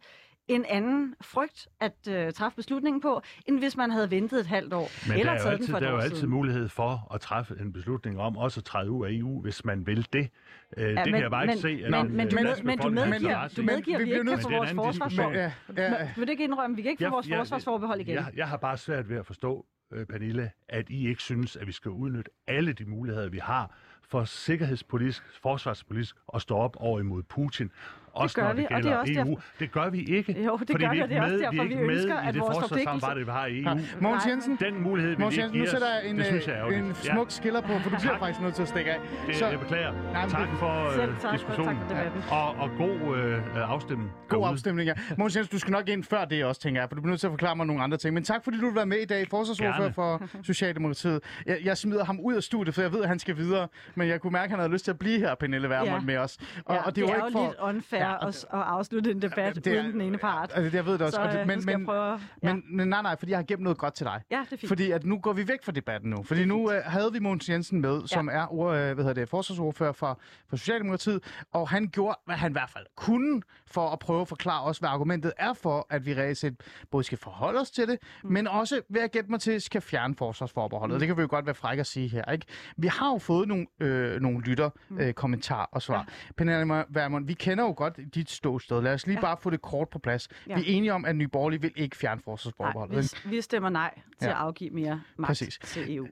en 0.49 0.65
anden 0.69 1.15
frygt 1.21 1.69
at 1.81 2.09
øh, 2.11 2.33
træffe 2.33 2.57
beslutningen 2.57 3.01
på, 3.01 3.23
end 3.47 3.59
hvis 3.59 3.77
man 3.77 3.91
havde 3.91 4.11
ventet 4.11 4.41
et 4.41 4.47
halvt 4.47 4.73
år. 4.73 5.09
Men 5.09 5.19
eller 5.19 5.33
der 5.33 5.41
er, 5.41 5.43
jo 5.43 5.43
taget 5.43 5.53
den 5.59 5.61
altid, 5.63 5.73
for 5.73 5.81
der 5.81 5.87
er 5.87 5.91
jo 5.93 5.99
altid 5.99 6.27
mulighed 6.27 6.69
for 6.69 7.15
at 7.15 7.21
træffe 7.21 7.55
en 7.61 7.73
beslutning 7.73 8.21
om 8.21 8.37
også 8.37 8.61
at 8.61 8.65
træde 8.65 8.91
ud 8.91 9.07
af 9.07 9.11
EU, 9.13 9.41
hvis 9.43 9.65
man 9.65 9.87
vil 9.87 10.09
det. 10.13 10.29
Øh, 10.77 10.87
det 10.89 10.95
men- 10.97 11.05
kan 11.05 11.21
jeg 11.23 11.31
bare 11.31 11.43
ikke 11.45 11.51
men- 11.53 11.59
se, 11.59 11.69
at 11.85 11.91
men- 11.91 12.07
den, 12.07 12.17
men 12.17 12.27
øh, 12.27 12.33
danske 12.33 12.67
men 12.67 12.79
du 12.79 12.91
medgiver- 12.91 13.49
du 13.57 13.63
medgiver, 13.63 13.99
vi 13.99 14.05
vi 14.05 14.11
bliver 14.11 14.19
ikke 14.19 14.25
nødt 14.25 14.29
kan 14.29 14.39
til- 14.39 14.43
få 14.43 14.49
Men 14.49 14.55
er 14.55 14.59
vores 14.59 14.75
forsvarsforbehold. 14.75 15.37
Ja, 15.77 15.83
ja, 15.83 16.09
Vil 16.17 16.27
du 16.27 16.31
ikke 16.31 16.45
indrømme, 16.45 16.75
at 16.75 16.77
vi 16.77 16.83
kan 16.83 16.91
ikke 16.91 17.05
få 17.05 17.11
vores 17.11 17.29
jeg- 17.29 17.39
forsvarsforbehold 17.39 18.01
igen? 18.01 18.15
Jeg, 18.15 18.27
jeg 18.37 18.49
har 18.49 18.57
bare 18.57 18.77
svært 18.77 19.09
ved 19.09 19.17
at 19.17 19.27
forstå, 19.27 19.67
Øh, 19.95 20.07
Pernille, 20.07 20.51
at 20.69 20.91
I 20.91 21.09
ikke 21.09 21.23
synes, 21.23 21.57
at 21.57 21.67
vi 21.67 21.73
skal 21.73 21.91
udnytte 21.91 22.31
alle 22.47 22.73
de 22.73 22.85
muligheder, 22.85 23.29
vi 23.29 23.39
har 23.39 23.77
for 24.03 24.25
sikkerhedspolitisk, 24.25 25.23
forsvarspolitisk 25.43 26.17
at 26.35 26.43
stå 26.43 26.57
op 26.57 26.77
over 26.81 27.01
imod 27.01 27.23
Putin. 27.23 27.71
Også 28.15 28.37
gør 28.37 28.43
når 28.43 28.53
vi, 28.53 28.63
det 28.63 28.69
og 28.71 28.77
det 28.77 28.79
er 28.79 28.83
gælder 28.83 28.99
også 28.99 29.13
EU. 29.13 29.25
derfor- 29.29 29.43
Det 29.59 29.73
gør 29.73 29.89
vi 29.91 29.99
ikke. 30.17 30.33
Jo, 30.45 30.53
det 30.53 30.59
fordi 30.59 30.73
gør 30.85 30.91
vi 30.91 30.97
vi, 30.97 31.03
og 31.03 31.09
det 31.09 31.15
ikke 31.15 31.19
er 31.19 31.23
også 31.23 31.33
med, 31.35 31.41
derfor, 31.43 31.53
vi 31.63 31.69
vi 31.69 31.75
ikke 31.75 31.87
med 31.87 31.95
ønsker, 31.95 32.23
i 32.23 32.27
at 32.29 32.35
det 32.35 32.41
vores 32.43 32.59
forsvarssamarbejde, 32.61 33.21
vi 33.25 33.31
har 33.31 33.47
i 33.47 33.63
EU. 33.63 33.69
Ja. 33.71 33.75
Mogens 34.01 34.25
Nej. 34.25 34.31
Jensen, 34.33 34.57
Den 34.61 34.83
mulighed 34.83 35.11
vil 35.11 35.19
Mogens 35.21 35.39
Jensen, 35.39 35.55
ikke 35.55 35.65
nu 35.65 35.71
sætter 35.71 35.87
os. 35.87 36.03
jeg 36.03 36.11
en, 36.11 36.17
Det 36.19 36.27
synes 36.27 36.47
jeg 36.47 36.55
er 36.59 36.67
øh, 36.67 36.79
en 36.79 36.95
smuk 36.95 37.31
skiller 37.31 37.61
på, 37.61 37.73
for 37.83 37.91
du 37.91 37.97
bliver 38.01 38.19
faktisk 38.19 38.41
nødt 38.41 38.55
til 38.55 38.63
at 38.63 38.69
stikke 38.69 38.91
af. 38.93 38.99
Det, 39.27 39.37
Så- 39.37 39.47
jeg 39.47 39.61
beklager. 39.61 39.93
tak 40.31 40.41
det- 40.51 40.59
for 40.59 40.91
Selv 40.91 41.11
øh, 41.11 41.19
tak, 41.21 41.33
diskussionen. 41.33 41.77
tak 41.77 41.83
for 41.83 41.89
debatten. 41.89 42.23
Og, 42.31 42.49
og 42.55 42.71
god 42.79 43.17
øh, 43.17 43.71
afstemning. 43.71 44.11
God 44.29 44.49
afstemning, 44.49 44.87
ja. 44.89 44.95
Mogens 45.19 45.37
Jensen, 45.37 45.53
du 45.53 45.59
skal 45.59 45.73
nok 45.73 45.89
ind 45.89 46.05
før 46.05 46.25
det 46.25 46.45
også, 46.45 46.61
tænker 46.61 46.81
jeg, 46.81 46.89
for 46.89 46.95
du 46.95 47.01
bliver 47.03 47.11
nødt 47.13 47.21
til 47.21 47.27
at 47.27 47.33
forklare 47.33 47.57
mig 47.57 47.67
nogle 47.67 47.83
andre 47.83 47.97
ting. 47.99 48.15
Men 48.15 48.25
tak, 48.25 48.45
fordi 48.45 48.59
du 48.61 48.67
vil 48.67 48.75
være 48.77 48.87
med 48.87 48.99
i 48.99 49.05
dag, 49.05 49.27
forsvarsordfører 49.31 49.93
for 49.93 50.23
Socialdemokratiet. 50.43 51.21
Jeg, 51.47 51.59
jeg 51.65 51.79
smider 51.79 52.05
ham 52.05 52.21
ud 52.21 52.35
af 52.35 52.43
studiet, 52.43 52.75
for 52.75 52.83
jeg 52.83 52.93
ved, 52.93 53.03
at 53.03 53.09
han 53.09 53.19
skal 53.19 53.37
videre, 53.37 53.69
men 53.95 54.09
jeg 54.09 54.21
kunne 54.21 54.31
mærke, 54.33 54.45
at 54.45 54.51
han 54.51 54.59
havde 54.59 54.73
lyst 54.73 54.85
til 54.85 54.91
at 54.91 54.99
blive 54.99 55.19
her, 55.19 55.35
Pernille 55.35 55.69
Vermund, 55.69 55.91
Ja. 55.91 56.01
med 56.01 56.17
os. 56.17 56.39
Og, 56.65 56.75
Ja, 56.75 56.83
og 56.83 56.97
det, 56.97 57.05
er 57.05 57.09
jo 57.09 57.15
ikke 57.15 57.33
for... 57.33 57.47
lidt 57.47 57.57
unfair 57.63 58.04
Ja, 58.09 58.15
og 58.15 58.29
at, 58.29 58.37
at 58.53 58.61
afslutte 58.61 59.11
en 59.11 59.23
debat 59.23 59.55
det 59.55 59.67
er- 59.67 59.81
uden 59.81 59.93
den 59.93 60.01
ene 60.01 60.19
part. 60.19 60.51
Altså, 60.55 60.77
jeg 60.77 60.87
ved 60.87 60.93
det 60.93 61.03
også. 61.03 61.17
Så 61.17 61.23
og 61.23 61.33
det, 61.33 61.41
øh, 61.41 61.47
men, 61.47 61.63
men, 61.67 61.87
prøve... 61.87 62.21
Ja. 62.43 62.53
men, 62.55 62.63
men 62.77 62.89
nej, 62.89 63.03
nej, 63.03 63.17
fordi 63.19 63.31
jeg 63.31 63.39
har 63.39 63.45
gemt 63.45 63.63
noget 63.63 63.79
godt 63.79 63.95
til 63.95 64.07
dig. 64.07 64.21
ja, 64.31 64.37
det 64.45 64.53
er 64.53 64.57
fint. 64.57 64.69
Fordi 64.69 64.91
at 64.91 65.05
nu 65.05 65.19
går 65.19 65.33
vi 65.33 65.49
væk 65.49 65.65
fra 65.65 65.73
debatten 65.73 66.11
nu. 66.11 66.23
Fordi 66.23 66.45
nu 66.45 66.71
øh, 66.73 66.83
havde 66.85 67.13
vi 67.13 67.19
Mogens 67.19 67.49
Jensen 67.49 67.81
med, 67.81 68.01
ja. 68.01 68.07
som 68.07 68.29
er 68.33 68.53
ord, 68.55 68.75
øh, 68.77 68.95
hvad 68.95 69.05
hedder 69.05 69.13
det, 69.13 69.29
forsvarsordfører 69.29 69.93
for, 69.93 70.21
for 70.49 70.57
Socialdemokratiet, 70.57 71.21
og 71.53 71.69
han 71.69 71.89
gjorde, 71.89 72.19
hvad 72.25 72.37
han 72.37 72.51
i 72.51 72.55
hvert 72.55 72.71
fald 72.71 72.87
kunne, 72.97 73.43
for 73.75 73.89
at 73.91 73.99
prøve 73.99 74.21
at 74.21 74.29
forklare 74.29 74.63
os, 74.65 74.79
hvad 74.79 74.89
argumentet 74.89 75.33
er 75.37 75.53
for, 75.53 75.87
at 75.91 76.07
vi 76.07 76.15
reelt 76.15 76.39
set 76.39 76.61
både 76.91 77.05
skal 77.05 77.19
forholde 77.19 77.61
os 77.61 77.71
til 77.71 77.89
det, 77.89 77.99
mm. 78.25 78.33
men 78.33 78.47
også 78.47 78.81
ved 78.89 79.01
at 79.01 79.13
gætte 79.13 79.31
mig 79.31 79.41
til, 79.41 79.61
skal 79.61 79.81
fjerne 79.81 80.15
forsvarsforbeholdet. 80.17 80.95
Mm. 80.95 80.99
Det 80.99 81.07
kan 81.09 81.17
vi 81.17 81.23
jo 81.23 81.29
godt 81.31 81.47
være 81.47 81.55
frække 81.55 81.81
at 81.81 81.87
sige 81.87 82.09
her. 82.09 82.33
Ikke? 82.33 82.47
Vi 82.77 82.87
har 82.87 83.11
jo 83.13 83.19
fået 83.19 83.49
nogle, 83.49 83.67
øh, 83.81 84.21
nogle 84.21 84.41
lytter, 84.41 84.71
øh, 84.99 85.13
kommentarer 85.13 85.67
og 85.73 85.83
svar. 85.83 85.99
Ja. 85.99 86.33
Pernille 86.37 86.85
Vermund, 86.89 87.27
vi 87.27 87.33
kender 87.35 87.65
jo 87.65 87.75
godt 87.77 88.01
dit 88.15 88.31
ståsted. 88.31 88.83
Lad 88.83 88.95
os 88.95 89.07
lige 89.07 89.15
ja. 89.17 89.21
bare 89.21 89.37
få 89.37 89.51
det 89.51 89.63
kort 89.63 89.89
på 89.89 89.99
plads. 89.99 90.29
Ja. 90.49 90.55
Vi 90.55 90.61
er 90.61 90.65
enige 90.77 90.93
om, 90.93 91.05
at 91.05 91.17
Nye 91.17 91.29
Borgerlige 91.29 91.61
vil 91.61 91.73
ikke 91.77 91.97
fjerne 91.97 92.17
Nej, 92.17 92.23
forsvarsforbeholdet. 92.25 93.15
vi, 93.25 93.31
vi 93.37 93.41
stemmer 93.41 93.69
nej 93.69 93.95
til 94.21 94.27
Ja. 94.27 94.31
at 94.31 94.37
afgive 94.37 94.71
mere 94.71 95.03
magt 95.19 95.27
Præcis. 95.27 95.59
til 95.65 95.97
EU. 95.97 96.07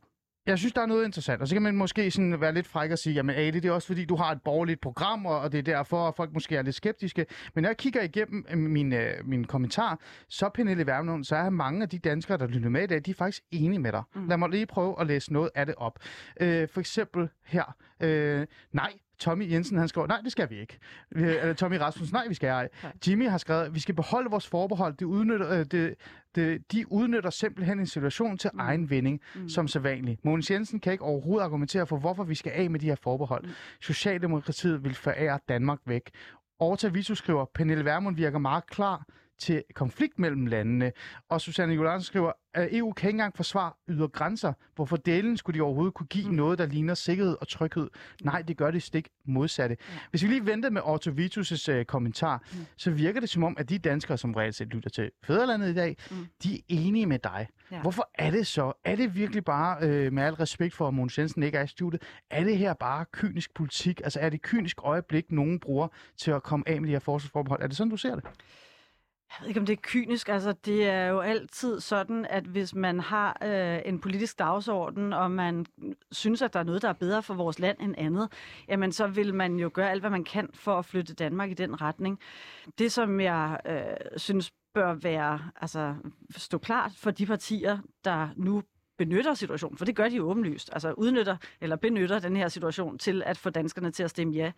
Jeg 0.47 0.59
synes, 0.59 0.72
der 0.72 0.82
er 0.82 0.86
noget 0.86 1.05
interessant, 1.05 1.43
og 1.43 1.49
så 1.49 1.55
kan 1.55 1.62
man 1.62 1.76
måske 1.76 2.11
sådan 2.11 2.40
være 2.40 2.55
lidt 2.55 2.66
fræk 2.66 2.90
og 2.90 2.99
sige, 2.99 3.14
jamen 3.14 3.36
Ali, 3.36 3.61
det 3.61 3.68
er 3.68 3.72
også 3.72 3.86
fordi, 3.86 4.05
du 4.05 4.16
har 4.16 4.32
et 4.32 4.43
borgerligt 4.43 4.80
program, 4.80 5.26
og 5.26 5.40
og 5.40 5.53
det 5.53 5.59
er 5.59 5.62
derfor, 5.62 6.09
at 6.09 6.14
folk 6.16 6.32
måske 6.32 6.57
er 6.57 6.62
lidt 6.62 6.76
skeptiske. 6.76 7.26
Men 7.55 7.62
når 7.62 7.68
jeg 7.68 7.76
kigger 7.76 8.03
igennem 8.03 8.45
øh, 8.51 8.59
min, 8.59 8.93
øh, 8.93 9.14
min 9.24 9.45
kommentar, 9.45 10.01
så 10.28 10.49
Pernille 10.55 10.86
Vermund, 10.86 11.24
så 11.24 11.36
er 11.36 11.51
mange 11.51 11.82
af 11.82 11.88
de 11.88 11.99
danskere, 11.99 12.38
der 12.38 12.47
lytter 12.47 12.68
med 12.68 12.82
i 12.82 12.86
dag, 12.86 13.05
de 13.05 13.11
er 13.11 13.14
faktisk 13.14 13.43
enige 13.51 13.78
med 13.78 13.93
dig. 13.93 14.03
Mm. 14.14 14.28
Lad 14.28 14.36
mig 14.36 14.49
lige 14.49 14.66
prøve 14.66 15.01
at 15.01 15.07
læse 15.07 15.32
noget 15.32 15.51
af 15.55 15.66
det 15.66 15.74
op. 15.78 15.99
Øh, 16.40 16.68
for 16.68 16.80
eksempel 16.80 17.28
her. 17.45 17.76
Øh, 18.01 18.47
nej, 18.72 18.93
Tommy 19.22 19.50
Jensen, 19.50 19.78
han 19.78 19.88
skriver, 19.88 20.06
nej, 20.06 20.20
det 20.24 20.32
skal 20.32 20.50
vi 20.50 20.60
ikke. 20.60 20.78
Eller 21.10 21.54
Tommy 21.54 21.76
Rasmussen, 21.76 22.14
nej, 22.14 22.28
vi 22.28 22.34
skal 22.34 22.48
ej. 22.48 22.68
Jimmy 23.08 23.28
har 23.28 23.38
skrevet, 23.38 23.74
vi 23.74 23.80
skal 23.80 23.94
beholde 23.94 24.30
vores 24.30 24.46
forbehold. 24.46 24.94
Det 24.96 25.04
udnytter, 25.04 25.50
øh, 25.50 25.66
det, 25.70 25.94
det, 26.34 26.72
de 26.72 26.92
udnytter 26.92 27.30
simpelthen 27.30 27.78
en 27.78 27.86
situation 27.86 28.38
til 28.38 28.50
mm. 28.52 28.60
egen 28.60 28.90
vinding, 28.90 29.20
mm. 29.34 29.48
som 29.48 29.68
sædvanligt. 29.68 30.24
Mogens 30.24 30.50
Jensen 30.50 30.80
kan 30.80 30.92
ikke 30.92 31.04
overhovedet 31.04 31.44
argumentere 31.44 31.86
for, 31.86 31.96
hvorfor 31.96 32.24
vi 32.24 32.34
skal 32.34 32.52
af 32.54 32.70
med 32.70 32.80
de 32.80 32.86
her 32.86 32.96
forbehold. 33.02 33.44
Mm. 33.44 33.52
Socialdemokratiet 33.80 34.84
vil 34.84 34.94
forære 34.94 35.38
Danmark 35.48 35.78
væk. 35.86 36.10
Orta 36.58 36.88
Visu 36.88 37.14
skriver, 37.14 37.44
Pernille 37.54 37.84
Vermund 37.84 38.16
virker 38.16 38.38
meget 38.38 38.66
klar 38.66 39.06
til 39.43 39.62
konflikt 39.74 40.18
mellem 40.18 40.47
landene. 40.47 40.93
Og 41.28 41.40
Susanne 41.40 41.74
Jolansen 41.74 42.05
skriver, 42.05 42.32
at 42.55 42.68
EU 42.72 42.93
kan 42.93 43.09
ikke 43.09 43.14
engang 43.16 43.36
forsvare 43.36 43.72
ydre 43.88 44.09
grænser. 44.09 44.53
Hvorfor 44.74 44.97
delen 44.97 45.36
skulle 45.36 45.59
de 45.59 45.62
overhovedet 45.62 45.95
kunne 45.95 46.07
give 46.07 46.28
mm. 46.28 46.34
noget, 46.34 46.59
der 46.59 46.66
ligner 46.66 46.95
sikkerhed 46.95 47.36
og 47.40 47.49
tryghed? 47.49 47.88
Nej, 48.22 48.43
det 48.43 48.57
gør 48.57 48.70
det 48.70 48.82
stik 48.82 49.09
modsatte. 49.24 49.76
Hvis 50.11 50.22
vi 50.22 50.28
lige 50.28 50.47
venter 50.47 50.70
med 50.70 50.82
Otto 50.84 51.11
Vitus' 51.11 51.72
uh, 51.72 51.84
kommentar, 51.84 52.43
mm. 52.53 52.66
så 52.76 52.90
virker 52.90 53.20
det 53.20 53.28
som 53.28 53.45
om, 53.45 53.57
at 53.59 53.68
de 53.68 53.78
danskere, 53.78 54.18
som 54.18 54.34
reelt 54.34 54.55
set 54.55 54.68
lytter 54.68 54.90
til 54.90 55.11
Fæderlandet 55.24 55.68
i 55.68 55.74
dag, 55.74 55.97
mm. 56.11 56.16
de 56.43 56.55
er 56.55 56.61
enige 56.68 57.07
med 57.07 57.18
dig. 57.18 57.49
Ja. 57.70 57.80
Hvorfor 57.80 58.11
er 58.14 58.30
det 58.30 58.47
så? 58.47 58.72
Er 58.84 58.97
det 58.97 59.14
virkelig 59.14 59.45
bare, 59.45 59.76
øh, 59.82 60.12
med 60.12 60.22
al 60.22 60.34
respekt 60.34 60.74
for, 60.74 60.88
at 60.88 60.95
Mogens 60.95 61.18
Jensen 61.18 61.43
ikke 61.43 61.59
er 61.59 61.64
i 61.64 61.66
studiet, 61.66 62.03
er 62.30 62.45
det 62.45 62.59
her 62.59 62.74
bare 62.74 63.05
kynisk 63.12 63.55
politik? 63.55 64.01
Altså 64.05 64.20
er 64.20 64.28
det 64.28 64.36
et 64.36 64.43
kynisk 64.43 64.76
øjeblik, 64.82 65.32
nogen 65.32 65.61
bruger 65.61 65.88
til 66.16 66.30
at 66.30 66.43
komme 66.43 66.68
af 66.68 66.80
med 66.80 66.88
de 66.88 66.93
her 66.93 66.99
forsvarsforbehold? 66.99 67.62
Er 67.62 67.66
det 67.66 67.76
sådan, 67.76 67.90
du 67.90 67.97
ser 67.97 68.14
det? 68.14 68.24
Jeg 69.33 69.41
ved 69.41 69.49
ikke, 69.49 69.61
om 69.61 69.66
det 69.66 69.72
er 69.72 69.83
kynisk. 69.83 70.28
Altså, 70.28 70.53
det 70.53 70.89
er 70.89 71.07
jo 71.07 71.20
altid 71.20 71.80
sådan, 71.80 72.26
at 72.30 72.45
hvis 72.45 72.74
man 72.74 73.01
har 73.01 73.39
øh, 73.43 73.80
en 73.85 73.99
politisk 74.01 74.39
dagsorden, 74.39 75.12
og 75.12 75.30
man 75.30 75.66
synes, 76.11 76.43
at 76.43 76.53
der 76.53 76.61
er 76.61 76.64
noget, 76.64 76.83
der 76.83 76.89
er 76.89 76.93
bedre 76.93 77.22
for 77.22 77.35
vores 77.35 77.59
land 77.59 77.78
end 77.80 77.95
andet, 77.99 78.33
jamen 78.68 78.93
så 78.93 79.07
vil 79.07 79.35
man 79.35 79.57
jo 79.57 79.70
gøre 79.74 79.91
alt, 79.91 80.03
hvad 80.03 80.11
man 80.11 80.24
kan 80.24 80.49
for 80.55 80.78
at 80.78 80.85
flytte 80.85 81.14
Danmark 81.14 81.51
i 81.51 81.55
den 81.55 81.80
retning. 81.80 82.18
Det, 82.78 82.93
som 82.93 83.20
jeg 83.20 83.61
øh, 83.66 84.18
synes 84.18 84.53
bør 84.74 84.95
være, 84.95 85.41
altså 85.61 85.95
stå 86.37 86.59
klart 86.59 86.93
for 86.97 87.11
de 87.11 87.26
partier, 87.26 87.78
der 88.05 88.28
nu 88.37 88.62
benytter 89.05 89.34
situationen, 89.34 89.78
for 89.78 89.84
det 89.84 89.96
gør 89.96 90.09
de 90.09 90.16
jo 90.16 90.30
åbenlyst, 90.30 90.70
altså 90.72 90.92
udnytter 90.92 91.36
eller 91.61 91.76
benytter 91.76 92.18
den 92.18 92.36
her 92.36 92.48
situation 92.48 92.98
til 92.98 93.22
at 93.26 93.38
få 93.38 93.50
danskerne 93.50 93.90
til 93.90 94.03
at 94.03 94.11
stemme 94.11 94.34
ja. 94.34 94.53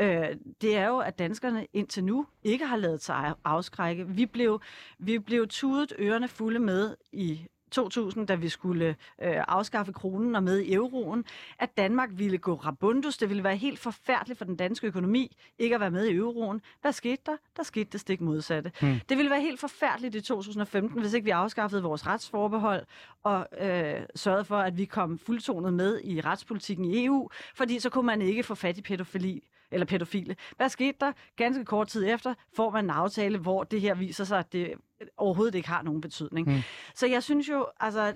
Øh, 0.00 0.36
det 0.60 0.76
er 0.76 0.86
jo, 0.86 0.98
at 0.98 1.18
danskerne 1.18 1.66
indtil 1.72 2.04
nu 2.04 2.26
ikke 2.44 2.66
har 2.66 2.76
lavet 2.76 3.02
sig 3.02 3.34
afskrække. 3.44 4.08
Vi 4.08 4.26
blev, 4.26 4.60
vi 4.98 5.18
blev 5.18 5.48
tudet 5.48 5.92
ørerne 5.98 6.28
fulde 6.28 6.58
med 6.58 6.96
i 7.12 7.46
2000, 7.74 8.26
da 8.26 8.34
vi 8.34 8.48
skulle 8.48 8.86
øh, 9.22 9.44
afskaffe 9.48 9.92
kronen 9.92 10.34
og 10.34 10.42
med 10.42 10.58
i 10.58 10.74
euroen, 10.74 11.24
at 11.58 11.76
Danmark 11.76 12.10
ville 12.12 12.38
gå 12.38 12.54
rabundus. 12.54 13.16
Det 13.16 13.28
ville 13.28 13.44
være 13.44 13.56
helt 13.56 13.78
forfærdeligt 13.78 14.38
for 14.38 14.44
den 14.44 14.56
danske 14.56 14.86
økonomi 14.86 15.36
ikke 15.58 15.74
at 15.74 15.80
være 15.80 15.90
med 15.90 16.06
i 16.06 16.14
euroen. 16.14 16.60
Hvad 16.80 16.92
skete 16.92 17.22
der? 17.26 17.36
Der 17.56 17.62
skete 17.62 17.88
det 17.92 18.00
stik 18.00 18.20
modsatte. 18.20 18.72
Hmm. 18.80 19.00
Det 19.08 19.16
ville 19.16 19.30
være 19.30 19.40
helt 19.40 19.60
forfærdeligt 19.60 20.14
i 20.14 20.20
2015, 20.20 21.00
hvis 21.00 21.14
ikke 21.14 21.24
vi 21.24 21.30
afskaffede 21.30 21.82
vores 21.82 22.06
retsforbehold 22.06 22.86
og 23.22 23.46
øh, 23.60 24.02
sørgede 24.14 24.44
for, 24.44 24.58
at 24.58 24.78
vi 24.78 24.84
kom 24.84 25.18
fuldtonet 25.18 25.74
med 25.74 26.00
i 26.04 26.20
retspolitikken 26.20 26.84
i 26.84 27.04
EU, 27.04 27.30
fordi 27.54 27.78
så 27.80 27.90
kunne 27.90 28.06
man 28.06 28.22
ikke 28.22 28.42
få 28.42 28.54
fat 28.54 28.78
i 28.78 28.82
pædofili 28.82 29.42
eller 29.74 29.86
pædofile. 29.86 30.36
Hvad 30.56 30.68
skete 30.68 30.96
der? 31.00 31.12
Ganske 31.36 31.64
kort 31.64 31.88
tid 31.88 32.04
efter 32.08 32.34
får 32.56 32.70
man 32.70 32.84
en 32.84 32.90
aftale, 32.90 33.38
hvor 33.38 33.64
det 33.64 33.80
her 33.80 33.94
viser 33.94 34.24
sig, 34.24 34.38
at 34.38 34.52
det 34.52 34.74
overhovedet 35.16 35.54
ikke 35.54 35.68
har 35.68 35.82
nogen 35.82 36.00
betydning. 36.00 36.48
Mm. 36.48 36.58
Så 36.94 37.06
jeg 37.06 37.22
synes 37.22 37.48
jo, 37.48 37.66
altså, 37.80 38.14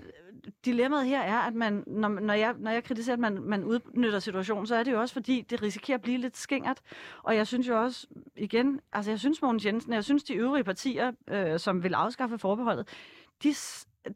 dilemmaet 0.65 1.05
her 1.05 1.21
er, 1.21 1.37
at 1.37 1.53
man, 1.53 1.83
når, 1.87 2.07
når, 2.09 2.33
jeg, 2.33 2.55
når 2.57 2.71
jeg 2.71 2.83
kritiserer, 2.83 3.13
at 3.13 3.19
man, 3.19 3.41
man 3.41 3.63
udnytter 3.63 4.19
situationen, 4.19 4.67
så 4.67 4.75
er 4.75 4.83
det 4.83 4.91
jo 4.91 5.01
også, 5.01 5.13
fordi 5.13 5.41
det 5.41 5.61
risikerer 5.61 5.97
at 5.97 6.01
blive 6.01 6.17
lidt 6.17 6.37
skingert. 6.37 6.81
Og 7.23 7.35
jeg 7.35 7.47
synes 7.47 7.67
jo 7.67 7.81
også, 7.81 8.07
igen, 8.35 8.81
altså 8.93 9.11
jeg 9.11 9.19
synes 9.19 9.41
Mogens 9.41 9.65
Jensen, 9.65 9.93
jeg 9.93 10.03
synes 10.03 10.23
de 10.23 10.33
øvrige 10.33 10.63
partier, 10.63 11.11
øh, 11.27 11.59
som 11.59 11.83
vil 11.83 11.93
afskaffe 11.93 12.37
forbeholdet, 12.37 12.87
de, 13.43 13.53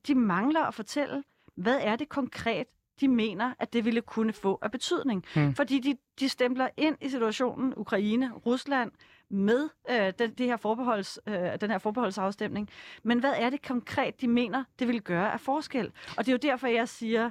de 0.08 0.16
mangler 0.16 0.62
at 0.62 0.74
fortælle, 0.74 1.24
hvad 1.56 1.80
er 1.82 1.96
det 1.96 2.10
konkret, 2.10 2.68
de 3.02 3.08
mener, 3.08 3.54
at 3.60 3.74
det 3.74 3.86
ville 3.86 4.02
kunne 4.02 4.34
få 4.34 4.60
af 4.62 4.72
betydning. 4.72 5.26
Hmm. 5.36 5.56
Fordi 5.56 5.80
de, 5.80 5.98
de 6.20 6.30
stempler 6.30 6.70
ind 6.78 6.98
i 7.02 7.10
situationen 7.10 7.74
Ukraine, 7.78 8.32
Rusland, 8.46 8.92
med 9.30 9.70
øh, 9.90 10.14
den, 10.20 10.34
det 10.34 10.46
her 10.46 10.58
forbeholds, 10.58 11.20
øh, 11.28 11.62
den 11.62 11.72
her 11.72 11.78
forbeholdsafstemning. 11.78 12.70
Men 13.04 13.20
hvad 13.20 13.34
er 13.38 13.50
det 13.50 13.62
konkret, 13.68 14.22
de 14.22 14.28
mener, 14.28 14.64
det 14.80 14.88
vil 14.88 15.02
gøre 15.02 15.34
af 15.34 15.40
forskel? 15.40 15.92
Og 16.18 16.26
det 16.26 16.28
er 16.28 16.34
jo 16.34 16.52
derfor, 16.52 16.68
jeg 16.68 16.90
siger, 16.90 17.30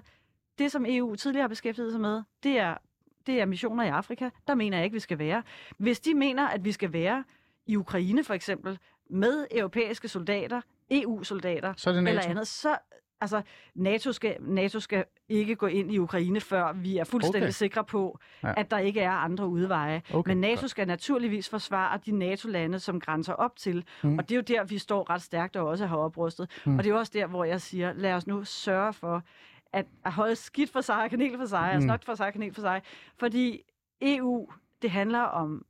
det 0.58 0.72
som 0.72 0.86
EU 0.88 1.14
tidligere 1.14 1.42
har 1.42 1.48
beskæftiget 1.48 1.92
sig 1.92 2.00
med, 2.00 2.22
det 2.42 2.58
er, 2.58 2.76
det 3.26 3.40
er 3.40 3.46
missioner 3.46 3.84
i 3.84 3.88
Afrika. 3.88 4.30
Der 4.46 4.54
mener 4.54 4.76
jeg 4.76 4.84
ikke, 4.84 4.94
vi 4.94 5.00
skal 5.00 5.18
være. 5.18 5.42
Hvis 5.78 6.00
de 6.00 6.14
mener, 6.14 6.48
at 6.48 6.64
vi 6.64 6.72
skal 6.72 6.92
være 6.92 7.24
i 7.66 7.76
Ukraine 7.76 8.24
for 8.24 8.34
eksempel, 8.34 8.78
med 9.10 9.46
europæiske 9.50 10.08
soldater, 10.08 10.60
EU-soldater 10.90 11.68
er 11.68 11.74
eller 12.08 12.22
andet, 12.30 12.48
så, 12.48 12.76
altså, 13.22 13.42
NATO 13.74 14.12
skal, 14.12 14.36
NATO 14.40 14.80
skal 14.80 15.04
ikke 15.28 15.56
gå 15.56 15.66
ind 15.66 15.92
i 15.92 15.98
Ukraine, 15.98 16.40
før 16.40 16.72
vi 16.72 16.96
er 16.98 17.04
fuldstændig 17.04 17.42
Okay. 17.42 17.50
sikre 17.52 17.84
på, 17.84 18.18
Ja. 18.42 18.52
at 18.56 18.70
der 18.70 18.78
ikke 18.78 19.00
er 19.00 19.10
andre 19.10 19.46
udveje. 19.48 20.02
Okay, 20.14 20.30
Men 20.30 20.40
NATO 20.40 20.68
skal 20.68 20.86
naturligvis 20.86 21.48
forsvare 21.48 21.98
de 22.06 22.12
NATO-lande, 22.18 22.78
som 22.78 23.00
grænser 23.00 23.32
op 23.32 23.56
til. 23.56 23.84
Mm. 24.02 24.18
Og 24.18 24.28
det 24.28 24.34
er 24.34 24.36
jo 24.36 24.42
der, 24.42 24.64
vi 24.64 24.78
står 24.78 25.10
ret 25.10 25.22
stærkt 25.22 25.56
og 25.56 25.66
også 25.68 25.86
har 25.86 25.96
oprustet. 25.96 26.50
Mm. 26.64 26.78
Og 26.78 26.84
det 26.84 26.90
er 26.90 26.94
jo 26.94 26.98
også 26.98 27.12
der, 27.14 27.26
hvor 27.26 27.44
jeg 27.44 27.60
siger, 27.60 27.92
lad 27.92 28.12
os 28.14 28.26
nu 28.26 28.44
sørge 28.44 28.92
for, 28.92 29.22
at, 29.72 29.86
at 30.04 30.12
holde 30.12 30.36
skidt 30.36 30.70
for 30.70 30.80
sig, 30.80 31.10
kanel 31.10 31.38
for 31.38 31.46
sig, 31.46 31.70
mm. 31.72 31.76
og 31.76 31.82
snot 31.82 32.04
for 32.04 32.14
sig, 32.14 32.32
kanel 32.32 32.54
for 32.54 32.60
sig. 32.60 32.82
Fordi 33.16 33.60
EU, 34.02 34.48
det 34.82 34.90
handler 34.90 35.20
om 35.20 35.64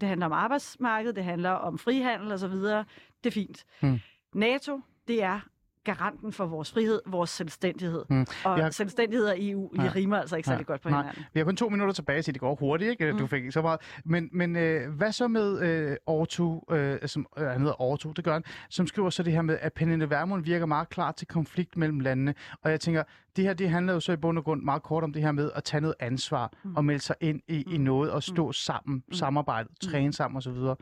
det 0.00 0.08
handler 0.08 0.26
om 0.26 0.32
arbejdsmarkedet, 0.32 1.16
det 1.16 1.24
handler 1.24 1.50
om 1.50 1.78
frihandel 1.78 2.32
og 2.32 2.38
så 2.38 2.48
videre. 2.48 2.84
Det 3.24 3.30
er 3.30 3.34
fint. 3.34 3.64
Mm. 3.82 4.00
NATO, 4.34 4.80
det 5.08 5.22
er 5.22 5.40
garanten 5.84 6.32
for 6.32 6.46
vores 6.46 6.72
frihed, 6.72 7.00
vores 7.06 7.30
selvstændighed. 7.30 8.04
Mm. 8.10 8.26
Og 8.44 8.58
Jeg- 8.58 8.74
selvstændighed 8.74 9.26
og 9.26 9.34
EU, 9.38 9.70
de 9.72 9.76
Nej. 9.78 9.88
rimer 9.88 10.16
altså 10.18 10.36
ikke 10.36 10.46
særlig 10.46 10.66
godt 10.66 10.80
på 10.80 10.88
nej. 10.88 11.02
hinanden. 11.02 11.24
Vi 11.34 11.40
har 11.40 11.44
kun 11.44 11.56
to 11.56 11.68
minutter 11.68 11.94
tilbage, 11.94 12.22
så 12.22 12.32
det 12.32 12.40
går 12.40 12.54
hurtigt, 12.54 12.90
ikke? 12.90 13.10
Du 13.12 13.16
Mm. 13.18 13.28
fik 13.28 13.38
ikke 13.38 13.52
så 13.52 13.62
meget. 13.62 13.80
Men, 14.04 14.28
men 14.32 14.56
øh, 14.56 14.90
hvad 14.90 15.12
så 15.12 15.28
med 15.28 15.60
øh, 15.60 15.96
Orto, 16.06 16.64
øh, 16.70 16.98
som 17.06 17.26
øh, 17.38 17.46
han 17.46 17.60
hedder 17.60 17.80
Orto, 17.82 18.12
det 18.12 18.24
gør 18.24 18.32
han, 18.32 18.44
som 18.70 18.86
skriver 18.86 19.10
så 19.10 19.22
det 19.22 19.32
her 19.32 19.42
med, 19.42 19.58
at 19.60 19.72
Pernille 19.72 20.10
Vermund 20.10 20.44
virker 20.44 20.66
meget 20.66 20.88
klar 20.88 21.12
til 21.12 21.26
konflikt 21.26 21.76
mellem 21.76 22.00
landene. 22.00 22.34
Og 22.62 22.70
jeg 22.70 22.80
tænker, 22.80 23.02
det 23.36 23.44
her 23.44 23.54
det 23.54 23.68
handler 23.70 23.92
jo 23.92 24.00
så 24.00 24.12
i 24.12 24.16
bund 24.16 24.38
og 24.38 24.44
grund 24.44 24.62
meget 24.62 24.82
kort 24.82 25.04
om 25.04 25.12
det 25.12 25.22
her 25.22 25.32
med 25.32 25.50
at 25.54 25.64
tage 25.64 25.80
noget 25.80 25.94
ansvar 26.00 26.52
mm. 26.64 26.76
og 26.76 26.84
melde 26.84 27.00
sig 27.02 27.16
ind 27.20 27.40
i, 27.48 27.74
i 27.74 27.78
noget 27.78 28.10
og 28.10 28.22
stå 28.22 28.52
sammen, 28.52 29.02
samarbejde, 29.12 29.68
træne 29.82 30.12
sammen 30.12 30.36
osv. 30.36 30.52
Mm. 30.52 30.74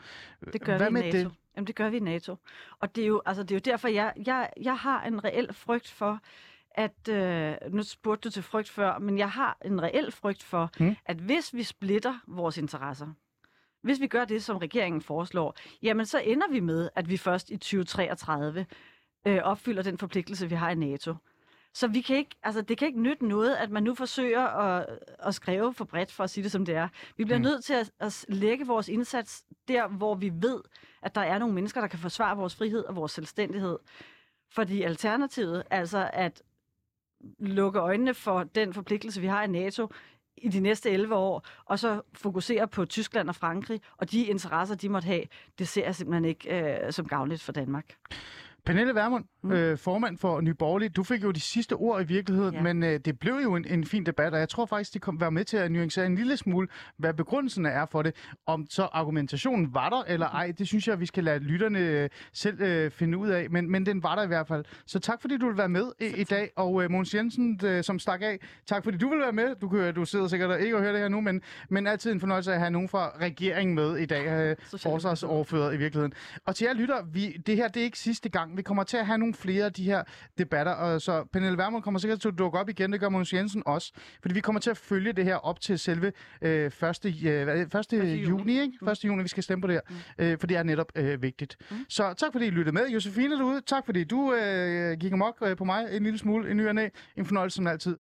Det 0.53 0.61
gør 0.61 0.77
Hvad 0.77 0.87
vi 0.87 0.93
med 0.93 1.03
NATO. 1.03 1.19
det? 1.19 1.31
Jamen, 1.57 1.67
det 1.67 1.75
gør 1.75 1.91
vi 1.91 1.97
i 1.97 2.01
NATO. 2.01 2.37
Og 2.81 2.97
det 2.97 3.03
er 3.03 3.09
jo, 3.09 3.23
altså, 3.27 3.43
det 3.43 3.51
er 3.51 3.57
jo 3.57 3.73
derfor, 3.73 3.89
jeg, 3.89 4.13
jeg, 4.27 4.51
jeg 4.61 4.79
har 4.79 5.03
en 5.03 5.25
reel 5.25 5.53
frygt 5.53 5.89
for, 5.89 6.21
at, 6.71 7.09
øh, 7.09 7.55
nu 7.71 7.83
spurgte 7.83 8.29
du 8.29 8.33
til 8.33 8.43
frygt 8.43 8.69
før, 8.69 8.99
men 8.99 9.19
jeg 9.19 9.31
har 9.31 9.59
en 9.65 9.83
reel 9.83 10.13
frygt 10.13 10.43
for, 10.43 10.71
mm. 10.81 10.97
at 11.07 11.17
hvis 11.17 11.55
vi 11.55 11.63
splitter 11.63 12.19
vores 12.27 12.59
interesser, 12.59 13.07
hvis 13.83 14.01
vi 14.01 14.07
gør 14.07 14.25
det, 14.25 14.45
som 14.45 14.57
regeringen 14.57 15.03
foreslår, 15.03 15.57
jamen 15.83 16.07
så 16.07 16.19
ender 16.19 16.49
vi 16.51 16.61
med, 16.61 16.89
at 16.95 17.09
vi 17.09 17.17
først 17.17 17.51
i 17.51 17.57
2033 17.57 18.67
øh, 19.27 19.39
opfylder 19.43 19.83
den 19.83 19.99
forpligtelse, 19.99 20.49
vi 20.49 20.55
har 20.55 20.71
i 20.71 20.75
NATO. 20.75 21.15
Så 21.75 21.89
vi 21.89 22.01
kan 22.01 22.17
ikke, 22.17 22.37
altså 22.43 22.63
det 22.63 22.79
kan 22.79 22.89
ikke 22.89 23.01
nytte 23.01 23.27
noget, 23.27 23.55
at 23.55 23.71
man 23.71 23.83
nu 23.83 23.95
forsøger 23.95 24.41
at, 24.47 24.87
at 25.19 25.35
skrive 25.35 25.75
for 25.75 25.85
bredt, 25.85 26.13
for 26.13 26.25
at 26.25 26.31
sige 26.31 26.45
det 26.45 26.53
som 26.53 26.65
det 26.65 26.75
er. 26.75 26.89
Vi 27.17 27.25
bliver 27.25 27.39
Mm. 27.39 27.43
nødt 27.45 27.65
til 27.65 27.75
at, 27.75 27.91
at 28.01 28.25
lægge 28.29 28.67
vores 28.67 28.89
indsats 28.89 29.45
der, 29.69 29.89
hvor 29.89 30.15
vi 30.15 30.33
ved, 30.35 30.61
at 31.03 31.15
der 31.15 31.21
er 31.21 31.39
nogle 31.39 31.55
mennesker, 31.55 31.81
der 31.81 31.89
kan 31.89 31.99
forsvare 31.99 32.37
vores 32.37 32.55
frihed 32.57 32.85
og 32.85 32.97
vores 32.97 33.13
selvstændighed. 33.13 33.79
Fordi 34.55 34.83
alternativet, 34.83 35.63
altså 35.71 36.11
at 36.13 36.43
lukke 37.39 37.79
øjnene 37.79 38.15
for 38.15 38.43
den 38.43 38.73
forpligtelse, 38.75 39.21
vi 39.21 39.27
har 39.27 39.43
i 39.43 39.47
NATO 39.47 39.89
i 40.37 40.49
de 40.49 40.61
næste 40.61 40.91
11 40.91 41.15
år, 41.15 41.47
og 41.65 41.79
så 41.79 42.01
fokusere 42.15 42.69
på 42.69 42.85
Tyskland 42.85 43.29
og 43.29 43.35
Frankrig, 43.35 43.81
og 43.97 44.11
de 44.13 44.25
interesser, 44.27 44.75
de 44.75 44.89
måtte 44.89 45.07
have, 45.07 45.25
det 45.59 45.69
ser 45.69 45.85
jeg 45.85 45.95
simpelthen 45.95 46.25
ikke 46.25 46.75
øh, 46.87 46.93
som 46.93 47.07
gavnligt 47.09 47.43
for 47.43 47.53
Danmark. 47.53 47.95
Pernille 48.65 48.95
Vermund, 48.95 49.25
mm. 49.43 49.53
Øh, 49.53 49.79
formand 49.79 50.19
for 50.19 50.41
Nye 50.41 50.55
Borgerlige, 50.55 50.89
du 50.89 51.03
fik 51.03 51.23
jo 51.23 51.31
de 51.31 51.41
sidste 51.41 51.73
ord 51.73 52.03
i 52.03 52.05
virkeligheden, 52.05 52.55
ja. 52.55 52.63
Men 52.63 52.83
øh, 52.83 53.01
det 53.05 53.19
blev 53.19 53.35
jo 53.43 53.57
en, 53.57 53.65
en 53.69 53.85
fin 53.85 54.07
debat, 54.07 54.33
og 54.35 54.41
jeg 54.41 54.49
tror 54.49 54.67
faktisk, 54.67 54.95
det 54.95 55.03
kom 55.03 55.21
være 55.21 55.31
med 55.31 55.45
til 55.45 55.57
at 55.57 55.73
nuancere 55.73 56.07
en 56.07 56.15
lille 56.15 56.37
smule, 56.37 56.69
hvad 56.99 57.15
begrundelsen 57.15 57.67
er 57.67 57.87
for 57.87 58.03
det. 58.03 58.15
Om 58.47 58.67
så 58.71 58.83
argumentationen 58.83 59.75
var 59.75 59.89
der 59.91 60.03
eller 60.07 60.27
ej, 60.29 60.53
det 60.59 60.67
synes 60.69 60.89
jeg, 60.89 61.01
vi 61.01 61.07
skal 61.07 61.25
lade 61.25 61.39
lytterne 61.39 61.79
øh, 61.79 62.09
selv 62.33 62.61
øh, 62.61 62.91
finde 62.91 63.19
ud 63.19 63.29
af, 63.29 63.51
men, 63.51 63.71
men 63.71 63.87
den 63.87 64.03
var 64.03 64.15
der 64.15 64.23
i 64.23 64.27
hvert 64.27 64.49
fald. 64.49 64.65
Så 64.87 64.99
tak 64.99 65.21
fordi 65.21 65.37
du 65.37 65.47
vil 65.49 65.57
være 65.59 65.69
med 65.69 65.85
i, 66.01 66.07
i 66.07 66.25
dag, 66.25 66.51
og 66.57 66.85
øh, 66.85 66.91
Måns 66.91 67.15
Jensen, 67.15 67.61
øh, 67.65 67.85
som 67.85 67.99
stak 67.99 68.23
af, 68.23 68.39
tak 68.67 68.85
fordi 68.85 68.99
du 68.99 69.09
vil 69.09 69.19
være 69.19 69.33
med. 69.33 69.55
Du, 69.61 69.69
kan- 69.69 69.95
du 69.95 70.05
sidder 70.05 70.29
sikkert 70.29 70.51
og 70.51 70.61
ikke 70.61 70.77
og 70.77 70.81
hører 70.83 70.93
det 70.93 71.01
her 71.01 71.09
nu, 71.09 71.21
men, 71.21 71.43
men 71.69 71.87
altid 71.87 72.13
en 72.13 72.21
fornøjelse 72.21 72.53
at 72.53 72.59
have 72.59 72.71
nogen 72.71 72.89
fra 72.89 73.11
regeringen 73.21 73.75
med 73.75 73.97
i 73.97 74.07
dag, 74.07 74.27
øh, 74.51 74.57
forsvarsoverfører 74.79 75.71
i 75.73 75.77
virkeligheden. 75.77 76.13
Og 76.47 76.57
til 76.57 76.65
jer 76.65 76.75
lytter, 76.75 76.97
vi, 77.13 77.33
det 77.47 77.57
her 77.57 77.69
det 77.69 77.81
er 77.81 77.85
ikke 77.85 77.99
sidste 77.99 78.29
gang. 78.29 78.57
Vi 78.57 78.63
kommer 78.63 78.83
til 78.85 78.97
at 78.97 79.07
have 79.07 79.19
nogle 79.19 79.32
nogle 79.33 79.43
flere 79.43 79.65
af 79.65 79.73
de 79.73 79.85
her 79.85 80.03
debatter. 80.39 80.73
Og 80.73 81.03
så 81.03 81.25
Pernille 81.33 81.59
Vermund 81.59 81.83
kommer 81.83 82.01
sikkert 82.01 82.21
til 82.21 82.29
at 82.29 82.39
dukke 82.39 82.59
op 82.59 82.69
igen, 82.69 82.93
det 82.93 83.01
gør 83.01 83.09
Mogens 83.09 83.33
Jensen 83.33 83.63
også. 83.67 83.93
Fordi 84.23 84.35
vi 84.35 84.41
kommer 84.41 84.61
til 84.61 84.71
at 84.71 84.77
følge 84.77 85.13
det 85.13 85.25
her 85.25 85.37
op 85.37 85.61
til 85.61 85.79
selve 85.79 86.13
øh, 86.43 86.67
1. 86.67 86.73
Øh, 86.83 87.45
hvad 87.45 87.57
er 87.57 87.65
det? 87.65 87.93
1. 87.93 87.93
juni. 87.93 88.29
juni, 88.29 88.61
ikke? 88.61 88.91
1. 88.91 89.05
juni, 89.05 89.23
vi 89.23 89.29
skal 89.29 89.43
stemme 89.43 89.63
på 89.63 89.69
det 89.69 89.75
her. 89.75 89.97
Øh, 90.19 90.39
for 90.39 90.47
det 90.47 90.57
er 90.57 90.63
netop 90.63 90.93
øh, 90.97 91.23
vigtigt. 91.23 91.57
Så 91.89 92.15
tak 92.15 92.33
fordi 92.33 92.47
I 92.47 92.51
lyttede 92.51 92.75
med. 92.75 92.89
Josefine 92.89 93.39
derude, 93.39 93.61
tak 93.67 93.87
fordi 93.87 94.05
du 94.05 94.35
øh, 94.35 94.99
gik 94.99 95.13
amok 95.13 95.37
øh, 95.43 95.57
på 95.57 95.65
mig 95.65 95.89
en 95.93 96.03
lille 96.03 96.19
smule 96.19 96.51
i 96.51 96.55
ny 96.55 96.69
og 96.69 96.75
næ. 96.75 96.89
En 97.17 97.27
fornøjelse 97.27 97.57
som 97.57 97.67
altid. 97.67 97.91